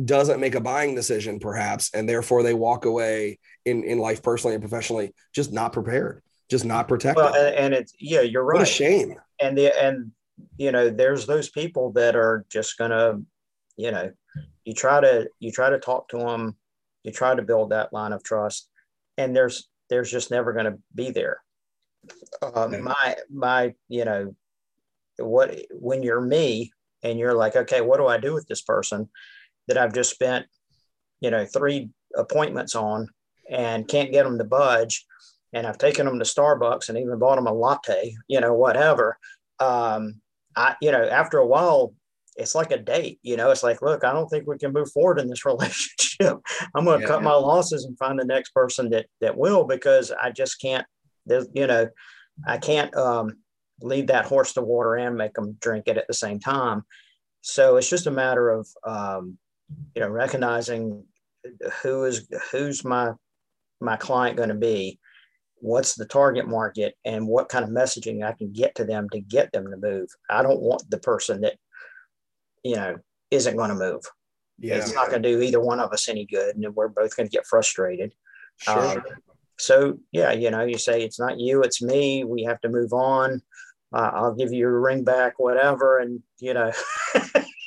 doesn't 0.04 0.40
make 0.40 0.54
a 0.54 0.60
buying 0.60 0.94
decision 0.94 1.40
perhaps 1.40 1.90
and 1.92 2.08
therefore 2.08 2.44
they 2.44 2.54
walk 2.54 2.84
away 2.84 3.40
in 3.64 3.82
in 3.82 3.98
life 3.98 4.22
personally 4.22 4.54
and 4.54 4.62
professionally 4.62 5.12
just 5.34 5.52
not 5.52 5.72
prepared 5.72 6.22
just 6.50 6.64
not 6.64 6.88
protected. 6.88 7.24
Well, 7.24 7.34
and, 7.34 7.54
and 7.54 7.74
it's 7.74 7.94
yeah, 7.98 8.22
you're 8.22 8.44
right. 8.44 8.58
What 8.58 8.68
a 8.68 8.70
shame. 8.70 9.14
And 9.40 9.56
the 9.56 9.72
and 9.82 10.10
you 10.56 10.72
know, 10.72 10.90
there's 10.90 11.26
those 11.26 11.48
people 11.48 11.92
that 11.92 12.16
are 12.16 12.44
just 12.50 12.76
gonna, 12.76 13.20
you 13.76 13.92
know, 13.92 14.10
you 14.64 14.74
try 14.74 15.00
to 15.00 15.28
you 15.38 15.52
try 15.52 15.70
to 15.70 15.78
talk 15.78 16.08
to 16.08 16.18
them, 16.18 16.56
you 17.02 17.12
try 17.12 17.34
to 17.34 17.42
build 17.42 17.70
that 17.70 17.92
line 17.92 18.12
of 18.12 18.22
trust, 18.22 18.68
and 19.16 19.34
there's 19.34 19.68
there's 19.88 20.10
just 20.10 20.30
never 20.30 20.52
going 20.52 20.66
to 20.66 20.78
be 20.94 21.10
there. 21.10 21.42
Uh, 22.42 22.68
My 22.68 23.16
my 23.30 23.74
you 23.88 24.04
know, 24.04 24.34
what 25.18 25.58
when 25.72 26.02
you're 26.02 26.20
me 26.20 26.72
and 27.02 27.18
you're 27.18 27.34
like, 27.34 27.56
okay, 27.56 27.80
what 27.80 27.98
do 27.98 28.06
I 28.06 28.18
do 28.18 28.34
with 28.34 28.46
this 28.46 28.62
person 28.62 29.08
that 29.68 29.78
I've 29.78 29.94
just 29.94 30.10
spent, 30.10 30.46
you 31.20 31.30
know, 31.30 31.44
three 31.44 31.90
appointments 32.16 32.74
on 32.74 33.08
and 33.48 33.88
can't 33.88 34.12
get 34.12 34.24
them 34.24 34.38
to 34.38 34.44
budge 34.44 35.06
and 35.52 35.66
I've 35.66 35.78
taken 35.78 36.06
them 36.06 36.18
to 36.18 36.24
Starbucks 36.24 36.88
and 36.88 36.98
even 36.98 37.18
bought 37.18 37.36
them 37.36 37.46
a 37.46 37.52
latte, 37.52 38.14
you 38.28 38.40
know, 38.40 38.54
whatever. 38.54 39.18
Um, 39.58 40.20
I, 40.56 40.76
you 40.80 40.92
know, 40.92 41.02
after 41.02 41.38
a 41.38 41.46
while, 41.46 41.94
it's 42.40 42.54
like 42.54 42.70
a 42.70 42.78
date, 42.78 43.18
you 43.22 43.36
know, 43.36 43.50
it's 43.50 43.62
like, 43.62 43.82
look, 43.82 44.02
I 44.02 44.12
don't 44.12 44.28
think 44.28 44.46
we 44.46 44.58
can 44.58 44.72
move 44.72 44.90
forward 44.90 45.18
in 45.20 45.28
this 45.28 45.44
relationship. 45.46 46.38
I'm 46.74 46.84
going 46.84 47.00
to 47.00 47.02
yeah, 47.02 47.08
cut 47.08 47.20
yeah. 47.20 47.28
my 47.28 47.34
losses 47.34 47.84
and 47.84 47.98
find 47.98 48.18
the 48.18 48.24
next 48.24 48.50
person 48.50 48.90
that, 48.90 49.06
that 49.20 49.36
will, 49.36 49.64
because 49.64 50.10
I 50.10 50.30
just 50.30 50.60
can't, 50.60 50.86
you 51.26 51.66
know, 51.66 51.88
I 52.46 52.58
can't, 52.58 52.94
um, 52.96 53.36
lead 53.82 54.08
that 54.08 54.26
horse 54.26 54.52
to 54.54 54.62
water 54.62 54.96
and 54.96 55.16
make 55.16 55.34
them 55.34 55.56
drink 55.60 55.84
it 55.86 55.96
at 55.96 56.06
the 56.06 56.14
same 56.14 56.38
time. 56.38 56.82
So 57.40 57.76
it's 57.76 57.88
just 57.88 58.06
a 58.06 58.10
matter 58.10 58.50
of, 58.50 58.68
um, 58.84 59.38
you 59.94 60.02
know, 60.02 60.08
recognizing 60.08 61.04
who 61.82 62.04
is, 62.04 62.28
who's 62.52 62.84
my, 62.84 63.12
my 63.80 63.96
client 63.96 64.36
going 64.36 64.50
to 64.50 64.54
be 64.54 64.98
what's 65.60 65.94
the 65.94 66.06
target 66.06 66.48
market 66.48 66.94
and 67.04 67.26
what 67.26 67.48
kind 67.48 67.64
of 67.64 67.70
messaging 67.70 68.24
I 68.24 68.32
can 68.32 68.52
get 68.52 68.74
to 68.76 68.84
them 68.84 69.08
to 69.10 69.20
get 69.20 69.52
them 69.52 69.70
to 69.70 69.76
move. 69.76 70.08
I 70.28 70.42
don't 70.42 70.60
want 70.60 70.88
the 70.90 70.98
person 70.98 71.42
that, 71.42 71.56
you 72.62 72.76
know, 72.76 72.96
isn't 73.30 73.56
going 73.56 73.70
to 73.70 73.76
move. 73.76 74.02
Yeah. 74.58 74.76
It's 74.76 74.94
not 74.94 75.08
going 75.08 75.22
to 75.22 75.28
do 75.28 75.40
either 75.40 75.60
one 75.60 75.80
of 75.80 75.92
us 75.92 76.08
any 76.08 76.26
good. 76.26 76.56
And 76.56 76.74
we're 76.74 76.88
both 76.88 77.16
going 77.16 77.28
to 77.28 77.34
get 77.34 77.46
frustrated. 77.46 78.12
Sure. 78.58 78.98
Um, 78.98 79.02
so, 79.58 79.98
yeah, 80.12 80.32
you 80.32 80.50
know, 80.50 80.64
you 80.64 80.78
say 80.78 81.02
it's 81.02 81.18
not 81.18 81.38
you, 81.38 81.62
it's 81.62 81.82
me. 81.82 82.24
We 82.24 82.44
have 82.44 82.60
to 82.62 82.68
move 82.68 82.92
on. 82.92 83.42
Uh, 83.92 84.10
I'll 84.14 84.34
give 84.34 84.52
you 84.52 84.58
your 84.60 84.80
ring 84.80 85.04
back, 85.04 85.38
whatever. 85.38 85.98
And, 85.98 86.22
you 86.38 86.54
know, 86.54 86.72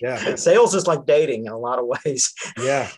yeah, 0.01 0.35
sales 0.35 0.73
is 0.73 0.87
like 0.87 1.05
dating 1.05 1.45
in 1.45 1.51
a 1.51 1.57
lot 1.57 1.79
of 1.79 1.85
ways. 2.05 2.33
yeah. 2.61 2.89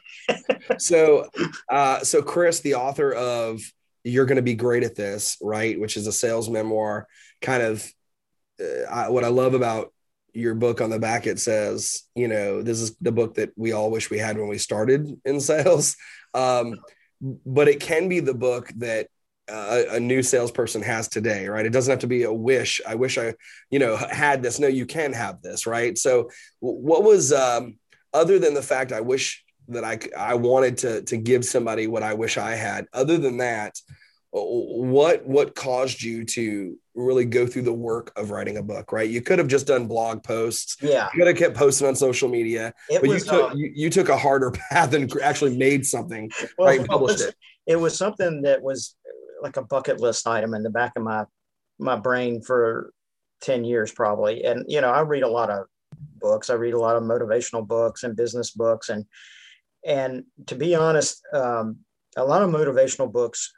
So, 0.78 1.30
uh, 1.70 2.00
so 2.00 2.22
Chris, 2.22 2.60
the 2.62 2.76
author 2.76 3.14
of 3.14 3.62
you're 4.04 4.26
going 4.26 4.38
to 4.38 4.42
be 4.42 4.56
great 4.56 4.84
at 4.84 4.96
this, 4.96 5.38
right? 5.42 5.80
Which 5.80 5.98
is 5.98 6.08
a 6.08 6.12
sales 6.12 6.50
memoir. 6.50 7.08
Kind 7.42 7.64
of 7.64 7.92
uh, 8.60 8.90
I, 8.90 9.10
what 9.10 9.24
I 9.24 9.30
love 9.30 9.54
about 9.54 9.92
your 10.36 10.54
book 10.54 10.82
on 10.82 10.90
the 10.90 11.00
back, 11.00 11.28
it 11.28 11.40
says, 11.40 12.04
you 12.16 12.28
know, 12.28 12.62
this 12.62 12.82
is 12.82 12.96
the 12.98 13.12
book 13.12 13.36
that 13.36 13.52
we 13.56 13.72
all 13.72 13.90
wish 13.90 14.10
we 14.10 14.18
had 14.18 14.38
when 14.38 14.48
we 14.48 14.58
started 14.58 15.10
in 15.26 15.40
sales. 15.42 15.96
Um, 16.34 16.80
but 17.22 17.68
it 17.68 17.80
can 17.80 18.10
be 18.10 18.20
the 18.20 18.34
book 18.34 18.72
that 18.78 19.08
uh, 19.48 19.84
a 19.92 20.00
new 20.00 20.24
salesperson 20.24 20.82
has 20.82 21.08
today, 21.08 21.48
right? 21.48 21.66
It 21.66 21.72
doesn't 21.72 21.92
have 21.92 22.00
to 22.00 22.08
be 22.08 22.24
a 22.24 22.34
wish. 22.34 22.82
I 22.86 22.96
wish 22.96 23.18
I, 23.18 23.36
you 23.70 23.80
know, 23.80 23.96
had 23.96 24.42
this. 24.42 24.60
No, 24.60 24.68
you 24.68 24.86
can 24.86 25.14
have 25.14 25.42
this, 25.42 25.68
right? 25.68 25.98
So, 25.98 26.30
what 26.60 27.04
was 27.04 27.32
um, 27.32 27.78
other 28.14 28.40
than 28.40 28.54
the 28.56 28.64
fact 28.64 28.92
I 28.92 29.02
wish 29.02 29.46
that 29.68 29.84
I 29.84 30.00
I 30.18 30.34
wanted 30.36 30.78
to 30.80 31.02
to 31.04 31.18
give 31.18 31.46
somebody 31.46 31.88
what 31.88 32.04
I 32.04 32.16
wish 32.16 32.38
I 32.38 32.56
had. 32.56 32.88
Other 32.94 33.18
than 33.18 33.38
that, 33.38 33.80
what 34.32 35.26
what 35.26 35.56
caused 35.56 36.02
you 36.02 36.26
to 36.26 36.78
really 36.96 37.26
go 37.26 37.46
through 37.46 37.64
the 37.64 37.74
work 37.74 38.12
of 38.16 38.32
writing 38.32 38.58
a 38.58 38.64
book? 38.64 38.92
Right, 38.92 39.10
you 39.10 39.22
could 39.22 39.40
have 39.40 39.48
just 39.48 39.68
done 39.68 39.88
blog 39.88 40.24
posts. 40.24 40.78
Yeah, 40.82 41.10
you 41.14 41.20
could 41.20 41.28
have 41.28 41.38
kept 41.38 41.56
posting 41.56 41.88
on 41.88 41.96
social 41.96 42.30
media, 42.30 42.74
it 42.90 43.02
but 43.02 43.10
was, 43.10 43.26
you 43.26 43.32
took 43.32 43.52
um, 43.52 43.58
you, 43.58 43.72
you, 43.76 43.90
took 43.90 44.10
a 44.10 44.18
harder 44.18 44.52
path 44.70 44.94
and 44.94 45.12
actually 45.22 45.58
made 45.58 45.86
something. 45.86 46.32
Well, 46.58 46.68
right, 46.68 46.88
published 46.88 47.22
it. 47.22 47.36
It 47.68 47.76
was 47.78 47.98
something 47.98 48.44
that 48.44 48.62
was 48.62 48.96
like 49.42 49.58
a 49.58 49.64
bucket 49.64 50.00
list 50.00 50.28
item 50.28 50.54
in 50.54 50.64
the 50.64 50.70
back 50.70 50.94
of 50.96 51.04
my 51.04 51.26
my 51.78 51.96
brain 51.96 52.42
for 52.42 52.94
10 53.42 53.66
years 53.66 53.92
probably 53.92 54.46
and 54.46 54.64
you 54.70 54.80
know 54.80 54.90
i 54.90 55.02
read 55.02 55.22
a 55.22 55.28
lot 55.28 55.50
of 55.50 55.66
books 56.22 56.50
i 56.50 56.54
read 56.54 56.74
a 56.74 56.80
lot 56.80 56.96
of 56.96 57.04
motivational 57.04 57.68
books 57.68 58.04
and 58.04 58.16
business 58.16 58.52
books 58.52 58.88
and 58.88 59.06
and 59.86 60.24
to 60.48 60.56
be 60.56 60.76
honest, 60.76 61.22
um, 61.32 61.78
a 62.18 62.26
lot 62.26 62.42
of 62.42 62.50
motivational 62.50 63.12
books 63.12 63.54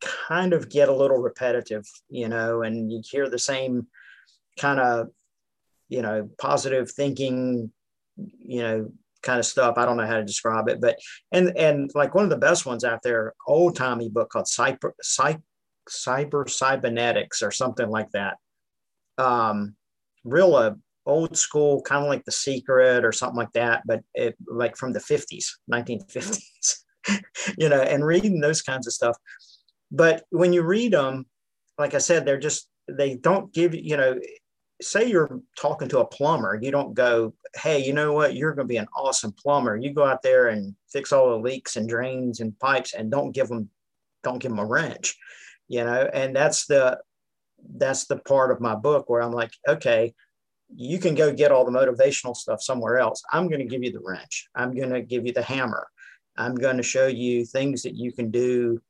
kind 0.00 0.52
of 0.52 0.70
get 0.70 0.88
a 0.88 0.94
little 0.94 1.18
repetitive, 1.18 1.86
you 2.08 2.28
know, 2.28 2.62
and 2.62 2.90
you 2.90 3.02
hear 3.04 3.28
the 3.28 3.38
same 3.38 3.86
kind 4.58 4.80
of, 4.80 5.08
you 5.88 6.02
know, 6.02 6.28
positive 6.38 6.90
thinking, 6.90 7.72
you 8.16 8.62
know, 8.62 8.92
kind 9.22 9.38
of 9.38 9.46
stuff. 9.46 9.78
I 9.78 9.84
don't 9.84 9.96
know 9.96 10.06
how 10.06 10.16
to 10.16 10.24
describe 10.24 10.68
it, 10.68 10.80
but 10.80 10.98
and 11.32 11.56
and 11.56 11.90
like 11.94 12.14
one 12.14 12.24
of 12.24 12.30
the 12.30 12.36
best 12.36 12.66
ones 12.66 12.84
out 12.84 13.02
there, 13.02 13.34
old 13.46 13.76
timey 13.76 14.08
book 14.08 14.30
called 14.30 14.46
Cyber 14.46 14.92
Cyber 15.04 15.42
Cyber 15.88 16.48
Cybernetics 16.48 17.42
or 17.42 17.50
something 17.50 17.88
like 17.88 18.10
that. 18.12 18.36
Um, 19.16 19.74
real 20.24 20.54
uh, 20.54 20.74
old 21.06 21.36
school, 21.36 21.82
kind 21.82 22.04
of 22.04 22.08
like 22.08 22.24
The 22.24 22.32
Secret 22.32 23.04
or 23.04 23.12
something 23.12 23.36
like 23.36 23.52
that, 23.52 23.82
but 23.86 24.02
it 24.14 24.36
like 24.46 24.76
from 24.76 24.92
the 24.92 25.00
50s, 25.00 25.46
1950s, 25.72 26.74
you 27.58 27.68
know, 27.68 27.80
and 27.80 28.04
reading 28.04 28.40
those 28.40 28.62
kinds 28.62 28.86
of 28.86 28.92
stuff. 28.92 29.16
But 29.90 30.24
when 30.30 30.52
you 30.52 30.62
read 30.62 30.92
them, 30.92 31.26
like 31.78 31.94
I 31.94 31.98
said, 31.98 32.24
they're 32.24 32.38
just, 32.38 32.68
they 32.88 33.16
don't 33.16 33.52
give, 33.52 33.74
you 33.74 33.96
know, 33.96 34.18
say 34.80 35.08
you're 35.08 35.40
talking 35.58 35.88
to 35.88 36.00
a 36.00 36.06
plumber, 36.06 36.58
you 36.60 36.70
don't 36.70 36.94
go, 36.94 37.34
hey, 37.56 37.84
you 37.84 37.92
know 37.92 38.12
what, 38.12 38.34
you're 38.34 38.54
going 38.54 38.68
to 38.68 38.72
be 38.72 38.76
an 38.76 38.88
awesome 38.96 39.32
plumber. 39.32 39.76
You 39.76 39.92
go 39.92 40.04
out 40.04 40.22
there 40.22 40.48
and 40.48 40.74
fix 40.92 41.12
all 41.12 41.30
the 41.30 41.36
leaks 41.36 41.76
and 41.76 41.88
drains 41.88 42.40
and 42.40 42.58
pipes 42.58 42.94
and 42.94 43.10
don't 43.10 43.32
give 43.32 43.48
them, 43.48 43.70
don't 44.22 44.38
give 44.38 44.50
them 44.50 44.60
a 44.60 44.66
wrench, 44.66 45.16
you 45.68 45.84
know, 45.84 46.08
and 46.12 46.34
that's 46.34 46.66
the, 46.66 46.98
that's 47.76 48.06
the 48.06 48.18
part 48.18 48.50
of 48.50 48.60
my 48.60 48.74
book 48.74 49.08
where 49.08 49.22
I'm 49.22 49.32
like, 49.32 49.52
okay, 49.66 50.14
you 50.74 50.98
can 50.98 51.14
go 51.14 51.32
get 51.32 51.50
all 51.50 51.64
the 51.64 51.70
motivational 51.70 52.36
stuff 52.36 52.62
somewhere 52.62 52.98
else. 52.98 53.22
I'm 53.32 53.48
going 53.48 53.60
to 53.60 53.66
give 53.66 53.82
you 53.82 53.92
the 53.92 54.02
wrench. 54.04 54.48
I'm 54.54 54.74
going 54.74 54.90
to 54.90 55.02
give 55.02 55.26
you 55.26 55.32
the 55.32 55.42
hammer. 55.42 55.88
I'm 56.36 56.54
going 56.54 56.76
to 56.76 56.82
show 56.82 57.06
you 57.06 57.44
things 57.44 57.82
that 57.82 57.96
you 57.96 58.12
can 58.12 58.30
do 58.30 58.80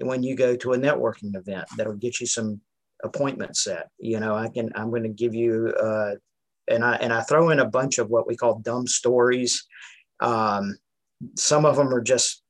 when 0.00 0.22
you 0.22 0.34
go 0.36 0.56
to 0.56 0.72
a 0.72 0.78
networking 0.78 1.34
event 1.36 1.66
that'll 1.76 1.94
get 1.94 2.20
you 2.20 2.26
some 2.26 2.60
appointment 3.04 3.56
set. 3.56 3.88
You 3.98 4.20
know, 4.20 4.34
I 4.34 4.48
can, 4.48 4.70
I'm 4.74 4.90
going 4.90 5.02
to 5.02 5.08
give 5.08 5.34
you, 5.34 5.74
uh, 5.80 6.14
and 6.68 6.84
I, 6.84 6.96
and 6.96 7.12
I 7.12 7.22
throw 7.22 7.50
in 7.50 7.60
a 7.60 7.68
bunch 7.68 7.98
of 7.98 8.10
what 8.10 8.26
we 8.26 8.36
call 8.36 8.58
dumb 8.58 8.86
stories. 8.86 9.64
Um, 10.20 10.76
some 11.36 11.64
of 11.64 11.76
them 11.76 11.92
are 11.92 12.02
just, 12.02 12.42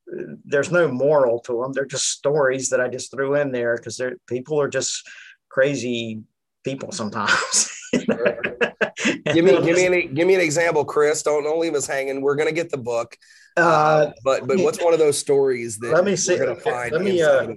there's 0.45 0.71
no 0.71 0.89
moral 0.89 1.41
to 1.41 1.63
them. 1.63 1.73
They're 1.73 1.85
just 1.85 2.11
stories 2.11 2.69
that 2.71 2.81
I 2.81 2.89
just 2.89 3.11
threw 3.11 3.35
in 3.35 3.53
there 3.53 3.77
because 3.77 3.97
they're, 3.97 4.17
people 4.27 4.61
are 4.61 4.69
just 4.69 5.03
crazy 5.49 6.23
people 6.65 6.93
sometimes. 6.93 7.71
give 7.93 9.45
me, 9.45 9.61
give 9.63 9.77
me, 9.77 9.87
an, 9.87 10.15
give 10.15 10.27
me 10.27 10.35
an 10.35 10.41
example, 10.41 10.85
Chris. 10.85 11.23
Don't, 11.23 11.45
don't 11.45 11.61
leave 11.61 11.75
us 11.75 11.87
hanging. 11.87 12.21
We're 12.21 12.37
going 12.37 12.49
to 12.49 12.55
get 12.55 12.71
the 12.71 12.79
book. 12.79 13.17
Uh, 13.57 13.61
uh, 13.61 14.13
but, 14.25 14.47
but 14.47 14.59
what's 14.59 14.83
one 14.83 14.93
of 14.93 14.99
those 14.99 15.19
stories 15.19 15.79
that 15.79 15.93
let 15.93 16.05
me 16.05 16.17
see. 16.17 16.39
Let 16.39 17.01
me, 17.01 17.23
uh, 17.23 17.49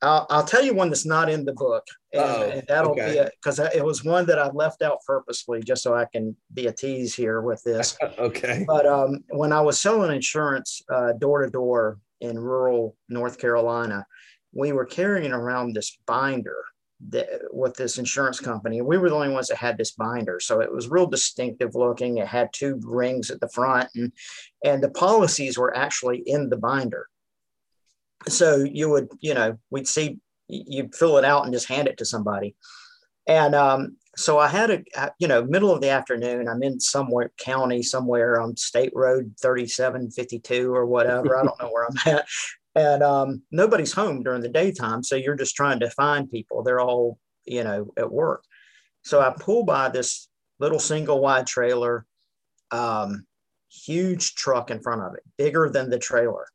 I'll, 0.00 0.26
I'll 0.30 0.44
tell 0.44 0.64
you 0.64 0.74
one 0.74 0.90
that's 0.90 1.06
not 1.06 1.28
in 1.28 1.44
the 1.44 1.52
book, 1.52 1.84
and, 2.12 2.52
and 2.52 2.62
that'll 2.68 2.92
okay. 2.92 3.24
be 3.24 3.30
because 3.34 3.58
it 3.58 3.84
was 3.84 4.04
one 4.04 4.26
that 4.26 4.38
I 4.38 4.48
left 4.50 4.80
out 4.82 4.98
purposely 5.04 5.60
just 5.60 5.82
so 5.82 5.94
I 5.94 6.04
can 6.04 6.36
be 6.54 6.68
a 6.68 6.72
tease 6.72 7.14
here 7.14 7.40
with 7.40 7.62
this. 7.64 7.96
okay. 8.18 8.64
But 8.66 8.86
um, 8.86 9.24
when 9.30 9.52
I 9.52 9.60
was 9.60 9.80
selling 9.80 10.14
insurance 10.14 10.82
door 11.18 11.42
to 11.42 11.50
door 11.50 11.98
in 12.20 12.38
rural 12.38 12.96
North 13.08 13.38
Carolina, 13.38 14.06
we 14.52 14.72
were 14.72 14.84
carrying 14.84 15.32
around 15.32 15.74
this 15.74 15.98
binder 16.06 16.64
that, 17.10 17.28
with 17.52 17.74
this 17.74 17.98
insurance 17.98 18.40
company. 18.40 18.82
We 18.82 18.98
were 18.98 19.08
the 19.08 19.14
only 19.14 19.30
ones 19.30 19.48
that 19.48 19.58
had 19.58 19.78
this 19.78 19.92
binder, 19.92 20.40
so 20.40 20.60
it 20.60 20.72
was 20.72 20.88
real 20.88 21.06
distinctive 21.06 21.74
looking. 21.74 22.18
It 22.18 22.26
had 22.26 22.52
two 22.52 22.80
rings 22.84 23.30
at 23.30 23.40
the 23.40 23.48
front, 23.48 23.88
and 23.94 24.12
and 24.64 24.82
the 24.82 24.90
policies 24.90 25.56
were 25.56 25.76
actually 25.76 26.22
in 26.26 26.48
the 26.48 26.56
binder 26.56 27.08
so 28.26 28.56
you 28.56 28.90
would 28.90 29.08
you 29.20 29.34
know 29.34 29.56
we'd 29.70 29.86
see 29.86 30.18
you 30.48 30.88
fill 30.94 31.18
it 31.18 31.24
out 31.24 31.44
and 31.44 31.52
just 31.52 31.68
hand 31.68 31.86
it 31.86 31.98
to 31.98 32.04
somebody 32.04 32.54
and 33.26 33.54
um, 33.54 33.96
so 34.16 34.38
i 34.38 34.48
had 34.48 34.70
a 34.70 35.12
you 35.18 35.28
know 35.28 35.44
middle 35.44 35.72
of 35.72 35.80
the 35.80 35.90
afternoon 35.90 36.48
i'm 36.48 36.62
in 36.62 36.80
somewhere 36.80 37.30
county 37.38 37.82
somewhere 37.82 38.40
on 38.40 38.56
state 38.56 38.92
road 38.94 39.32
3752 39.40 40.74
or 40.74 40.86
whatever 40.86 41.36
i 41.36 41.44
don't 41.44 41.60
know 41.60 41.70
where 41.70 41.86
i'm 41.86 42.12
at 42.12 42.26
and 42.74 43.02
um, 43.02 43.42
nobody's 43.50 43.92
home 43.92 44.22
during 44.22 44.42
the 44.42 44.48
daytime 44.48 45.02
so 45.02 45.16
you're 45.16 45.36
just 45.36 45.54
trying 45.54 45.80
to 45.80 45.90
find 45.90 46.30
people 46.30 46.62
they're 46.62 46.80
all 46.80 47.18
you 47.44 47.64
know 47.64 47.92
at 47.96 48.10
work 48.10 48.44
so 49.02 49.20
i 49.20 49.34
pull 49.38 49.64
by 49.64 49.88
this 49.88 50.28
little 50.60 50.78
single 50.78 51.20
wide 51.20 51.46
trailer 51.46 52.04
um, 52.70 53.24
huge 53.70 54.34
truck 54.34 54.70
in 54.70 54.80
front 54.80 55.02
of 55.02 55.14
it 55.14 55.22
bigger 55.36 55.70
than 55.70 55.90
the 55.90 55.98
trailer 55.98 56.46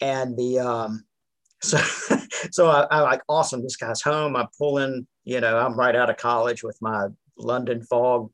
and 0.00 0.36
the 0.36 0.58
um, 0.58 1.04
so 1.62 1.78
so 2.50 2.68
I, 2.68 2.86
I 2.90 3.00
like 3.00 3.22
awesome. 3.28 3.62
This 3.62 3.76
guy's 3.76 4.02
home. 4.02 4.36
I 4.36 4.46
pull 4.58 4.78
in. 4.78 5.06
You 5.24 5.40
know, 5.40 5.58
I'm 5.58 5.78
right 5.78 5.96
out 5.96 6.10
of 6.10 6.16
college 6.16 6.62
with 6.62 6.78
my 6.80 7.08
London 7.36 7.82
fog, 7.82 8.30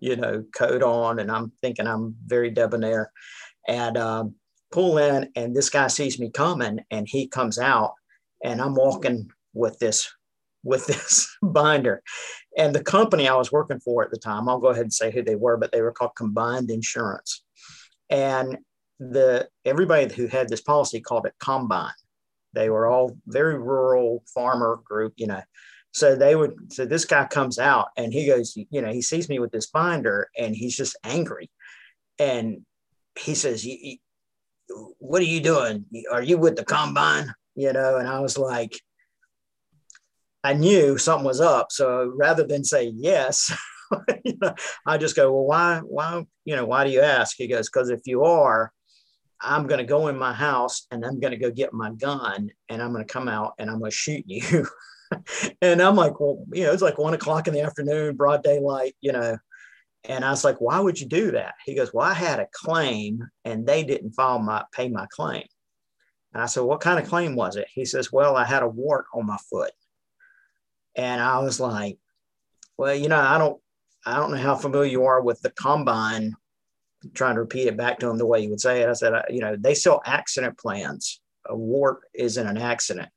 you 0.00 0.16
know, 0.16 0.44
coat 0.56 0.82
on, 0.82 1.18
and 1.18 1.30
I'm 1.30 1.52
thinking 1.60 1.86
I'm 1.86 2.16
very 2.24 2.50
debonair, 2.50 3.10
and 3.68 3.96
um, 3.96 4.34
pull 4.74 4.98
in, 4.98 5.30
and 5.36 5.54
this 5.54 5.70
guy 5.70 5.86
sees 5.86 6.18
me 6.18 6.30
coming, 6.30 6.80
and 6.90 7.06
he 7.08 7.28
comes 7.28 7.60
out, 7.60 7.94
and 8.42 8.60
I'm 8.60 8.74
walking 8.74 9.30
with 9.54 9.78
this 9.78 10.12
with 10.64 10.86
this 10.88 11.28
binder. 11.42 12.02
And 12.58 12.74
the 12.74 12.82
company 12.82 13.28
I 13.28 13.36
was 13.36 13.52
working 13.52 13.78
for 13.78 14.02
at 14.02 14.10
the 14.10 14.18
time, 14.18 14.48
I'll 14.48 14.58
go 14.58 14.68
ahead 14.68 14.82
and 14.82 14.92
say 14.92 15.12
who 15.12 15.22
they 15.22 15.36
were, 15.36 15.56
but 15.56 15.70
they 15.70 15.80
were 15.80 15.92
called 15.92 16.16
Combined 16.16 16.70
Insurance. 16.70 17.44
And 18.10 18.58
the 18.98 19.48
everybody 19.64 20.12
who 20.12 20.26
had 20.26 20.48
this 20.48 20.60
policy 20.60 21.00
called 21.00 21.26
it 21.26 21.34
combine. 21.38 21.92
They 22.52 22.70
were 22.70 22.86
all 22.86 23.16
very 23.26 23.58
rural 23.58 24.24
farmer 24.32 24.80
group, 24.84 25.14
you 25.16 25.26
know. 25.28 25.42
So 25.92 26.16
they 26.16 26.34
would. 26.34 26.72
So 26.72 26.84
this 26.84 27.04
guy 27.04 27.26
comes 27.26 27.60
out 27.60 27.88
and 27.96 28.12
he 28.12 28.26
goes, 28.26 28.56
you 28.56 28.82
know, 28.82 28.92
he 28.92 29.02
sees 29.02 29.28
me 29.28 29.38
with 29.38 29.52
this 29.52 29.66
binder 29.66 30.28
and 30.36 30.54
he's 30.54 30.76
just 30.76 30.96
angry, 31.04 31.50
and 32.18 32.62
he 33.16 33.34
says, 33.34 33.66
"What 34.98 35.20
are 35.20 35.26
you 35.26 35.40
doing? 35.40 35.84
Are 36.10 36.22
you 36.22 36.38
with 36.38 36.56
the 36.56 36.64
combine?" 36.64 37.32
You 37.54 37.72
know, 37.72 37.96
and 37.98 38.08
I 38.08 38.20
was 38.20 38.36
like, 38.36 38.80
I 40.44 40.52
knew 40.52 40.98
something 40.98 41.24
was 41.24 41.40
up. 41.40 41.72
So 41.72 42.12
rather 42.14 42.46
than 42.46 42.64
say 42.64 42.92
yes. 42.94 43.50
you 44.24 44.36
know, 44.40 44.54
I 44.86 44.98
just 44.98 45.16
go, 45.16 45.32
well, 45.32 45.44
why, 45.44 45.78
why, 45.78 46.24
you 46.44 46.54
know, 46.54 46.66
why 46.66 46.84
do 46.84 46.90
you 46.90 47.00
ask? 47.00 47.36
He 47.36 47.48
goes, 47.48 47.70
because 47.70 47.88
if 47.88 48.00
you 48.04 48.24
are, 48.24 48.70
I'm 49.40 49.66
going 49.66 49.78
to 49.78 49.84
go 49.84 50.08
in 50.08 50.18
my 50.18 50.34
house 50.34 50.86
and 50.90 51.04
I'm 51.04 51.18
going 51.18 51.32
to 51.32 51.38
go 51.38 51.50
get 51.50 51.72
my 51.72 51.92
gun 51.92 52.50
and 52.68 52.82
I'm 52.82 52.92
going 52.92 53.04
to 53.04 53.12
come 53.12 53.28
out 53.28 53.54
and 53.58 53.70
I'm 53.70 53.78
going 53.78 53.90
to 53.90 53.96
shoot 53.96 54.24
you. 54.26 54.66
and 55.62 55.80
I'm 55.80 55.96
like, 55.96 56.20
well, 56.20 56.44
you 56.52 56.64
know, 56.64 56.72
it's 56.72 56.82
like 56.82 56.98
one 56.98 57.14
o'clock 57.14 57.48
in 57.48 57.54
the 57.54 57.62
afternoon, 57.62 58.16
broad 58.16 58.42
daylight, 58.42 58.94
you 59.00 59.12
know. 59.12 59.38
And 60.06 60.24
I 60.24 60.30
was 60.30 60.44
like, 60.44 60.60
why 60.60 60.78
would 60.80 61.00
you 61.00 61.06
do 61.06 61.30
that? 61.30 61.54
He 61.64 61.74
goes, 61.74 61.94
well, 61.94 62.06
I 62.06 62.14
had 62.14 62.38
a 62.38 62.48
claim 62.52 63.26
and 63.44 63.66
they 63.66 63.84
didn't 63.84 64.12
file 64.12 64.38
my 64.38 64.64
pay 64.72 64.88
my 64.88 65.06
claim. 65.10 65.44
And 66.32 66.42
I 66.42 66.46
said, 66.46 66.64
what 66.64 66.80
kind 66.80 66.98
of 66.98 67.08
claim 67.08 67.36
was 67.36 67.56
it? 67.56 67.68
He 67.72 67.84
says, 67.84 68.12
well, 68.12 68.36
I 68.36 68.44
had 68.44 68.62
a 68.62 68.68
wart 68.68 69.06
on 69.14 69.26
my 69.26 69.38
foot. 69.50 69.72
And 70.96 71.20
I 71.20 71.38
was 71.38 71.58
like, 71.58 71.98
well, 72.76 72.94
you 72.94 73.08
know, 73.08 73.18
I 73.18 73.38
don't, 73.38 73.60
I 74.04 74.16
don't 74.16 74.32
know 74.32 74.36
how 74.36 74.56
familiar 74.56 74.90
you 74.90 75.04
are 75.04 75.22
with 75.22 75.40
the 75.40 75.50
combine 75.50 76.34
trying 77.14 77.34
to 77.34 77.40
repeat 77.40 77.68
it 77.68 77.76
back 77.76 77.98
to 77.98 78.08
him 78.08 78.18
the 78.18 78.26
way 78.26 78.42
he 78.42 78.48
would 78.48 78.60
say 78.60 78.82
it. 78.82 78.88
I 78.88 78.92
said, 78.94 79.12
you 79.28 79.40
know, 79.40 79.56
they 79.58 79.74
sell 79.74 80.02
accident 80.04 80.58
plans. 80.58 81.20
A 81.46 81.56
wart 81.56 82.00
isn't 82.14 82.46
an 82.46 82.58
accident. 82.58 83.08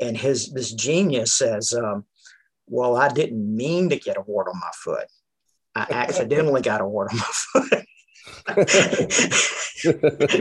And 0.00 0.16
his 0.16 0.52
this 0.52 0.72
genius 0.72 1.34
says, 1.34 1.74
um, 1.74 2.04
well, 2.66 2.96
I 2.96 3.08
didn't 3.08 3.56
mean 3.56 3.88
to 3.88 3.96
get 3.96 4.16
a 4.16 4.22
wart 4.22 4.48
on 4.48 4.60
my 4.60 4.70
foot. 4.74 5.06
I 5.78 5.86
accidentally 5.90 6.62
got 6.62 6.80
a 6.80 6.86
wart 6.86 7.12
on 7.12 7.18
my 7.18 7.24
foot. 7.52 7.84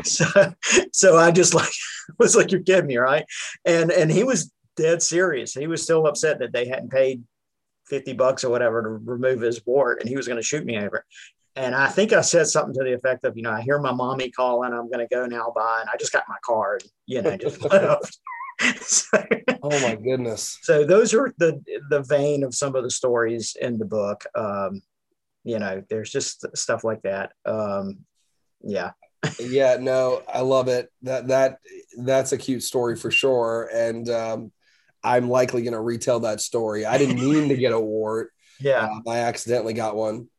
so, 0.06 0.54
so 0.94 1.18
I 1.18 1.32
just 1.32 1.54
like 1.54 1.70
was 2.20 2.36
like, 2.36 2.52
you're 2.52 2.62
kidding 2.62 2.88
me, 2.88 2.98
right? 2.98 3.26
And 3.66 3.92
and 3.92 4.12
he 4.12 4.24
was 4.24 4.52
dead 4.76 5.02
serious. 5.02 5.54
He 5.54 5.68
was 5.68 5.82
still 5.84 6.06
upset 6.08 6.40
that 6.40 6.54
they 6.54 6.68
hadn't 6.68 6.92
paid 6.92 7.24
50 7.88 8.14
bucks 8.14 8.44
or 8.44 8.50
whatever 8.50 8.82
to 8.82 8.90
remove 8.90 9.42
his 9.42 9.66
wart 9.66 10.02
and 10.02 10.10
he 10.10 10.18
was 10.18 10.28
going 10.28 10.40
to 10.40 10.46
shoot 10.46 10.66
me 10.66 10.78
over 10.78 11.06
and 11.58 11.74
I 11.74 11.88
think 11.88 12.14
I 12.14 12.22
said 12.22 12.46
something 12.46 12.74
to 12.76 12.84
the 12.84 12.94
effect 12.94 13.26
of, 13.26 13.36
you 13.36 13.42
know, 13.42 13.52
I 13.52 13.62
hear 13.62 13.80
my 13.80 13.92
mommy 13.92 14.30
calling, 14.30 14.74
I'm 14.74 14.92
going 14.92 15.06
to 15.06 15.08
go 15.14 15.26
now 15.26 15.52
by, 15.56 15.82
and 15.82 15.90
I 15.92 15.98
just 15.98 16.14
got 16.14 16.24
my 16.30 16.36
card, 16.46 16.84
you 17.08 17.22
know, 17.22 17.36
just 17.36 17.60
so, 18.82 19.24
oh 19.64 19.82
my 19.82 19.96
goodness. 19.96 20.60
So 20.62 20.86
those 20.86 21.14
are 21.16 21.34
the 21.38 21.62
the 21.90 22.04
vein 22.04 22.44
of 22.44 22.54
some 22.54 22.76
of 22.76 22.84
the 22.84 22.92
stories 22.92 23.56
in 23.60 23.80
the 23.80 23.86
book. 23.86 24.24
Um, 24.36 24.82
you 25.48 25.60
know, 25.60 25.82
there's 25.90 26.12
just 26.12 26.46
stuff 26.58 26.84
like 26.84 27.04
that. 27.04 27.32
Um, 27.46 28.00
yeah. 28.62 28.92
yeah, 29.40 29.78
no, 29.80 30.22
I 30.32 30.42
love 30.42 30.68
it. 30.68 30.92
That 31.04 31.28
that 31.30 31.60
that's 31.98 32.34
a 32.34 32.38
cute 32.38 32.64
story 32.64 32.98
for 32.98 33.10
sure. 33.10 33.70
And 33.74 34.10
um, 34.10 34.52
I'm 35.02 35.30
likely 35.30 35.62
going 35.62 35.74
to 35.74 35.80
retell 35.80 36.20
that 36.22 36.42
story. 36.42 36.86
I 36.86 36.98
didn't 36.98 37.16
mean 37.16 37.48
to 37.48 37.56
get 37.56 37.72
a 37.72 37.80
wart. 37.80 38.32
Yeah, 38.60 38.88
um, 38.88 39.04
I 39.08 39.20
accidentally 39.20 39.76
got 39.76 39.96
one. 39.96 40.30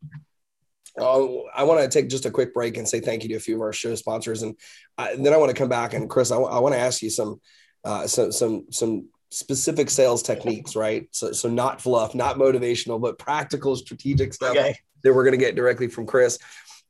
Uh, 1.01 1.43
I 1.55 1.63
want 1.63 1.81
to 1.81 1.89
take 1.89 2.11
just 2.11 2.27
a 2.27 2.33
quick 2.33 2.53
break 2.53 2.77
and 2.77 2.89
say 2.89 2.99
thank 2.99 3.23
you 3.23 3.29
to 3.29 3.37
a 3.37 3.39
few 3.39 3.55
of 3.55 3.61
our 3.61 3.73
show 3.73 3.95
sponsors, 3.95 4.43
and, 4.43 4.57
I, 4.99 5.13
and 5.13 5.25
then 5.25 5.33
I 5.33 5.37
want 5.37 5.51
to 5.51 5.57
come 5.57 5.69
back 5.69 5.95
and 5.95 6.11
Chris, 6.11 6.33
I, 6.33 6.35
w- 6.35 6.53
I 6.53 6.59
want 6.59 6.75
to 6.75 6.81
ask 6.81 7.01
you 7.01 7.11
some, 7.11 7.41
uh, 7.85 8.09
some, 8.09 8.33
some, 8.33 8.67
some 8.73 9.09
specific 9.31 9.89
sales 9.89 10.21
techniques, 10.21 10.75
right? 10.75 11.07
So, 11.13 11.31
so 11.31 11.49
not 11.49 11.81
fluff, 11.81 12.17
not 12.17 12.39
motivational, 12.39 13.01
but 13.01 13.21
practical, 13.21 13.77
strategic 13.77 14.35
stuff 14.35 14.57
okay. 14.57 14.77
That 15.03 15.15
we're 15.15 15.25
going 15.25 15.39
to 15.39 15.45
get 15.45 15.57
directly 15.57 15.89
from 15.89 16.07
Chris. 16.07 16.39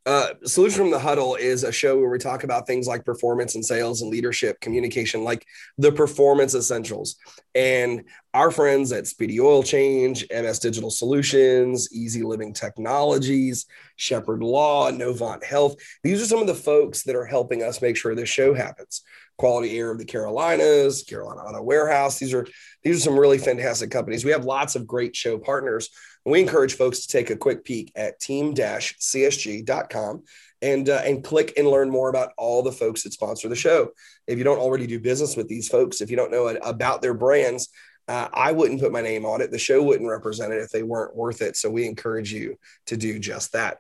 Uh, 0.09 0.33
Solution 0.43 0.79
from 0.79 0.91
the 0.91 0.99
Huddle 0.99 1.35
is 1.35 1.65
a 1.65 1.71
show 1.71 1.99
where 1.99 2.09
we 2.09 2.19
talk 2.19 2.43
about 2.43 2.67
things 2.67 2.87
like 2.87 3.05
performance 3.05 3.57
and 3.57 3.65
sales 3.65 4.01
and 4.01 4.11
leadership, 4.11 4.59
communication, 4.61 5.23
like 5.23 5.45
the 5.77 5.93
performance 5.93 6.55
essentials. 6.55 7.17
And 7.55 8.05
our 8.33 8.51
friends 8.51 8.91
at 8.91 9.07
Speedy 9.07 9.39
Oil 9.39 9.63
Change, 9.63 10.25
MS 10.31 10.61
Digital 10.61 10.89
Solutions, 10.89 11.93
Easy 11.93 12.23
Living 12.23 12.55
Technologies, 12.55 13.67
Shepherd 13.97 14.43
Law, 14.43 14.91
Novant 14.91 15.45
Health, 15.45 15.77
these 16.03 16.23
are 16.23 16.27
some 16.27 16.41
of 16.41 16.47
the 16.47 16.55
folks 16.55 17.03
that 17.03 17.15
are 17.15 17.27
helping 17.27 17.63
us 17.63 17.83
make 17.83 17.97
sure 17.97 18.15
this 18.15 18.31
show 18.31 18.55
happens. 18.55 19.03
Quality 19.37 19.79
Air 19.79 19.91
of 19.91 19.99
the 19.99 20.07
Carolinas, 20.07 21.03
Carolina 21.03 21.43
Auto 21.43 21.63
Warehouse. 21.63 22.19
These 22.19 22.33
are 22.33 22.47
these 22.83 22.97
are 22.97 23.05
some 23.05 23.19
really 23.19 23.39
fantastic 23.39 23.91
companies. 23.91 24.25
We 24.25 24.33
have 24.33 24.45
lots 24.45 24.75
of 24.75 24.87
great 24.87 25.15
show 25.15 25.39
partners 25.39 25.91
we 26.31 26.41
encourage 26.41 26.75
folks 26.75 27.01
to 27.01 27.09
take 27.09 27.31
a 27.31 27.37
quick 27.37 27.65
peek 27.65 27.93
at 27.95 28.21
team-csg.com 28.21 30.23
and 30.61 30.89
uh, 30.89 31.03
and 31.05 31.23
click 31.23 31.53
and 31.57 31.69
learn 31.69 31.89
more 31.89 32.09
about 32.09 32.33
all 32.37 32.63
the 32.63 32.73
folks 32.73 33.05
that 33.05 33.13
sponsor 33.13 33.49
the 33.49 33.55
show. 33.55 33.91
If 34.27 34.39
you 34.39 34.45
don't 34.45 34.59
already 34.59 34.87
do 34.87 34.99
business 34.99 35.37
with 35.37 35.49
these 35.49 35.69
folks, 35.69 36.01
if 36.01 36.11
you 36.11 36.17
don't 36.17 36.33
know 36.33 36.49
about 36.49 37.01
their 37.01 37.15
brands, 37.15 37.69
uh, 38.09 38.29
I 38.33 38.53
wouldn't 38.53 38.81
put 38.81 38.91
my 38.91 39.03
name 39.03 39.27
on 39.27 39.41
it. 39.41 39.51
The 39.51 39.59
show 39.59 39.83
wouldn't 39.83 40.09
represent 40.09 40.53
it 40.53 40.63
if 40.63 40.71
they 40.71 40.83
weren't 40.83 41.15
worth 41.15 41.43
it. 41.43 41.57
So 41.57 41.71
we 41.71 41.87
encourage 41.87 42.33
you 42.33 42.57
to 42.87 42.97
do 42.97 43.19
just 43.19 43.53
that. 43.53 43.79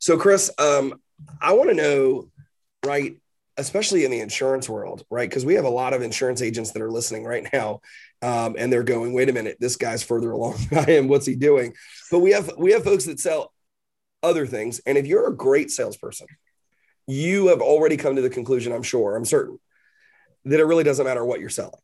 So, 0.00 0.16
Chris, 0.16 0.50
um, 0.58 0.94
I 1.40 1.52
want 1.52 1.68
to 1.68 1.76
know, 1.76 2.30
right, 2.84 3.16
especially 3.58 4.04
in 4.04 4.10
the 4.10 4.20
insurance 4.20 4.68
world, 4.68 5.04
right? 5.10 5.28
Because 5.28 5.44
we 5.44 5.54
have 5.54 5.64
a 5.64 5.70
lot 5.70 5.92
of 5.92 6.02
insurance 6.02 6.40
agents 6.40 6.72
that 6.72 6.82
are 6.82 6.90
listening 6.90 7.24
right 7.24 7.46
now 7.52 7.80
um, 8.22 8.56
and 8.58 8.72
they're 8.72 8.82
going, 8.82 9.12
wait 9.12 9.28
a 9.28 9.32
minute, 9.32 9.58
this 9.60 9.76
guy's 9.76 10.02
further 10.02 10.30
along 10.30 10.56
than 10.70 10.78
I 10.78 10.92
am. 10.92 11.08
What's 11.08 11.26
he 11.26 11.34
doing? 11.34 11.74
But 12.10 12.20
we 12.20 12.32
have 12.32 12.50
we 12.58 12.72
have 12.72 12.84
folks 12.84 13.04
that 13.04 13.20
sell 13.20 13.52
other 14.22 14.46
things, 14.46 14.80
and 14.86 14.98
if 14.98 15.06
you're 15.06 15.28
a 15.28 15.36
great 15.36 15.70
salesperson, 15.70 16.26
you 17.06 17.48
have 17.48 17.60
already 17.60 17.96
come 17.96 18.16
to 18.16 18.22
the 18.22 18.30
conclusion, 18.30 18.72
I'm 18.72 18.82
sure, 18.82 19.16
I'm 19.16 19.24
certain, 19.24 19.58
that 20.44 20.60
it 20.60 20.64
really 20.64 20.84
doesn't 20.84 21.06
matter 21.06 21.24
what 21.24 21.40
you're 21.40 21.48
selling, 21.48 21.80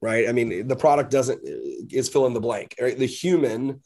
right? 0.00 0.28
I 0.28 0.32
mean, 0.32 0.68
the 0.68 0.76
product 0.76 1.10
doesn't 1.10 1.40
is 1.44 2.08
fill 2.08 2.26
in 2.26 2.34
the 2.34 2.40
blank. 2.40 2.74
Right? 2.80 2.98
The 2.98 3.06
human 3.06 3.82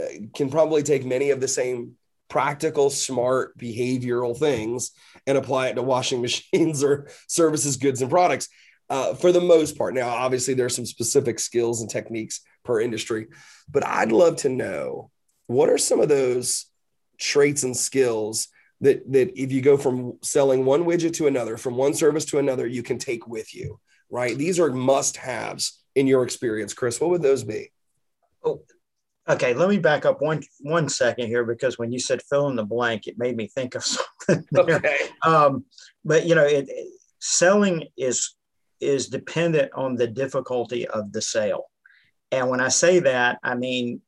uh, 0.00 0.06
can 0.34 0.50
probably 0.50 0.82
take 0.82 1.04
many 1.04 1.30
of 1.30 1.40
the 1.40 1.48
same 1.48 1.92
practical, 2.28 2.90
smart 2.90 3.56
behavioral 3.56 4.36
things 4.36 4.90
and 5.26 5.38
apply 5.38 5.68
it 5.68 5.74
to 5.74 5.82
washing 5.82 6.20
machines 6.22 6.82
or 6.82 7.08
services, 7.28 7.76
goods, 7.76 8.02
and 8.02 8.10
products 8.10 8.48
uh, 8.88 9.14
for 9.14 9.32
the 9.32 9.40
most 9.40 9.76
part. 9.76 9.94
Now, 9.94 10.08
obviously, 10.08 10.54
there 10.54 10.66
are 10.66 10.70
some 10.70 10.86
specific 10.86 11.38
skills 11.38 11.80
and 11.80 11.90
techniques 11.90 12.40
per 12.64 12.80
industry, 12.80 13.28
but 13.70 13.84
I'd 13.84 14.12
love 14.12 14.36
to 14.36 14.48
know 14.48 15.10
what 15.46 15.68
are 15.68 15.78
some 15.78 16.00
of 16.00 16.08
those 16.08 16.66
traits 17.18 17.62
and 17.62 17.76
skills 17.76 18.48
that 18.80 19.10
that 19.12 19.40
if 19.40 19.52
you 19.52 19.62
go 19.62 19.76
from 19.76 20.18
selling 20.22 20.64
one 20.64 20.84
widget 20.84 21.14
to 21.14 21.26
another, 21.26 21.56
from 21.56 21.76
one 21.76 21.94
service 21.94 22.24
to 22.26 22.38
another, 22.38 22.66
you 22.66 22.82
can 22.82 22.98
take 22.98 23.26
with 23.26 23.54
you. 23.54 23.80
Right? 24.10 24.36
These 24.36 24.60
are 24.60 24.70
must-haves 24.70 25.82
in 25.96 26.06
your 26.06 26.22
experience, 26.22 26.74
Chris. 26.74 27.00
What 27.00 27.10
would 27.10 27.22
those 27.22 27.42
be? 27.42 27.72
Oh, 28.44 28.62
okay. 29.28 29.52
Let 29.52 29.68
me 29.68 29.78
back 29.78 30.04
up 30.04 30.20
one 30.20 30.42
one 30.60 30.88
second 30.88 31.26
here 31.26 31.44
because 31.44 31.78
when 31.78 31.90
you 31.90 31.98
said 31.98 32.22
fill 32.22 32.48
in 32.48 32.56
the 32.56 32.64
blank, 32.64 33.08
it 33.08 33.18
made 33.18 33.36
me 33.36 33.48
think 33.48 33.74
of 33.74 33.84
something. 34.28 34.46
There. 34.52 34.76
Okay. 34.76 35.08
Um, 35.22 35.64
but 36.04 36.26
you 36.26 36.34
know, 36.36 36.44
it, 36.44 36.68
selling 37.18 37.88
is 37.96 38.36
is 38.80 39.08
dependent 39.08 39.72
on 39.74 39.96
the 39.96 40.06
difficulty 40.06 40.86
of 40.86 41.12
the 41.12 41.22
sale. 41.22 41.64
And 42.32 42.48
when 42.50 42.60
I 42.60 42.68
say 42.68 42.98
that, 43.00 43.38
I 43.42 43.54
mean, 43.54 44.00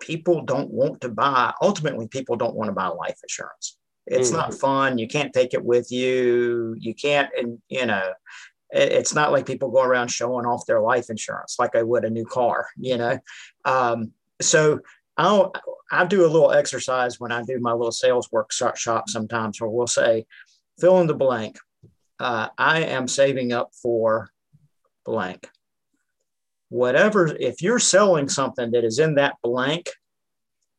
people 0.00 0.42
don't 0.42 0.70
want 0.70 1.00
to 1.00 1.08
buy, 1.08 1.52
ultimately, 1.62 2.06
people 2.08 2.36
don't 2.36 2.54
want 2.54 2.68
to 2.68 2.74
buy 2.74 2.88
life 2.88 3.18
insurance. 3.22 3.78
It's 4.06 4.30
mm. 4.30 4.34
not 4.34 4.54
fun. 4.54 4.98
You 4.98 5.08
can't 5.08 5.32
take 5.32 5.54
it 5.54 5.64
with 5.64 5.90
you. 5.90 6.76
You 6.78 6.94
can't, 6.94 7.30
and 7.36 7.58
you 7.68 7.86
know, 7.86 8.12
it's 8.70 9.14
not 9.14 9.32
like 9.32 9.46
people 9.46 9.70
go 9.70 9.82
around 9.82 10.08
showing 10.08 10.46
off 10.46 10.66
their 10.66 10.80
life 10.80 11.08
insurance 11.10 11.56
like 11.58 11.74
I 11.74 11.82
would 11.82 12.04
a 12.04 12.10
new 12.10 12.24
car, 12.24 12.68
you 12.76 12.96
know. 12.96 13.18
Um, 13.64 14.12
so 14.40 14.80
I'll 15.16 15.52
I 15.90 16.04
do 16.04 16.26
a 16.26 16.28
little 16.28 16.52
exercise 16.52 17.20
when 17.20 17.32
I 17.32 17.42
do 17.42 17.58
my 17.60 17.72
little 17.72 17.92
sales 17.92 18.30
workshop 18.32 19.08
sometimes 19.08 19.60
where 19.60 19.70
we'll 19.70 19.86
say, 19.86 20.26
fill 20.78 21.00
in 21.00 21.06
the 21.06 21.14
blank 21.14 21.58
uh, 22.18 22.48
I 22.56 22.82
am 22.84 23.08
saving 23.08 23.52
up 23.52 23.70
for 23.82 24.30
blank. 25.04 25.48
Whatever, 26.68 27.26
if 27.38 27.62
you're 27.62 27.78
selling 27.78 28.28
something 28.28 28.72
that 28.72 28.84
is 28.84 28.98
in 28.98 29.14
that 29.16 29.36
blank, 29.42 29.90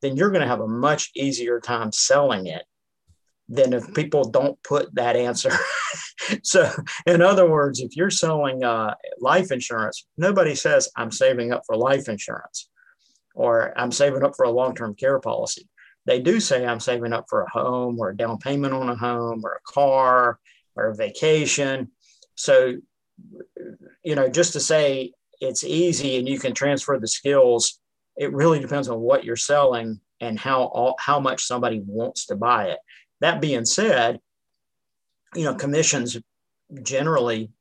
then 0.01 0.15
you're 0.15 0.31
going 0.31 0.41
to 0.41 0.47
have 0.47 0.59
a 0.59 0.67
much 0.67 1.11
easier 1.15 1.59
time 1.59 1.91
selling 1.91 2.47
it 2.47 2.63
than 3.49 3.73
if 3.73 3.93
people 3.93 4.25
don't 4.25 4.61
put 4.63 4.93
that 4.95 5.15
answer. 5.15 5.51
so, 6.43 6.69
in 7.05 7.21
other 7.21 7.49
words, 7.49 7.79
if 7.79 7.95
you're 7.95 8.09
selling 8.09 8.63
uh, 8.63 8.93
life 9.19 9.51
insurance, 9.51 10.05
nobody 10.17 10.55
says, 10.55 10.89
I'm 10.97 11.11
saving 11.11 11.53
up 11.53 11.63
for 11.65 11.77
life 11.77 12.09
insurance 12.09 12.69
or 13.33 13.73
I'm 13.77 13.91
saving 13.91 14.23
up 14.23 14.33
for 14.35 14.45
a 14.45 14.51
long 14.51 14.75
term 14.75 14.95
care 14.95 15.19
policy. 15.19 15.69
They 16.05 16.19
do 16.19 16.39
say, 16.39 16.65
I'm 16.65 16.79
saving 16.79 17.13
up 17.13 17.25
for 17.29 17.43
a 17.43 17.49
home 17.49 17.99
or 17.99 18.09
a 18.09 18.17
down 18.17 18.37
payment 18.39 18.73
on 18.73 18.89
a 18.89 18.95
home 18.95 19.41
or 19.43 19.53
a 19.53 19.71
car 19.71 20.39
or 20.77 20.93
vacation. 20.93 21.89
So, 22.35 22.75
you 24.03 24.15
know, 24.15 24.29
just 24.29 24.53
to 24.53 24.59
say 24.59 25.13
it's 25.41 25.63
easy 25.63 26.17
and 26.17 26.27
you 26.27 26.39
can 26.39 26.53
transfer 26.53 26.97
the 26.99 27.07
skills, 27.07 27.79
it 28.15 28.33
really 28.33 28.59
depends 28.59 28.89
on 28.89 28.99
what 28.99 29.23
you're 29.23 29.35
selling 29.35 29.99
and 30.19 30.39
how 30.39 30.95
how 30.99 31.19
much 31.19 31.43
somebody 31.43 31.81
wants 31.85 32.25
to 32.27 32.35
buy 32.35 32.69
it. 32.69 32.79
That 33.21 33.41
being 33.41 33.65
said, 33.65 34.19
you 35.35 35.43
know, 35.43 35.55
commissions 35.55 36.17
generally 36.83 37.51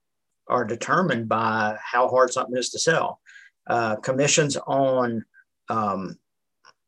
are 0.49 0.65
determined 0.65 1.29
by 1.29 1.77
how 1.83 2.09
hard 2.09 2.33
something 2.33 2.57
is 2.57 2.71
to 2.71 2.79
sell. 2.79 3.21
Uh, 3.67 3.97
commissions 3.97 4.57
on, 4.67 5.25
um, 5.69 6.19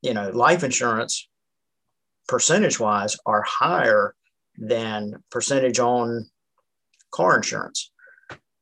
you 0.01 0.15
know, 0.15 0.31
life 0.31 0.63
insurance 0.63 1.29
percentage 2.29 2.79
wise 2.79 3.17
are 3.27 3.43
higher 3.43 4.15
than 4.59 5.23
percentage 5.31 5.79
on 5.79 6.29
car 7.11 7.37
insurance. 7.37 7.91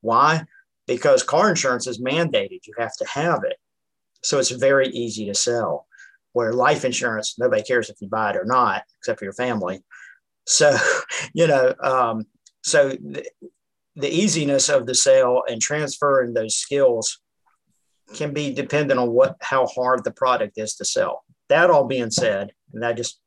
Why? 0.01 0.45
Because 0.87 1.23
car 1.23 1.49
insurance 1.49 1.87
is 1.87 2.01
mandated. 2.01 2.61
You 2.67 2.75
have 2.79 2.97
to 2.99 3.07
have 3.07 3.43
it. 3.45 3.57
So 4.23 4.39
it's 4.39 4.51
very 4.51 4.89
easy 4.89 5.27
to 5.27 5.35
sell. 5.35 5.87
Where 6.33 6.53
life 6.53 6.85
insurance, 6.85 7.37
nobody 7.39 7.63
cares 7.63 7.89
if 7.89 7.97
you 8.01 8.09
buy 8.09 8.31
it 8.31 8.37
or 8.37 8.45
not, 8.45 8.83
except 8.99 9.19
for 9.19 9.25
your 9.25 9.33
family. 9.33 9.83
So, 10.47 10.77
you 11.35 11.47
know, 11.47 11.75
um, 11.81 12.27
so 12.63 12.91
the, 12.91 13.25
the 13.95 14.09
easiness 14.09 14.69
of 14.69 14.87
the 14.87 14.95
sale 14.95 15.43
and 15.49 15.63
transferring 15.63 16.35
those 16.35 16.57
skills 16.57 17.21
can 18.15 18.33
be 18.33 18.53
dependent 18.53 19.01
on 19.01 19.11
what 19.11 19.37
how 19.41 19.67
hard 19.67 20.05
the 20.05 20.11
product 20.11 20.59
is 20.59 20.75
to 20.77 20.85
sell. 20.85 21.25
That 21.49 21.71
all 21.71 21.85
being 21.85 22.11
said, 22.11 22.53
and 22.73 22.85
I 22.85 22.93
just 22.93 23.19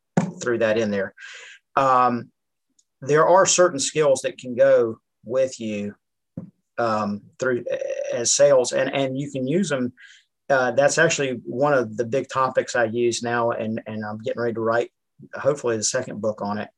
threw 0.41 0.57
that 0.59 0.77
in 0.77 0.91
there. 0.91 1.13
Um, 1.75 2.31
there 3.01 3.27
are 3.27 3.45
certain 3.45 3.79
skills 3.79 4.21
that 4.21 4.37
can 4.37 4.55
go 4.55 4.99
with 5.23 5.59
you 5.59 5.95
um, 6.77 7.21
through 7.39 7.65
as 8.13 8.31
sales, 8.31 8.71
and 8.71 8.93
and 8.93 9.17
you 9.17 9.31
can 9.31 9.47
use 9.47 9.69
them. 9.69 9.93
Uh, 10.49 10.71
that's 10.71 10.97
actually 10.97 11.41
one 11.45 11.73
of 11.73 11.95
the 11.95 12.05
big 12.05 12.27
topics 12.29 12.75
I 12.75 12.85
use 12.85 13.21
now, 13.21 13.51
and 13.51 13.81
and 13.85 14.03
I'm 14.05 14.19
getting 14.19 14.41
ready 14.41 14.53
to 14.53 14.61
write 14.61 14.91
hopefully 15.35 15.77
the 15.77 15.83
second 15.83 16.21
book 16.21 16.41
on 16.41 16.57
it. 16.57 16.69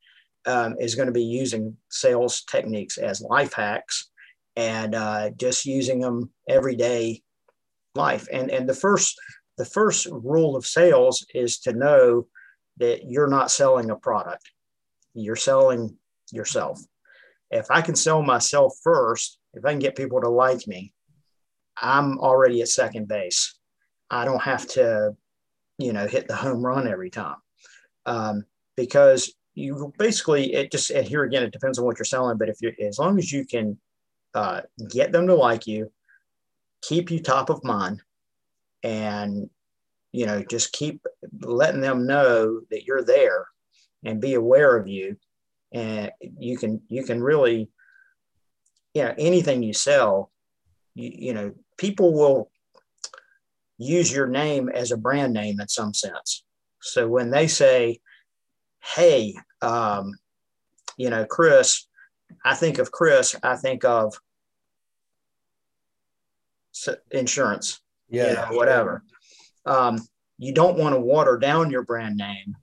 Um, 0.47 0.75
is 0.79 0.95
going 0.95 1.05
to 1.05 1.11
be 1.11 1.23
using 1.23 1.77
sales 1.91 2.41
techniques 2.45 2.97
as 2.97 3.21
life 3.21 3.53
hacks 3.53 4.09
and 4.55 4.95
uh, 4.95 5.29
just 5.37 5.67
using 5.67 5.99
them 5.99 6.31
every 6.49 6.75
day 6.75 7.21
life. 7.95 8.27
And 8.31 8.49
and 8.49 8.67
the 8.67 8.73
first 8.73 9.15
the 9.57 9.65
first 9.65 10.07
rule 10.07 10.55
of 10.55 10.65
sales 10.65 11.25
is 11.33 11.59
to 11.59 11.73
know 11.73 12.27
that 12.77 13.03
you're 13.05 13.27
not 13.27 13.51
selling 13.51 13.91
a 13.91 13.95
product, 13.95 14.49
you're 15.13 15.35
selling 15.35 15.97
yourself. 16.31 16.79
If 17.49 17.67
I 17.69 17.81
can 17.81 17.95
sell 17.95 18.21
myself 18.21 18.73
first, 18.83 19.37
if 19.53 19.65
I 19.65 19.71
can 19.71 19.79
get 19.79 19.95
people 19.95 20.21
to 20.21 20.29
like 20.29 20.67
me, 20.67 20.93
I'm 21.81 22.17
already 22.19 22.61
at 22.61 22.69
second 22.69 23.07
base. 23.07 23.57
I 24.09 24.25
don't 24.25 24.41
have 24.41 24.67
to, 24.69 25.15
you 25.77 25.93
know, 25.93 26.07
hit 26.07 26.27
the 26.27 26.35
home 26.35 26.65
run 26.65 26.87
every 26.87 27.09
time. 27.09 27.37
Um, 28.05 28.45
because 28.77 29.33
you 29.53 29.93
basically, 29.97 30.53
it 30.53 30.71
just, 30.71 30.89
and 30.91 31.05
here 31.05 31.23
again, 31.23 31.43
it 31.43 31.51
depends 31.51 31.77
on 31.77 31.85
what 31.85 31.97
you're 31.99 32.05
selling, 32.05 32.37
but 32.37 32.49
if 32.49 32.57
you, 32.61 32.73
as 32.81 32.99
long 32.99 33.17
as 33.17 33.31
you 33.31 33.45
can 33.45 33.77
uh, 34.33 34.61
get 34.89 35.11
them 35.11 35.27
to 35.27 35.35
like 35.35 35.67
you, 35.67 35.91
keep 36.81 37.11
you 37.11 37.19
top 37.19 37.49
of 37.49 37.63
mind, 37.63 38.01
and, 38.83 39.49
you 40.11 40.25
know, 40.25 40.41
just 40.41 40.71
keep 40.71 41.05
letting 41.41 41.81
them 41.81 42.07
know 42.07 42.61
that 42.71 42.85
you're 42.85 43.03
there 43.03 43.47
and 44.03 44.19
be 44.19 44.33
aware 44.33 44.75
of 44.75 44.87
you 44.87 45.17
and 45.71 46.11
you 46.39 46.57
can 46.57 46.81
you 46.89 47.03
can 47.03 47.21
really 47.21 47.69
you 48.93 49.03
know 49.03 49.13
anything 49.17 49.63
you 49.63 49.73
sell 49.73 50.31
you, 50.95 51.11
you 51.13 51.33
know 51.33 51.53
people 51.77 52.13
will 52.13 52.51
use 53.77 54.13
your 54.13 54.27
name 54.27 54.69
as 54.69 54.91
a 54.91 54.97
brand 54.97 55.33
name 55.33 55.59
in 55.59 55.67
some 55.67 55.93
sense 55.93 56.43
so 56.81 57.07
when 57.07 57.31
they 57.31 57.47
say 57.47 57.99
hey 58.95 59.33
um, 59.61 60.13
you 60.97 61.09
know, 61.09 61.25
Chris, 61.25 61.87
I 62.45 62.55
think 62.55 62.77
of 62.79 62.91
Chris, 62.91 63.35
I 63.43 63.55
think 63.55 63.83
of 63.83 64.13
insurance, 67.11 67.81
yeah, 68.09 68.29
you 68.29 68.35
know, 68.35 68.57
whatever. 68.57 69.03
Um, 69.65 69.99
you 70.37 70.53
don't 70.53 70.77
want 70.77 70.95
to 70.95 70.99
water 70.99 71.37
down 71.37 71.69
your 71.69 71.83
brand 71.83 72.17
name 72.17 72.55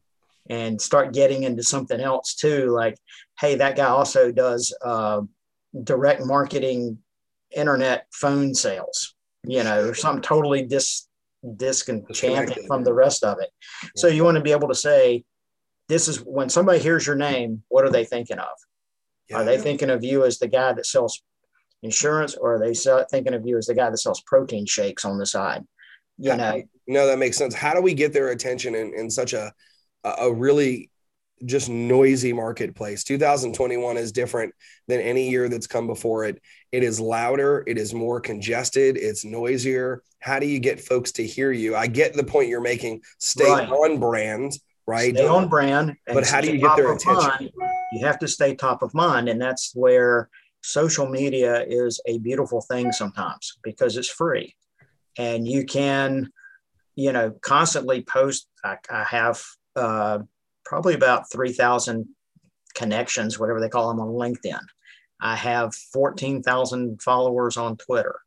and 0.48 0.80
start 0.80 1.12
getting 1.12 1.42
into 1.42 1.62
something 1.62 2.00
else 2.00 2.34
too. 2.34 2.70
Like, 2.70 2.96
hey, 3.38 3.56
that 3.56 3.76
guy 3.76 3.86
also 3.86 4.32
does 4.32 4.74
uh, 4.82 5.22
direct 5.84 6.24
marketing, 6.24 6.98
internet 7.54 8.06
phone 8.12 8.54
sales, 8.54 9.14
you 9.44 9.62
know, 9.62 9.88
or 9.88 9.94
something 9.94 10.22
totally 10.22 10.62
dis 10.62 11.06
disenchanted 11.56 12.66
from 12.66 12.82
the 12.82 12.92
rest 12.92 13.22
of 13.22 13.38
it. 13.40 13.50
Yeah. 13.82 13.90
So 13.96 14.08
you 14.08 14.24
want 14.24 14.36
to 14.36 14.42
be 14.42 14.52
able 14.52 14.68
to 14.68 14.74
say, 14.74 15.24
this 15.88 16.08
is 16.08 16.18
when 16.18 16.48
somebody 16.48 16.78
hears 16.78 17.06
your 17.06 17.16
name, 17.16 17.62
what 17.68 17.84
are 17.84 17.90
they 17.90 18.04
thinking 18.04 18.38
of? 18.38 18.48
Yeah. 19.30 19.36
Are 19.36 19.44
they 19.44 19.58
thinking 19.58 19.90
of 19.90 20.02
you 20.02 20.24
as 20.24 20.38
the 20.38 20.48
guy 20.48 20.72
that 20.72 20.86
sells 20.86 21.22
insurance, 21.82 22.34
or 22.34 22.54
are 22.54 22.58
they 22.58 22.74
thinking 23.10 23.34
of 23.34 23.46
you 23.46 23.56
as 23.56 23.66
the 23.66 23.74
guy 23.74 23.88
that 23.88 23.98
sells 23.98 24.20
protein 24.22 24.66
shakes 24.66 25.04
on 25.04 25.18
the 25.18 25.26
side? 25.26 25.64
You 26.18 26.34
know, 26.34 26.62
no, 26.88 27.06
that 27.06 27.18
makes 27.18 27.36
sense. 27.36 27.54
How 27.54 27.72
do 27.72 27.80
we 27.80 27.94
get 27.94 28.12
their 28.12 28.30
attention 28.30 28.74
in, 28.74 28.92
in 28.94 29.08
such 29.08 29.34
a 29.34 29.52
a 30.04 30.32
really 30.32 30.90
just 31.44 31.68
noisy 31.68 32.32
marketplace. 32.32 33.04
2021 33.04 33.96
is 33.96 34.12
different 34.12 34.54
than 34.86 35.00
any 35.00 35.30
year 35.30 35.48
that's 35.48 35.66
come 35.66 35.86
before 35.86 36.24
it. 36.24 36.40
It 36.72 36.82
is 36.82 37.00
louder, 37.00 37.64
it 37.66 37.78
is 37.78 37.94
more 37.94 38.20
congested, 38.20 38.96
it's 38.96 39.24
noisier. 39.24 40.02
How 40.20 40.38
do 40.38 40.46
you 40.46 40.58
get 40.58 40.80
folks 40.80 41.12
to 41.12 41.26
hear 41.26 41.52
you? 41.52 41.76
I 41.76 41.86
get 41.86 42.14
the 42.14 42.24
point 42.24 42.48
you're 42.48 42.60
making. 42.60 43.02
Stay 43.18 43.48
right. 43.50 43.68
on 43.68 44.00
brand, 44.00 44.58
right? 44.86 45.14
Stay 45.14 45.26
on 45.26 45.48
brand. 45.48 45.96
But 46.06 46.26
how 46.26 46.40
do 46.40 46.50
you 46.52 46.58
get 46.58 46.76
their 46.76 46.92
attention? 46.92 47.28
Mind. 47.28 47.50
You 47.92 48.04
have 48.04 48.18
to 48.18 48.28
stay 48.28 48.54
top 48.54 48.82
of 48.82 48.92
mind. 48.94 49.28
And 49.28 49.40
that's 49.40 49.72
where 49.74 50.28
social 50.62 51.08
media 51.08 51.64
is 51.66 52.00
a 52.06 52.18
beautiful 52.18 52.60
thing 52.60 52.92
sometimes 52.92 53.58
because 53.62 53.96
it's 53.96 54.08
free. 54.08 54.54
And 55.16 55.46
you 55.46 55.64
can, 55.64 56.30
you 56.96 57.12
know, 57.12 57.30
constantly 57.30 58.02
post. 58.02 58.48
I, 58.64 58.76
I 58.90 59.04
have 59.04 59.42
uh, 59.78 60.20
probably 60.64 60.94
about 60.94 61.30
3,000 61.32 62.06
connections, 62.74 63.38
whatever 63.38 63.60
they 63.60 63.68
call 63.68 63.88
them 63.88 64.00
on 64.00 64.08
LinkedIn. 64.08 64.60
I 65.20 65.34
have 65.34 65.74
14,000 65.74 67.02
followers 67.02 67.56
on 67.56 67.76
Twitter. 67.76 68.20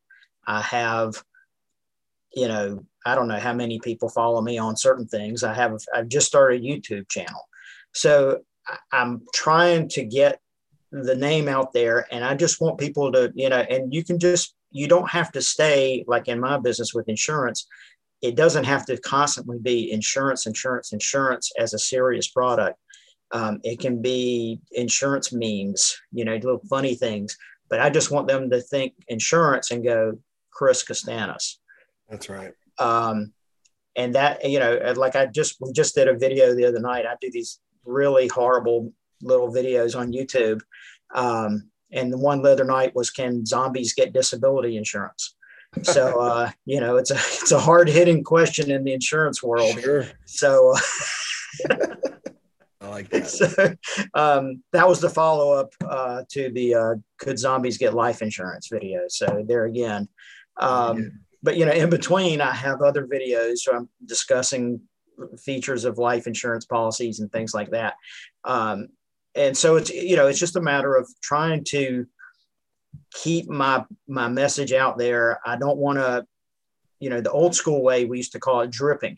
I 0.46 0.62
have, 0.62 1.24
you 2.34 2.48
know, 2.48 2.86
I 3.06 3.16
don't 3.16 3.28
know 3.28 3.40
how 3.40 3.54
many 3.54 3.80
people 3.80 4.10
follow 4.10 4.42
me 4.42 4.58
on 4.58 4.76
certain 4.76 5.08
things. 5.08 5.44
I 5.44 5.54
have, 5.54 5.80
I've 5.94 6.10
just 6.10 6.28
started 6.28 6.62
a 6.62 6.64
YouTube 6.64 7.08
channel. 7.10 7.48
So 7.94 8.42
I'm 8.92 9.22
trying 9.34 9.88
to 9.90 10.04
get 10.04 10.40
the 10.92 11.16
name 11.16 11.48
out 11.48 11.74
there 11.74 12.08
and 12.12 12.24
I 12.24 12.36
just 12.36 12.60
want 12.60 12.78
people 12.80 13.12
to, 13.14 13.32
you 13.36 13.50
know, 13.50 13.60
and 13.60 13.94
you 13.94 14.04
can 14.04 14.20
just, 14.20 14.56
you 14.72 14.88
don't 14.88 15.10
have 15.10 15.32
to 15.34 15.42
stay 15.42 16.04
like 16.08 16.28
in 16.28 16.40
my 16.40 16.58
business 16.58 16.94
with 16.94 17.10
insurance 17.10 17.68
it 18.22 18.36
doesn't 18.36 18.66
have 18.66 18.86
to 18.86 18.98
constantly 18.98 19.60
be 19.60 19.92
insurance, 19.92 20.46
insurance, 20.46 20.94
insurance 20.94 21.52
as 21.58 21.74
a 21.74 21.80
serious 21.80 22.28
product. 22.28 22.78
Um, 23.32 23.60
it 23.64 23.80
can 23.80 24.02
be 24.02 24.60
insurance 24.72 25.32
memes, 25.32 25.98
you 26.12 26.26
know, 26.26 26.34
little 26.34 26.62
funny 26.70 26.96
things. 26.96 27.38
But 27.70 27.80
I 27.80 27.90
just 27.90 28.12
want 28.12 28.28
them 28.28 28.50
to 28.50 28.62
think 28.62 28.94
insurance 29.08 29.72
and 29.72 29.84
go 29.84 30.20
Chris 30.52 30.84
Castanes. 30.84 31.58
That's 32.10 32.30
right. 32.30 32.54
Um, 32.78 33.34
and 33.96 34.16
that 34.16 34.48
you 34.48 34.60
know, 34.60 34.94
like 34.96 35.16
I 35.16 35.26
just 35.26 35.58
we 35.60 35.72
just 35.72 35.96
did 35.96 36.08
a 36.08 36.18
video 36.18 36.54
the 36.54 36.66
other 36.66 36.80
night. 36.80 37.06
I 37.06 37.16
do 37.20 37.32
these 37.32 37.60
really 37.86 38.28
horrible 38.28 38.94
little 39.22 39.52
videos 39.52 39.98
on 39.98 40.14
YouTube. 40.14 40.62
Um, 41.14 41.70
and 41.92 42.12
the 42.12 42.18
one 42.18 42.42
the 42.42 42.52
other 42.52 42.64
night 42.64 42.96
was 42.96 43.10
can 43.10 43.46
zombies 43.46 43.94
get 43.94 44.14
disability 44.14 44.78
insurance? 44.78 45.36
So 45.84 46.20
uh, 46.20 46.52
you 46.66 46.80
know 46.80 46.98
it's 46.98 47.12
a 47.12 47.16
it's 47.42 47.52
a 47.52 47.60
hard 47.60 47.90
hitting 47.90 48.24
question 48.24 48.72
in 48.72 48.84
the 48.84 48.94
insurance 48.94 49.42
world. 49.42 49.80
Sure. 49.80 50.06
so 50.26 50.74
i 52.82 52.88
like 52.88 53.10
that. 53.10 53.30
so 53.30 53.76
um, 54.14 54.64
that 54.74 54.88
was 54.88 55.00
the 55.00 55.10
follow-up 55.10 55.74
uh, 55.88 56.24
to 56.30 56.52
the 56.52 56.76
uh, 56.76 56.96
could 57.20 57.38
zombies 57.38 57.78
get 57.78 57.94
life 57.94 58.22
insurance 58.22 58.68
video? 58.70 59.02
So 59.08 59.44
there 59.48 59.66
again 59.66 60.08
um, 60.58 61.20
but 61.44 61.58
you 61.58 61.66
know 61.66 61.72
in 61.72 61.90
between 61.90 62.42
i 62.42 62.52
have 62.52 62.82
other 62.82 63.08
videos 63.08 63.60
so 63.60 63.76
i'm 63.76 63.90
discussing 64.06 64.82
features 65.40 65.86
of 65.86 65.98
life 65.98 66.28
insurance 66.28 66.66
policies 66.66 67.20
and 67.20 67.32
things 67.32 67.54
like 67.54 67.72
that. 67.72 67.96
Um, 68.44 68.90
and 69.36 69.56
so 69.56 69.78
it's 69.78 69.90
you 69.90 70.16
know 70.16 70.28
it's 70.28 70.40
just 70.40 70.58
a 70.58 70.62
matter 70.62 70.96
of 70.96 71.10
trying 71.22 71.64
to 71.66 72.06
keep 73.14 73.50
my 73.50 73.86
my 74.08 74.28
message 74.28 74.74
out 74.74 74.98
there. 74.98 75.40
I 75.46 75.58
don't 75.58 75.78
want 75.78 75.98
to, 75.98 76.26
you 77.00 77.10
know, 77.10 77.22
the 77.22 77.32
old 77.32 77.56
school 77.56 77.84
way 77.84 78.06
we 78.06 78.18
used 78.18 78.34
to 78.34 78.40
call 78.40 78.62
it 78.62 78.72
dripping. 78.72 79.18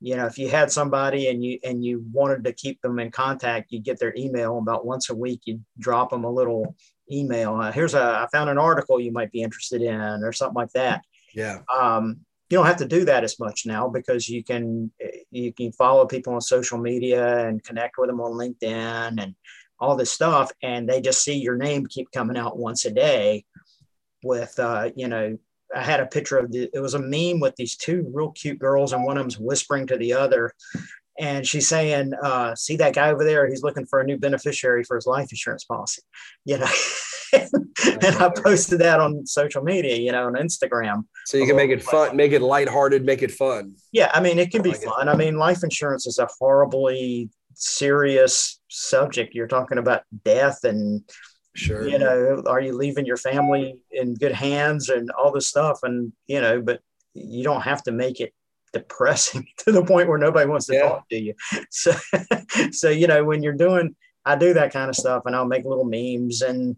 You 0.00 0.16
know, 0.16 0.26
if 0.26 0.38
you 0.38 0.48
had 0.48 0.72
somebody 0.72 1.28
and 1.28 1.44
you 1.44 1.58
and 1.62 1.84
you 1.84 2.04
wanted 2.12 2.44
to 2.44 2.52
keep 2.52 2.80
them 2.80 2.98
in 2.98 3.10
contact, 3.10 3.70
you 3.70 3.80
get 3.80 3.98
their 3.98 4.14
email 4.16 4.58
about 4.58 4.86
once 4.86 5.10
a 5.10 5.14
week. 5.14 5.42
You 5.44 5.60
drop 5.78 6.10
them 6.10 6.24
a 6.24 6.30
little 6.30 6.74
email. 7.12 7.56
Uh, 7.56 7.72
here's 7.72 7.94
a 7.94 8.02
I 8.02 8.26
found 8.32 8.48
an 8.48 8.58
article 8.58 9.00
you 9.00 9.12
might 9.12 9.30
be 9.30 9.42
interested 9.42 9.82
in, 9.82 10.00
or 10.00 10.32
something 10.32 10.54
like 10.54 10.72
that. 10.72 11.02
Yeah. 11.34 11.60
Um, 11.74 12.20
you 12.48 12.56
don't 12.56 12.66
have 12.66 12.78
to 12.78 12.86
do 12.86 13.04
that 13.04 13.22
as 13.22 13.38
much 13.38 13.64
now 13.64 13.88
because 13.88 14.28
you 14.28 14.42
can 14.42 14.90
you 15.30 15.52
can 15.52 15.70
follow 15.72 16.04
people 16.06 16.34
on 16.34 16.40
social 16.40 16.78
media 16.78 17.46
and 17.46 17.62
connect 17.62 17.96
with 17.96 18.08
them 18.08 18.20
on 18.20 18.32
LinkedIn 18.32 19.22
and 19.22 19.34
all 19.80 19.96
this 19.96 20.12
stuff 20.12 20.50
and 20.62 20.88
they 20.88 21.00
just 21.00 21.22
see 21.22 21.38
your 21.38 21.56
name 21.56 21.86
keep 21.86 22.10
coming 22.12 22.36
out 22.36 22.58
once 22.58 22.84
a 22.84 22.90
day 22.90 23.44
with 24.22 24.58
uh, 24.58 24.90
you 24.96 25.08
know 25.08 25.36
i 25.74 25.82
had 25.82 26.00
a 26.00 26.06
picture 26.06 26.38
of 26.38 26.50
the 26.52 26.68
it 26.74 26.80
was 26.80 26.94
a 26.94 26.98
meme 26.98 27.40
with 27.40 27.54
these 27.56 27.76
two 27.76 28.10
real 28.12 28.30
cute 28.32 28.58
girls 28.58 28.92
and 28.92 29.04
one 29.04 29.16
of 29.16 29.22
them's 29.22 29.38
whispering 29.38 29.86
to 29.86 29.96
the 29.96 30.12
other. 30.12 30.52
And 31.18 31.46
she's 31.46 31.68
saying 31.68 32.12
uh, 32.22 32.54
see 32.54 32.76
that 32.76 32.94
guy 32.94 33.10
over 33.10 33.24
there? 33.24 33.46
He's 33.46 33.62
looking 33.62 33.84
for 33.84 34.00
a 34.00 34.04
new 34.06 34.16
beneficiary 34.16 34.84
for 34.84 34.96
his 34.96 35.06
life 35.06 35.30
insurance 35.30 35.64
policy 35.64 36.02
you 36.44 36.58
know. 36.58 36.68
And 38.02 38.16
i 38.16 38.28
posted 38.28 38.80
that 38.80 38.98
on 38.98 39.24
social 39.24 39.62
media 39.62 39.96
you 39.96 40.10
know 40.10 40.26
on 40.26 40.34
instagram. 40.34 41.04
So 41.26 41.36
you 41.36 41.46
can 41.46 41.54
make 41.56 41.70
it 41.70 41.82
fun 41.82 42.16
make 42.16 42.32
it 42.32 42.42
lighthearted 42.42 43.04
make 43.04 43.22
it 43.22 43.30
fun. 43.30 43.76
Yeah 43.92 44.10
i 44.12 44.20
mean 44.20 44.38
it 44.38 44.50
can 44.50 44.62
be 44.62 44.70
like 44.70 44.82
fun. 44.82 45.08
It. 45.08 45.12
i 45.12 45.16
mean 45.16 45.36
life 45.36 45.62
insurance 45.62 46.06
is 46.06 46.18
a 46.18 46.28
horribly 46.38 47.30
serious 47.60 48.60
subject. 48.68 49.34
You're 49.34 49.46
talking 49.46 49.78
about 49.78 50.02
death 50.24 50.64
and 50.64 51.02
sure 51.54 51.88
you 51.88 51.98
know 51.98 52.42
are 52.46 52.60
you 52.60 52.76
leaving 52.76 53.04
your 53.04 53.16
family 53.16 53.82
in 53.90 54.14
good 54.14 54.32
hands 54.32 54.88
and 54.88 55.10
all 55.10 55.32
this 55.32 55.48
stuff 55.48 55.80
and 55.82 56.12
you 56.28 56.40
know 56.40 56.60
but 56.60 56.80
you 57.14 57.42
don't 57.42 57.62
have 57.62 57.82
to 57.82 57.90
make 57.90 58.20
it 58.20 58.32
depressing 58.72 59.44
to 59.56 59.72
the 59.72 59.84
point 59.84 60.08
where 60.08 60.18
nobody 60.18 60.48
wants 60.48 60.66
to 60.66 60.74
yeah. 60.74 60.88
talk 60.88 61.08
to 61.08 61.18
you 61.18 61.34
so 61.70 61.92
so 62.70 62.88
you 62.88 63.06
know 63.06 63.24
when 63.24 63.42
you're 63.42 63.52
doing 63.52 63.94
i 64.24 64.36
do 64.36 64.54
that 64.54 64.72
kind 64.72 64.88
of 64.88 64.94
stuff 64.94 65.24
and 65.26 65.34
i'll 65.34 65.46
make 65.46 65.64
little 65.64 65.84
memes 65.84 66.40
and 66.42 66.76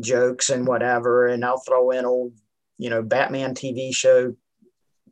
jokes 0.00 0.50
and 0.50 0.66
whatever 0.66 1.26
and 1.26 1.44
i'll 1.44 1.62
throw 1.66 1.90
in 1.90 2.04
old 2.04 2.32
you 2.76 2.90
know 2.90 3.02
batman 3.02 3.54
tv 3.54 3.94
show 3.94 4.34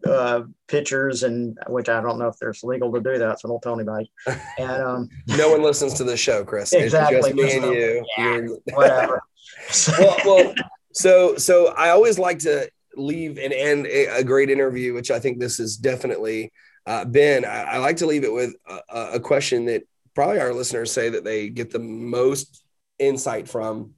uh, 0.06 0.42
pictures 0.66 1.22
and 1.22 1.58
which 1.68 1.88
I 1.88 2.00
don't 2.00 2.18
know 2.18 2.28
if 2.28 2.38
there's 2.38 2.62
legal 2.62 2.92
to 2.92 3.00
do 3.00 3.18
that, 3.18 3.40
so 3.40 3.48
don't 3.48 3.62
tell 3.62 3.74
anybody. 3.74 4.10
And 4.58 4.82
um, 4.82 5.08
no 5.26 5.50
one 5.50 5.62
listens 5.62 5.94
to 5.94 6.04
the 6.04 6.16
show, 6.16 6.44
Chris. 6.44 6.72
Exactly. 6.72 7.18
It's 7.18 7.28
just 7.28 7.36
me 7.36 7.56
and 7.56 7.74
you. 7.74 8.06
Yeah, 8.16 8.74
whatever. 8.74 9.22
well, 9.98 10.16
well, 10.24 10.54
so 10.92 11.36
so 11.36 11.68
I 11.68 11.90
always 11.90 12.18
like 12.18 12.40
to 12.40 12.68
leave 12.96 13.38
and 13.38 13.52
end 13.52 13.86
a 13.86 14.24
great 14.24 14.50
interview, 14.50 14.94
which 14.94 15.10
I 15.10 15.20
think 15.20 15.38
this 15.38 15.60
is 15.60 15.76
definitely 15.76 16.52
uh, 16.86 17.04
been. 17.04 17.44
I, 17.44 17.62
I, 17.62 17.78
like 17.78 17.98
to 17.98 18.06
leave 18.06 18.24
it 18.24 18.32
with 18.32 18.54
a, 18.66 18.96
a 19.14 19.20
question 19.20 19.66
that 19.66 19.84
probably 20.14 20.40
our 20.40 20.52
listeners 20.52 20.90
say 20.90 21.10
that 21.10 21.24
they 21.24 21.48
get 21.48 21.70
the 21.70 21.78
most 21.78 22.64
insight 22.98 23.48
from. 23.48 23.94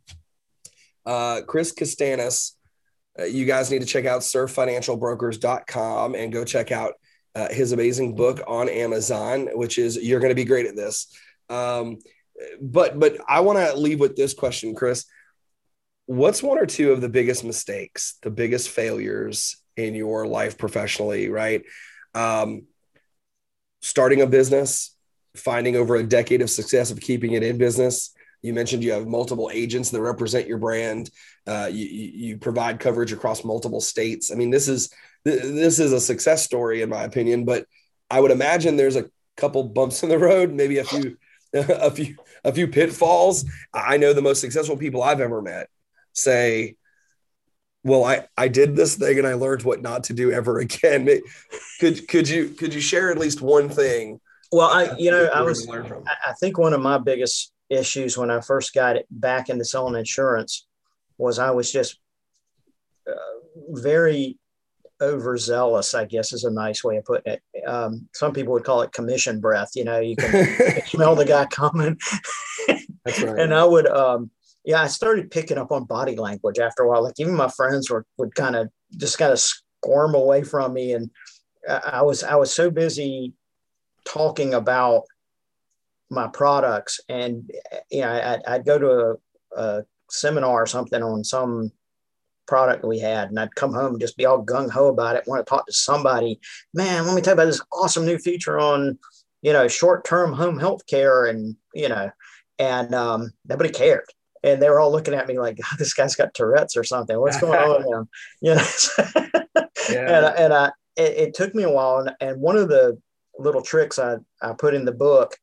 Uh, 1.07 1.41
Chris 1.47 1.73
Castanes 1.73 2.53
uh, 3.21 3.25
you 3.25 3.45
guys 3.45 3.71
need 3.71 3.81
to 3.81 3.87
check 3.87 4.07
out 4.07 4.23
surffinancialbrokers.com 4.23 6.15
and 6.15 6.33
go 6.33 6.45
check 6.45 6.73
out 6.73 6.95
uh, 7.35 7.49
his 7.51 7.73
amazing 7.73 8.15
book 8.15 8.41
on 8.47 8.69
Amazon, 8.69 9.49
which 9.53 9.79
is 9.79 9.97
You're 9.97 10.21
Going 10.21 10.31
to 10.31 10.35
Be 10.35 10.45
Great 10.45 10.67
at 10.67 10.77
This. 10.77 11.15
Um, 11.49 11.99
but 12.61 12.99
but 12.99 13.19
I 13.29 13.41
want 13.41 13.59
to 13.59 13.77
leave 13.77 14.01
with 14.01 14.17
this 14.17 14.35
question, 14.35 14.75
Chris. 14.75 15.05
What's 16.07 16.43
one 16.43 16.59
or 16.59 16.67
two 16.67 16.93
of 16.93 17.01
the 17.01 17.09
biggest 17.09 17.45
mistakes, 17.45 18.19
the 18.23 18.31
biggest 18.31 18.71
failures 18.71 19.57
in 19.77 19.95
your 19.95 20.27
life 20.27 20.59
professionally, 20.59 21.29
right? 21.29 21.63
Um, 22.15 22.65
starting 23.81 24.21
a 24.21 24.27
business, 24.27 24.97
finding 25.37 25.77
over 25.77 25.95
a 25.97 26.03
decade 26.03 26.43
of 26.43 26.51
success 26.51 26.91
of 26.91 27.01
keeping 27.01 27.33
it 27.33 27.45
in 27.45 27.59
business, 27.59 28.13
you 28.43 28.55
mentioned 28.55 28.83
you 28.83 28.93
have 28.93 29.07
multiple 29.07 29.51
agents 29.53 29.91
that 29.91 30.01
represent 30.01 30.49
your 30.49 30.59
brand. 30.59 31.11
Uh, 31.47 31.69
you, 31.73 31.87
you 31.87 32.39
provide 32.39 32.81
coverage 32.81 33.13
across 33.13 33.45
multiple 33.45 33.81
states. 33.81 34.31
I 34.31 34.35
mean, 34.35 34.51
this 34.51 34.69
is 34.69 34.93
this 35.25 35.79
is 35.79 35.93
a 35.93 36.01
success 36.01 36.45
story 36.45 36.83
in 36.83 36.89
my 36.89 37.05
opinion. 37.05 37.45
But 37.45 37.67
I 38.11 38.21
would 38.21 38.31
imagine 38.31 38.77
there's 38.77 38.97
a 38.97 39.11
couple 39.37 39.65
bumps 39.65 40.03
in 40.03 40.09
the 40.09 40.19
road, 40.19 40.53
maybe 40.53 40.79
a 40.79 40.85
few 40.85 41.17
a 41.53 41.91
few 41.91 42.17
a 42.45 42.53
few 42.53 42.69
pitfalls. 42.69 43.45
I 43.73 43.97
know 43.97 44.13
the 44.13 44.23
most 44.23 44.41
successful 44.41 44.77
people 44.77 45.03
I've 45.03 45.21
ever 45.21 45.43
met 45.43 45.69
say, 46.13 46.77
"Well, 47.85 48.05
I 48.05 48.27
I 48.37 48.49
did 48.49 48.77
this 48.77 48.97
thing 48.97 49.19
and 49.19 49.27
I 49.27 49.35
learned 49.35 49.63
what 49.63 49.83
not 49.83 50.05
to 50.05 50.13
do 50.13 50.31
ever 50.31 50.59
again." 50.61 51.09
Could 51.81 52.09
could 52.09 52.29
you 52.29 52.51
could 52.51 52.75
you 52.75 52.81
share 52.81 53.11
at 53.11 53.19
least 53.19 53.41
one 53.41 53.69
thing? 53.69 54.21
Well, 54.53 54.69
I 54.69 54.97
you 54.97 55.11
know 55.11 55.27
I 55.27 55.43
was 55.43 55.69
I 55.69 56.33
think 56.41 56.59
one 56.59 56.73
of 56.73 56.81
my 56.81 56.99
biggest 56.99 57.53
issues 57.69 58.19
when 58.19 58.31
I 58.31 58.41
first 58.41 58.75
got 58.75 58.97
it 58.97 59.07
back 59.11 59.49
into 59.49 59.65
selling 59.65 59.95
insurance 59.95 60.67
was 61.21 61.39
I 61.39 61.51
was 61.51 61.71
just 61.71 61.99
uh, 63.07 63.15
very 63.71 64.39
overzealous, 65.01 65.95
I 65.95 66.05
guess 66.05 66.33
is 66.33 66.45
a 66.45 66.51
nice 66.51 66.85
way 66.85 66.97
of 66.97 67.05
putting 67.05 67.35
it. 67.35 67.43
Um, 67.67 68.09
some 68.13 68.33
people 68.33 68.53
would 68.55 68.65
call 68.65 68.83
it 68.83 68.93
commission 68.93 69.41
breath. 69.41 69.71
You 69.75 69.85
know, 69.85 70.01
you 70.01 70.17
can 70.17 70.83
smell 70.87 71.15
the 71.15 71.25
guy 71.25 71.47
coming. 71.47 71.99
That's 73.05 73.23
right. 73.23 73.39
and 73.39 73.55
I 73.55 73.65
would, 73.65 73.87
um, 73.87 74.31
yeah, 74.65 74.83
I 74.83 74.89
started 74.89 75.31
picking 75.31 75.59
up 75.59 75.73
on 75.73 75.85
body 75.85 76.17
language 76.17 76.59
after 76.59 76.83
a 76.83 76.89
while. 76.89 77.03
Like 77.03 77.19
even 77.19 77.35
my 77.35 77.49
friends 77.49 77.91
were 77.91 78.05
would 78.19 78.35
kind 78.35 78.57
of 78.57 78.69
just 78.97 79.19
kind 79.19 79.33
of 79.33 79.41
squirm 79.41 80.15
away 80.15 80.43
from 80.43 80.75
me, 80.75 80.93
and 80.93 81.11
I 81.69 82.03
was 82.03 82.23
I 82.23 82.35
was 82.35 82.53
so 82.53 82.71
busy 82.71 83.33
talking 84.05 84.53
about 84.53 85.05
my 86.11 86.27
products, 86.29 87.01
and 87.09 87.51
you 87.91 88.03
know, 88.03 88.11
I'd, 88.11 88.43
I'd 88.47 88.65
go 88.67 88.79
to 88.79 89.19
a, 89.57 89.63
a 89.63 89.85
seminar 90.13 90.63
or 90.63 90.67
something 90.67 91.03
on 91.03 91.25
some 91.25 91.73
product 92.47 92.85
we 92.85 92.99
had. 92.99 93.29
And 93.29 93.39
I'd 93.39 93.55
come 93.55 93.73
home 93.73 93.93
and 93.93 94.01
just 94.01 94.17
be 94.17 94.27
all 94.27 94.45
gung 94.45 94.71
ho 94.71 94.89
about 94.89 95.17
it, 95.17 95.25
want 95.27 95.45
to 95.45 95.49
talk 95.49 95.67
to 95.67 95.73
somebody. 95.73 96.41
Man, 96.75 97.07
let 97.07 97.15
me 97.15 97.23
tell 97.23 97.33
you 97.33 97.35
about 97.35 97.47
this 97.47 97.63
awesome 97.73 98.05
new 98.05 98.19
feature 98.19 98.59
on, 98.59 98.99
you 99.41 99.53
know, 99.53 99.69
short 99.69 100.05
term 100.05 100.33
home 100.33 100.59
health 100.59 100.85
care. 100.87 101.27
And, 101.27 101.57
you 101.75 101.89
know, 101.89 102.11
and 102.59 102.95
um, 102.95 103.31
nobody 103.49 103.71
cared. 103.71 104.05
And 104.43 104.61
they 104.61 104.69
were 104.69 104.81
all 104.81 104.93
looking 104.93 105.15
at 105.15 105.29
me 105.29 105.39
like, 105.39 105.59
this 105.79 105.95
guy's 105.95 106.17
got 106.17 106.35
Tourette's 106.35 106.77
or 106.77 106.85
something. 106.85 107.19
What's 107.19 107.41
going 107.41 107.59
on 107.59 107.85
with 107.85 107.93
him? 107.93 108.09
You 108.43 108.55
know, 108.55 108.67
yeah. 109.91 110.27
and, 110.27 110.39
and 110.39 110.53
I, 110.53 110.73
it, 110.97 111.29
it, 111.29 111.35
took 111.35 111.55
me 111.55 111.63
a 111.63 111.71
while. 111.71 111.99
And, 111.99 112.15
and 112.21 112.41
one 112.41 112.57
of 112.57 112.69
the 112.69 112.99
little 113.39 113.63
tricks 113.63 113.99
I, 113.99 114.17
I 114.43 114.55
put 114.55 114.75
in 114.75 114.85
the 114.85 114.93
book 114.93 115.37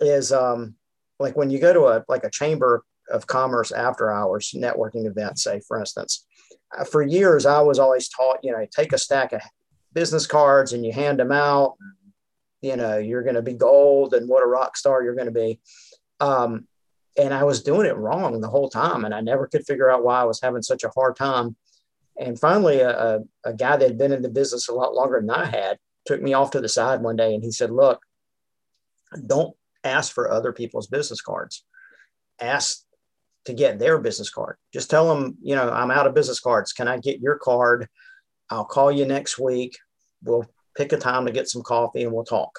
is 0.00 0.32
um, 0.32 0.74
like 1.18 1.36
when 1.36 1.50
you 1.50 1.58
go 1.58 1.72
to 1.72 1.86
a, 1.86 2.04
like 2.08 2.24
a 2.24 2.30
chamber 2.30 2.84
of 3.10 3.26
commerce 3.26 3.72
after 3.72 4.10
hours 4.10 4.54
networking 4.56 5.06
event, 5.06 5.38
say, 5.38 5.60
for 5.66 5.78
instance. 5.78 6.26
Uh, 6.76 6.84
for 6.84 7.02
years, 7.02 7.46
I 7.46 7.60
was 7.60 7.78
always 7.78 8.08
taught, 8.08 8.38
you 8.42 8.52
know, 8.52 8.66
take 8.70 8.92
a 8.92 8.98
stack 8.98 9.32
of 9.32 9.40
business 9.92 10.26
cards 10.26 10.72
and 10.72 10.84
you 10.84 10.92
hand 10.92 11.18
them 11.18 11.32
out. 11.32 11.76
You 12.60 12.76
know, 12.76 12.98
you're 12.98 13.22
going 13.22 13.36
to 13.36 13.42
be 13.42 13.54
gold 13.54 14.14
and 14.14 14.28
what 14.28 14.42
a 14.42 14.46
rock 14.46 14.76
star 14.76 15.02
you're 15.02 15.14
going 15.14 15.26
to 15.26 15.32
be. 15.32 15.60
Um, 16.20 16.66
and 17.16 17.32
I 17.32 17.44
was 17.44 17.62
doing 17.62 17.86
it 17.86 17.96
wrong 17.96 18.40
the 18.40 18.48
whole 18.48 18.68
time. 18.68 19.04
And 19.04 19.14
I 19.14 19.20
never 19.20 19.46
could 19.46 19.66
figure 19.66 19.90
out 19.90 20.04
why 20.04 20.20
I 20.20 20.24
was 20.24 20.40
having 20.40 20.62
such 20.62 20.84
a 20.84 20.90
hard 20.94 21.16
time. 21.16 21.56
And 22.18 22.38
finally, 22.38 22.80
a, 22.80 23.20
a 23.44 23.52
guy 23.52 23.76
that 23.76 23.88
had 23.88 23.98
been 23.98 24.12
in 24.12 24.22
the 24.22 24.28
business 24.28 24.68
a 24.68 24.74
lot 24.74 24.94
longer 24.94 25.20
than 25.20 25.30
I 25.30 25.46
had 25.46 25.78
took 26.06 26.22
me 26.22 26.34
off 26.34 26.50
to 26.52 26.60
the 26.60 26.68
side 26.68 27.02
one 27.02 27.16
day 27.16 27.34
and 27.34 27.42
he 27.42 27.52
said, 27.52 27.70
Look, 27.70 28.00
don't 29.26 29.54
ask 29.84 30.12
for 30.12 30.30
other 30.30 30.52
people's 30.52 30.86
business 30.86 31.20
cards. 31.20 31.64
Ask 32.40 32.84
to 33.46 33.52
get 33.52 33.78
their 33.78 33.98
business 33.98 34.30
card. 34.30 34.56
Just 34.72 34.90
tell 34.90 35.08
them, 35.08 35.36
you 35.42 35.54
know, 35.54 35.70
I'm 35.70 35.90
out 35.90 36.06
of 36.06 36.14
business 36.14 36.40
cards. 36.40 36.72
Can 36.72 36.88
I 36.88 36.98
get 36.98 37.20
your 37.20 37.38
card? 37.38 37.88
I'll 38.50 38.64
call 38.64 38.92
you 38.92 39.06
next 39.06 39.38
week. 39.38 39.76
We'll 40.22 40.46
pick 40.76 40.92
a 40.92 40.96
time 40.96 41.26
to 41.26 41.32
get 41.32 41.48
some 41.48 41.62
coffee 41.62 42.04
and 42.04 42.12
we'll 42.12 42.24
talk. 42.24 42.58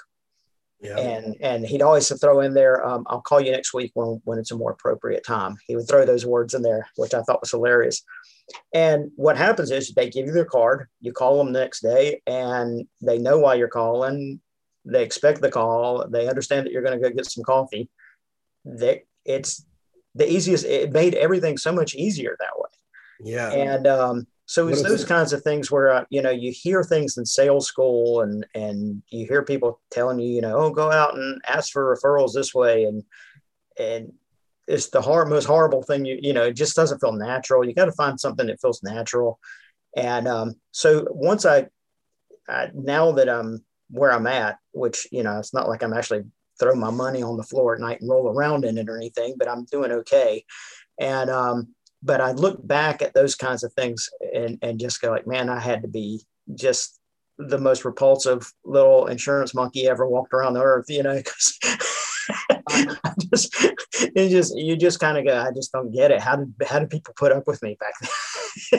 Yeah. 0.80 0.96
And 0.96 1.36
and 1.40 1.66
he'd 1.66 1.82
always 1.82 2.08
throw 2.20 2.40
in 2.40 2.54
there, 2.54 2.86
um, 2.86 3.04
I'll 3.08 3.20
call 3.20 3.40
you 3.40 3.50
next 3.50 3.74
week 3.74 3.90
when, 3.94 4.20
when 4.24 4.38
it's 4.38 4.52
a 4.52 4.56
more 4.56 4.70
appropriate 4.70 5.24
time. 5.26 5.56
He 5.66 5.74
would 5.74 5.88
throw 5.88 6.06
those 6.06 6.24
words 6.24 6.54
in 6.54 6.62
there, 6.62 6.88
which 6.96 7.14
I 7.14 7.22
thought 7.22 7.40
was 7.40 7.50
hilarious. 7.50 8.04
And 8.72 9.10
what 9.16 9.36
happens 9.36 9.70
is 9.70 9.92
they 9.92 10.08
give 10.08 10.26
you 10.26 10.32
their 10.32 10.44
card, 10.44 10.86
you 11.00 11.12
call 11.12 11.38
them 11.38 11.52
the 11.52 11.60
next 11.60 11.80
day, 11.80 12.22
and 12.26 12.86
they 13.02 13.18
know 13.18 13.38
why 13.38 13.54
you're 13.54 13.68
calling. 13.68 14.40
They 14.84 15.02
expect 15.02 15.42
the 15.42 15.50
call. 15.50 16.06
They 16.08 16.28
understand 16.28 16.64
that 16.64 16.72
you're 16.72 16.82
going 16.82 16.98
to 16.98 17.08
go 17.08 17.14
get 17.14 17.26
some 17.26 17.44
coffee. 17.44 17.90
They, 18.64 19.02
it's 19.24 19.66
the 20.18 20.30
easiest 20.30 20.64
it 20.64 20.92
made 20.92 21.14
everything 21.14 21.56
so 21.56 21.72
much 21.72 21.94
easier 21.94 22.36
that 22.38 22.58
way. 22.58 22.68
Yeah. 23.20 23.50
And 23.50 23.86
um, 23.86 24.26
so 24.46 24.68
it's 24.68 24.82
those 24.82 25.04
kinds 25.04 25.32
of 25.32 25.42
things 25.42 25.70
where 25.70 25.90
uh, 25.90 26.04
you 26.10 26.22
know 26.22 26.30
you 26.30 26.52
hear 26.52 26.82
things 26.82 27.16
in 27.16 27.24
sales 27.24 27.66
school 27.66 28.22
and 28.22 28.44
and 28.54 29.02
you 29.10 29.26
hear 29.26 29.42
people 29.42 29.80
telling 29.90 30.18
you 30.18 30.28
you 30.28 30.40
know 30.40 30.56
oh 30.56 30.70
go 30.70 30.90
out 30.90 31.14
and 31.14 31.40
ask 31.46 31.72
for 31.72 31.96
referrals 31.96 32.32
this 32.34 32.54
way 32.54 32.84
and 32.84 33.02
and 33.78 34.12
it's 34.66 34.90
the 34.90 35.00
hard 35.00 35.28
most 35.28 35.44
horrible 35.44 35.82
thing 35.82 36.04
you 36.04 36.18
you 36.20 36.32
know 36.32 36.44
it 36.44 36.54
just 36.54 36.76
doesn't 36.76 36.98
feel 37.00 37.12
natural. 37.12 37.64
You 37.64 37.74
got 37.74 37.86
to 37.86 37.92
find 37.92 38.18
something 38.18 38.46
that 38.48 38.60
feels 38.60 38.82
natural. 38.82 39.38
And 39.96 40.28
um, 40.28 40.54
so 40.72 41.06
once 41.10 41.46
I, 41.46 41.66
I 42.48 42.70
now 42.74 43.12
that 43.12 43.28
i'm 43.28 43.64
where 43.90 44.12
i'm 44.12 44.26
at 44.26 44.58
which 44.72 45.08
you 45.10 45.22
know 45.22 45.38
it's 45.38 45.54
not 45.54 45.68
like 45.68 45.82
i'm 45.82 45.94
actually 45.94 46.24
throw 46.58 46.74
my 46.74 46.90
money 46.90 47.22
on 47.22 47.36
the 47.36 47.42
floor 47.42 47.74
at 47.74 47.80
night 47.80 48.00
and 48.00 48.10
roll 48.10 48.28
around 48.28 48.64
in 48.64 48.78
it 48.78 48.88
or 48.88 48.96
anything, 48.96 49.34
but 49.38 49.48
I'm 49.48 49.64
doing 49.64 49.92
okay. 49.92 50.44
And 51.00 51.30
um, 51.30 51.74
but 52.02 52.20
I 52.20 52.32
look 52.32 52.66
back 52.66 53.02
at 53.02 53.14
those 53.14 53.34
kinds 53.34 53.64
of 53.64 53.72
things 53.72 54.08
and 54.34 54.58
and 54.62 54.80
just 54.80 55.00
go 55.00 55.10
like, 55.10 55.26
man, 55.26 55.48
I 55.48 55.60
had 55.60 55.82
to 55.82 55.88
be 55.88 56.22
just 56.54 56.98
the 57.38 57.58
most 57.58 57.84
repulsive 57.84 58.52
little 58.64 59.06
insurance 59.06 59.54
monkey 59.54 59.88
ever 59.88 60.06
walked 60.08 60.32
around 60.32 60.54
the 60.54 60.62
earth, 60.62 60.86
you 60.88 61.02
know, 61.02 61.16
because 61.16 61.58
just 63.32 63.54
it 64.14 64.28
just 64.28 64.56
you 64.56 64.76
just 64.76 65.00
kind 65.00 65.18
of 65.18 65.24
go, 65.24 65.38
I 65.38 65.52
just 65.52 65.72
don't 65.72 65.92
get 65.92 66.10
it. 66.10 66.20
How 66.20 66.36
did 66.36 66.52
how 66.66 66.80
did 66.80 66.90
people 66.90 67.14
put 67.16 67.32
up 67.32 67.46
with 67.46 67.62
me 67.62 67.76
back 67.78 67.94
then? 68.00 68.10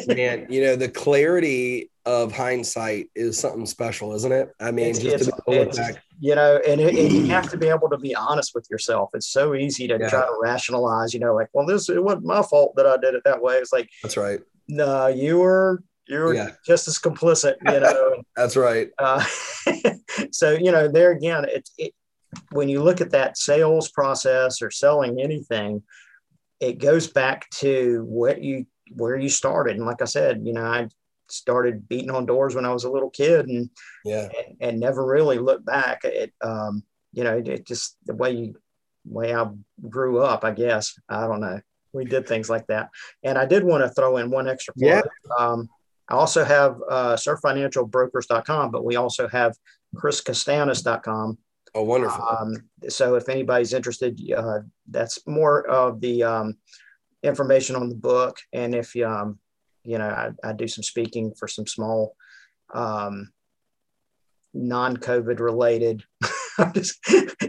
Man, 0.07 0.47
you 0.49 0.61
know, 0.61 0.75
the 0.75 0.89
clarity 0.89 1.89
of 2.05 2.31
hindsight 2.31 3.09
is 3.15 3.37
something 3.37 3.65
special, 3.65 4.13
isn't 4.15 4.31
it? 4.31 4.53
I 4.59 4.71
mean, 4.71 4.87
it's, 4.87 4.99
just 4.99 5.29
it's, 5.47 5.77
back. 5.77 6.03
You 6.19 6.35
know, 6.35 6.59
and, 6.67 6.81
it, 6.81 6.95
and, 6.95 7.11
you 7.11 7.27
have 7.29 7.49
to 7.51 7.57
be 7.57 7.67
able 7.67 7.89
to 7.89 7.97
be 7.97 8.15
honest 8.15 8.53
with 8.55 8.67
yourself. 8.69 9.11
It's 9.13 9.27
so 9.27 9.53
easy 9.53 9.87
to 9.87 9.97
yeah. 9.99 10.09
try 10.09 10.21
to 10.21 10.37
rationalize, 10.41 11.13
you 11.13 11.19
know, 11.19 11.35
like, 11.35 11.49
well, 11.53 11.65
this 11.65 11.89
it 11.89 12.03
wasn't 12.03 12.25
my 12.25 12.41
fault 12.41 12.75
that 12.77 12.85
I 12.85 12.97
did 12.97 13.13
it 13.13 13.23
that 13.25 13.41
way. 13.41 13.55
It's 13.55 13.73
like 13.73 13.89
that's 14.01 14.17
right. 14.17 14.39
No, 14.67 15.07
you 15.07 15.39
were 15.39 15.83
you 16.07 16.19
were 16.19 16.33
yeah. 16.33 16.51
just 16.65 16.87
as 16.87 16.97
complicit, 16.97 17.55
you 17.65 17.79
know. 17.79 18.23
that's 18.35 18.57
right. 18.57 18.89
Uh, 18.97 19.23
so 20.31 20.51
you 20.51 20.71
know, 20.71 20.87
there 20.87 21.11
again, 21.11 21.45
it's 21.47 21.71
it, 21.77 21.93
when 22.51 22.69
you 22.69 22.81
look 22.81 23.01
at 23.01 23.11
that 23.11 23.37
sales 23.37 23.89
process 23.89 24.61
or 24.61 24.71
selling 24.71 25.21
anything, 25.21 25.83
it 26.59 26.79
goes 26.79 27.07
back 27.07 27.49
to 27.51 28.03
what 28.07 28.43
you 28.43 28.65
where 28.95 29.17
you 29.17 29.29
started. 29.29 29.77
And 29.77 29.85
like 29.85 30.01
I 30.01 30.05
said, 30.05 30.41
you 30.43 30.53
know, 30.53 30.65
I 30.65 30.87
started 31.27 31.87
beating 31.87 32.11
on 32.11 32.25
doors 32.25 32.55
when 32.55 32.65
I 32.65 32.73
was 32.73 32.85
a 32.85 32.91
little 32.91 33.11
kid 33.11 33.47
and 33.47 33.69
yeah 34.03 34.27
and, 34.37 34.57
and 34.59 34.79
never 34.79 35.05
really 35.05 35.37
looked 35.37 35.65
back. 35.65 36.03
It 36.03 36.33
um, 36.41 36.83
you 37.13 37.23
know, 37.23 37.37
it 37.37 37.65
just 37.65 37.97
the 38.05 38.15
way 38.15 38.31
you 38.31 38.55
way 39.05 39.33
I 39.33 39.47
grew 39.89 40.19
up, 40.19 40.43
I 40.43 40.51
guess. 40.51 40.99
I 41.07 41.21
don't 41.21 41.41
know. 41.41 41.61
We 41.93 42.05
did 42.05 42.27
things 42.27 42.49
like 42.49 42.67
that. 42.67 42.89
And 43.23 43.37
I 43.37 43.45
did 43.45 43.63
want 43.63 43.83
to 43.83 43.89
throw 43.89 44.17
in 44.17 44.29
one 44.29 44.47
extra 44.47 44.73
plug. 44.75 45.03
Yeah. 45.03 45.35
Um, 45.39 45.69
I 46.07 46.15
also 46.15 46.43
have 46.43 46.77
uh, 46.89 47.15
surffinancialbrokers.com, 47.15 48.71
but 48.71 48.85
we 48.85 48.95
also 48.95 49.27
have 49.27 49.55
chriscastanes.com 49.95 51.37
Oh, 51.75 51.83
wonderful. 51.83 52.25
Um, 52.25 52.55
so 52.87 53.15
if 53.15 53.29
anybody's 53.29 53.73
interested, 53.73 54.19
uh, 54.35 54.59
that's 54.89 55.25
more 55.27 55.67
of 55.67 56.01
the 56.01 56.23
um, 56.23 56.57
information 57.23 57.75
on 57.75 57.89
the 57.89 57.95
book. 57.95 58.37
And 58.53 58.73
if, 58.75 58.95
um, 58.97 59.39
you 59.83 59.97
know, 59.97 60.07
I, 60.07 60.29
I, 60.43 60.53
do 60.53 60.67
some 60.67 60.83
speaking 60.83 61.33
for 61.33 61.47
some 61.47 61.67
small 61.67 62.15
um, 62.73 63.31
non-COVID 64.53 65.39
related 65.39 66.03
just, 66.73 66.99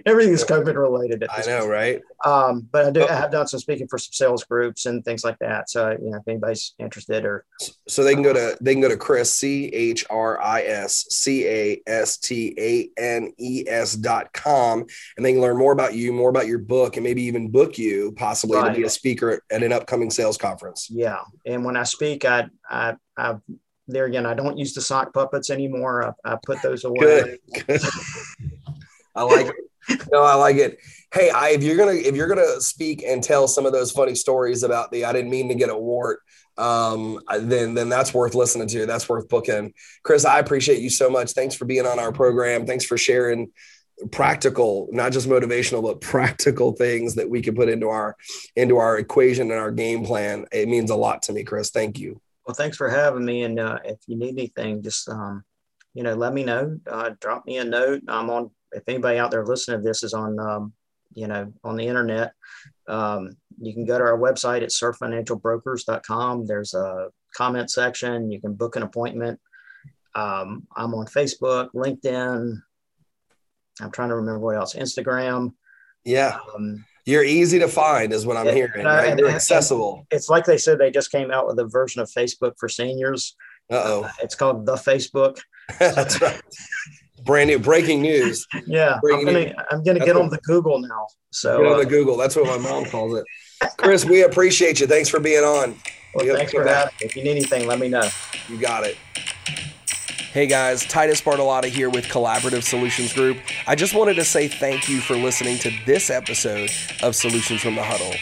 everything's 0.07 0.45
COVID 0.45 0.75
related. 0.77 1.25
I 1.31 1.43
know, 1.47 1.67
right? 1.67 2.01
Um, 2.25 2.69
but 2.71 2.87
I 2.87 2.91
do. 2.91 3.07
I 3.07 3.15
have 3.15 3.31
done 3.31 3.47
some 3.47 3.61
speaking 3.61 3.89
for 3.89 3.99
some 3.99 4.13
sales 4.13 4.45
groups 4.45 4.87
and 4.87 5.05
things 5.05 5.25
like 5.25 5.39
that. 5.41 5.71
So 5.71 5.91
you 5.91 6.11
know, 6.11 6.19
if 6.19 6.29
anybody's 6.29 6.75
interested, 6.79 7.25
or 7.25 7.45
so 7.89 8.05
they 8.05 8.15
can 8.15 8.23
go 8.23 8.33
to 8.33 8.57
they 8.61 8.73
can 8.73 8.81
go 8.81 8.89
to 8.89 8.97
Chris 8.97 9.33
C 9.33 9.67
H 9.67 10.05
R 10.11 10.41
I 10.41 10.63
S 10.63 11.07
C 11.11 11.47
A 11.47 11.83
S 11.87 12.19
T 12.19 12.55
A 12.59 12.91
N 13.01 13.33
E 13.39 13.65
S 13.67 13.95
dot 13.95 14.33
com, 14.33 14.85
and 15.17 15.27
they 15.27 15.33
can 15.33 15.41
learn 15.41 15.57
more 15.57 15.73
about 15.73 15.95
you, 15.95 16.13
more 16.13 16.31
about 16.31 16.47
your 16.47 16.59
book, 16.59 16.97
and 16.97 17.05
maybe 17.05 17.23
even 17.23 17.51
book 17.51 17.79
you 17.79 18.13
possibly 18.17 18.59
right. 18.59 18.71
to 18.71 18.75
be 18.75 18.85
a 18.85 18.91
speaker 18.91 19.43
at 19.51 19.63
an 19.63 19.73
upcoming 19.73 20.11
sales 20.11 20.37
conference. 20.37 20.89
Yeah, 20.91 21.21
and 21.47 21.65
when 21.65 21.77
I 21.77 21.85
speak, 21.85 22.25
I 22.25 22.49
I 22.69 22.97
I've 23.17 23.41
there 23.91 24.05
again, 24.05 24.27
I 24.27 24.35
don't 24.35 24.57
use 24.57 24.75
the 24.75 24.81
sock 24.81 25.13
puppets 25.13 25.51
anymore. 25.51 26.15
I, 26.25 26.33
I 26.33 26.39
put 26.43 26.63
those 26.63 26.85
away. 26.85 26.99
Good. 26.99 27.39
Good. 27.67 27.81
I 29.15 29.23
like 29.23 29.47
it. 29.47 29.55
No, 30.13 30.23
I 30.23 30.35
like 30.35 30.57
it. 30.57 30.79
Hey, 31.13 31.31
I, 31.31 31.51
if 31.51 31.63
you're 31.63 31.77
gonna 31.77 31.93
if 31.93 32.15
you're 32.15 32.29
gonna 32.29 32.61
speak 32.61 33.03
and 33.03 33.23
tell 33.23 33.49
some 33.49 33.67
of 33.67 33.73
those 33.73 33.91
funny 33.91 34.15
stories 34.15 34.63
about 34.63 34.93
the 34.93 35.05
I 35.05 35.13
didn't 35.13 35.31
mean 35.31 35.49
to 35.49 35.55
get 35.55 35.71
a 35.71 35.77
wart, 35.77 36.21
um, 36.59 37.19
then 37.41 37.75
then 37.75 37.89
that's 37.89 38.15
worth 38.15 38.35
listening 38.35 38.69
to. 38.69 38.87
That's 38.87 39.09
worth 39.09 39.29
booking. 39.29 39.73
Chris, 40.05 40.25
I 40.25 40.39
appreciate 40.39 40.81
you 40.81 40.91
so 40.91 41.11
much. 41.11 41.33
Thanks 41.33 41.55
for 41.55 41.65
being 41.65 41.87
on 41.87 41.99
our 41.99 42.13
program. 42.13 42.67
Thanks 42.67 42.85
for 42.85 42.99
sharing 42.99 43.51
practical, 44.13 44.89
not 44.93 45.13
just 45.13 45.29
motivational, 45.29 45.83
but 45.83 46.01
practical 46.01 46.73
things 46.73 47.15
that 47.17 47.29
we 47.29 47.43
can 47.43 47.55
put 47.55 47.69
into 47.69 47.89
our 47.89 48.17
into 48.57 48.77
our 48.77 48.99
equation 48.99 49.51
and 49.51 49.61
our 49.61 49.71
game 49.71 50.05
plan. 50.05 50.47
It 50.53 50.69
means 50.69 50.91
a 50.91 50.97
lot 50.97 51.23
to 51.23 51.33
me, 51.33 51.45
Chris. 51.45 51.71
Thank 51.71 51.99
you. 51.99 52.21
Well, 52.47 52.55
thanks 52.55 52.77
for 52.77 52.89
having 52.89 53.25
me. 53.25 53.43
And 53.43 53.59
uh, 53.61 53.79
if 53.85 53.99
you 54.07 54.17
need 54.17 54.39
anything, 54.39 54.83
just 54.83 55.09
um, 55.09 55.45
you 55.95 56.03
know, 56.03 56.15
let 56.15 56.33
me 56.33 56.45
know. 56.45 56.79
Uh, 56.87 57.11
drop 57.21 57.47
me 57.47 57.59
a 57.59 57.65
note. 57.65 58.03
I'm 58.09 58.31
on. 58.31 58.51
If 58.73 58.85
anybody 58.89 59.19
out 59.19 59.31
there 59.31 59.45
listening 59.45 59.81
to 59.81 59.85
this 59.85 60.03
is 60.03 60.15
on, 60.15 60.39
um, 60.39 60.73
you 61.15 61.27
know, 61.27 61.53
on 61.65 61.77
the 61.77 61.87
internet, 61.87 62.33
um, 62.89 63.37
you 63.61 63.75
can 63.75 63.85
go 63.85 63.99
to 63.99 64.05
our 64.05 64.19
website 64.19 64.63
at 64.63 64.71
surffinancialbrokers.com. 64.71 66.47
There's 66.47 66.75
a 66.75 67.09
comment 67.35 67.71
section. 67.71 68.31
You 68.31 68.41
can 68.41 68.55
book 68.55 68.77
an 68.77 68.83
appointment. 68.83 69.41
Um, 70.15 70.67
I'm 70.77 70.95
on 70.95 71.07
Facebook, 71.07 71.71
LinkedIn. 71.75 72.61
I'm 73.81 73.91
trying 73.91 74.09
to 74.09 74.17
remember 74.17 74.41
what 74.41 74.57
else. 74.57 74.75
Instagram. 74.75 75.55
Yeah. 76.05 76.39
Um, 76.55 76.85
You're 77.05 77.25
easy 77.25 77.59
to 77.59 77.69
find, 77.69 78.13
is 78.13 78.27
what 78.27 78.37
I'm 78.37 78.55
hearing. 78.55 78.85
Right? 78.85 79.19
You're 79.19 79.31
accessible. 79.31 80.07
It's 80.11 80.29
like 80.29 80.45
they 80.45 80.59
said 80.59 80.79
they 80.79 80.91
just 80.91 81.11
came 81.11 81.31
out 81.31 81.47
with 81.47 81.59
a 81.59 81.67
version 81.67 82.03
of 82.03 82.11
Facebook 82.11 82.53
for 82.59 82.69
seniors. 82.69 83.37
Uh-oh. 83.71 84.05
Uh, 84.05 84.11
it's 84.23 84.35
called 84.35 84.67
the 84.67 84.75
Facebook. 84.75 85.39
That's 85.79 86.21
right. 86.21 86.41
Brand 87.25 87.49
new 87.49 87.59
breaking 87.59 88.03
news. 88.03 88.47
Yeah, 88.67 88.99
breaking 89.03 89.29
I'm 89.29 89.35
gonna 89.35 89.45
news. 89.47 89.55
I'm 89.71 89.83
gonna 89.85 90.01
get 90.01 90.17
on 90.17 90.29
the 90.29 90.39
Google 90.39 90.79
now. 90.79 91.07
So 91.31 91.59
get 91.59 91.67
on 91.67 91.79
the 91.79 91.87
uh, 91.87 91.89
Google. 91.89 92.17
That's 92.17 92.37
what 92.37 92.47
my 92.47 92.59
mom 92.59 92.85
calls 92.91 93.19
it. 93.19 93.25
Chris, 93.77 94.05
we 94.05 94.23
appreciate 94.23 94.81
you. 94.81 94.87
Thanks 94.87 95.09
for 95.09 95.21
being 95.21 95.45
on. 95.45 95.77
Well, 96.15 96.27
we 96.27 96.33
thanks 96.33 96.53
for 96.53 96.67
having 96.67 96.93
me. 97.01 97.07
If 97.07 97.17
you 97.17 97.25
need 97.25 97.31
anything, 97.33 97.67
let 97.67 97.79
me 97.79 97.89
know. 97.89 98.09
You 98.49 98.59
got 98.59 98.85
it. 98.85 98.97
Hey 100.33 100.47
guys, 100.47 100.85
Titus 100.87 101.21
Bartolotta 101.21 101.65
here 101.65 101.91
with 101.91 102.05
Collaborative 102.05 102.63
Solutions 102.63 103.13
Group. 103.13 103.39
I 103.67 103.75
just 103.75 103.95
wanted 103.95 104.15
to 104.15 104.25
say 104.25 104.47
thank 104.47 104.89
you 104.89 105.01
for 105.01 105.17
listening 105.17 105.59
to 105.59 105.73
this 105.87 106.09
episode 106.09 106.71
of 107.03 107.17
Solutions 107.17 107.61
from 107.61 107.75
the 107.75 107.83
Huddle. 107.83 108.15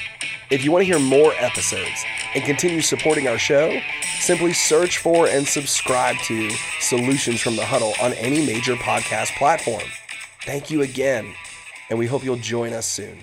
If 0.51 0.65
you 0.65 0.73
want 0.73 0.87
to 0.87 0.87
hear 0.87 0.99
more 0.99 1.35
episodes 1.39 2.03
and 2.39 2.47
continue 2.47 2.81
supporting 2.81 3.27
our 3.27 3.37
show, 3.37 3.81
simply 4.21 4.53
search 4.53 4.99
for 4.99 5.27
and 5.27 5.45
subscribe 5.45 6.15
to 6.19 6.49
Solutions 6.79 7.41
from 7.41 7.57
the 7.57 7.65
Huddle 7.65 7.95
on 8.01 8.13
any 8.13 8.47
major 8.47 8.77
podcast 8.77 9.37
platform. 9.37 9.83
Thank 10.45 10.71
you 10.71 10.83
again, 10.83 11.35
and 11.91 11.99
we 11.99 12.07
hope 12.07 12.23
you'll 12.23 12.37
join 12.37 12.73
us 12.73 12.87
soon. 12.87 13.19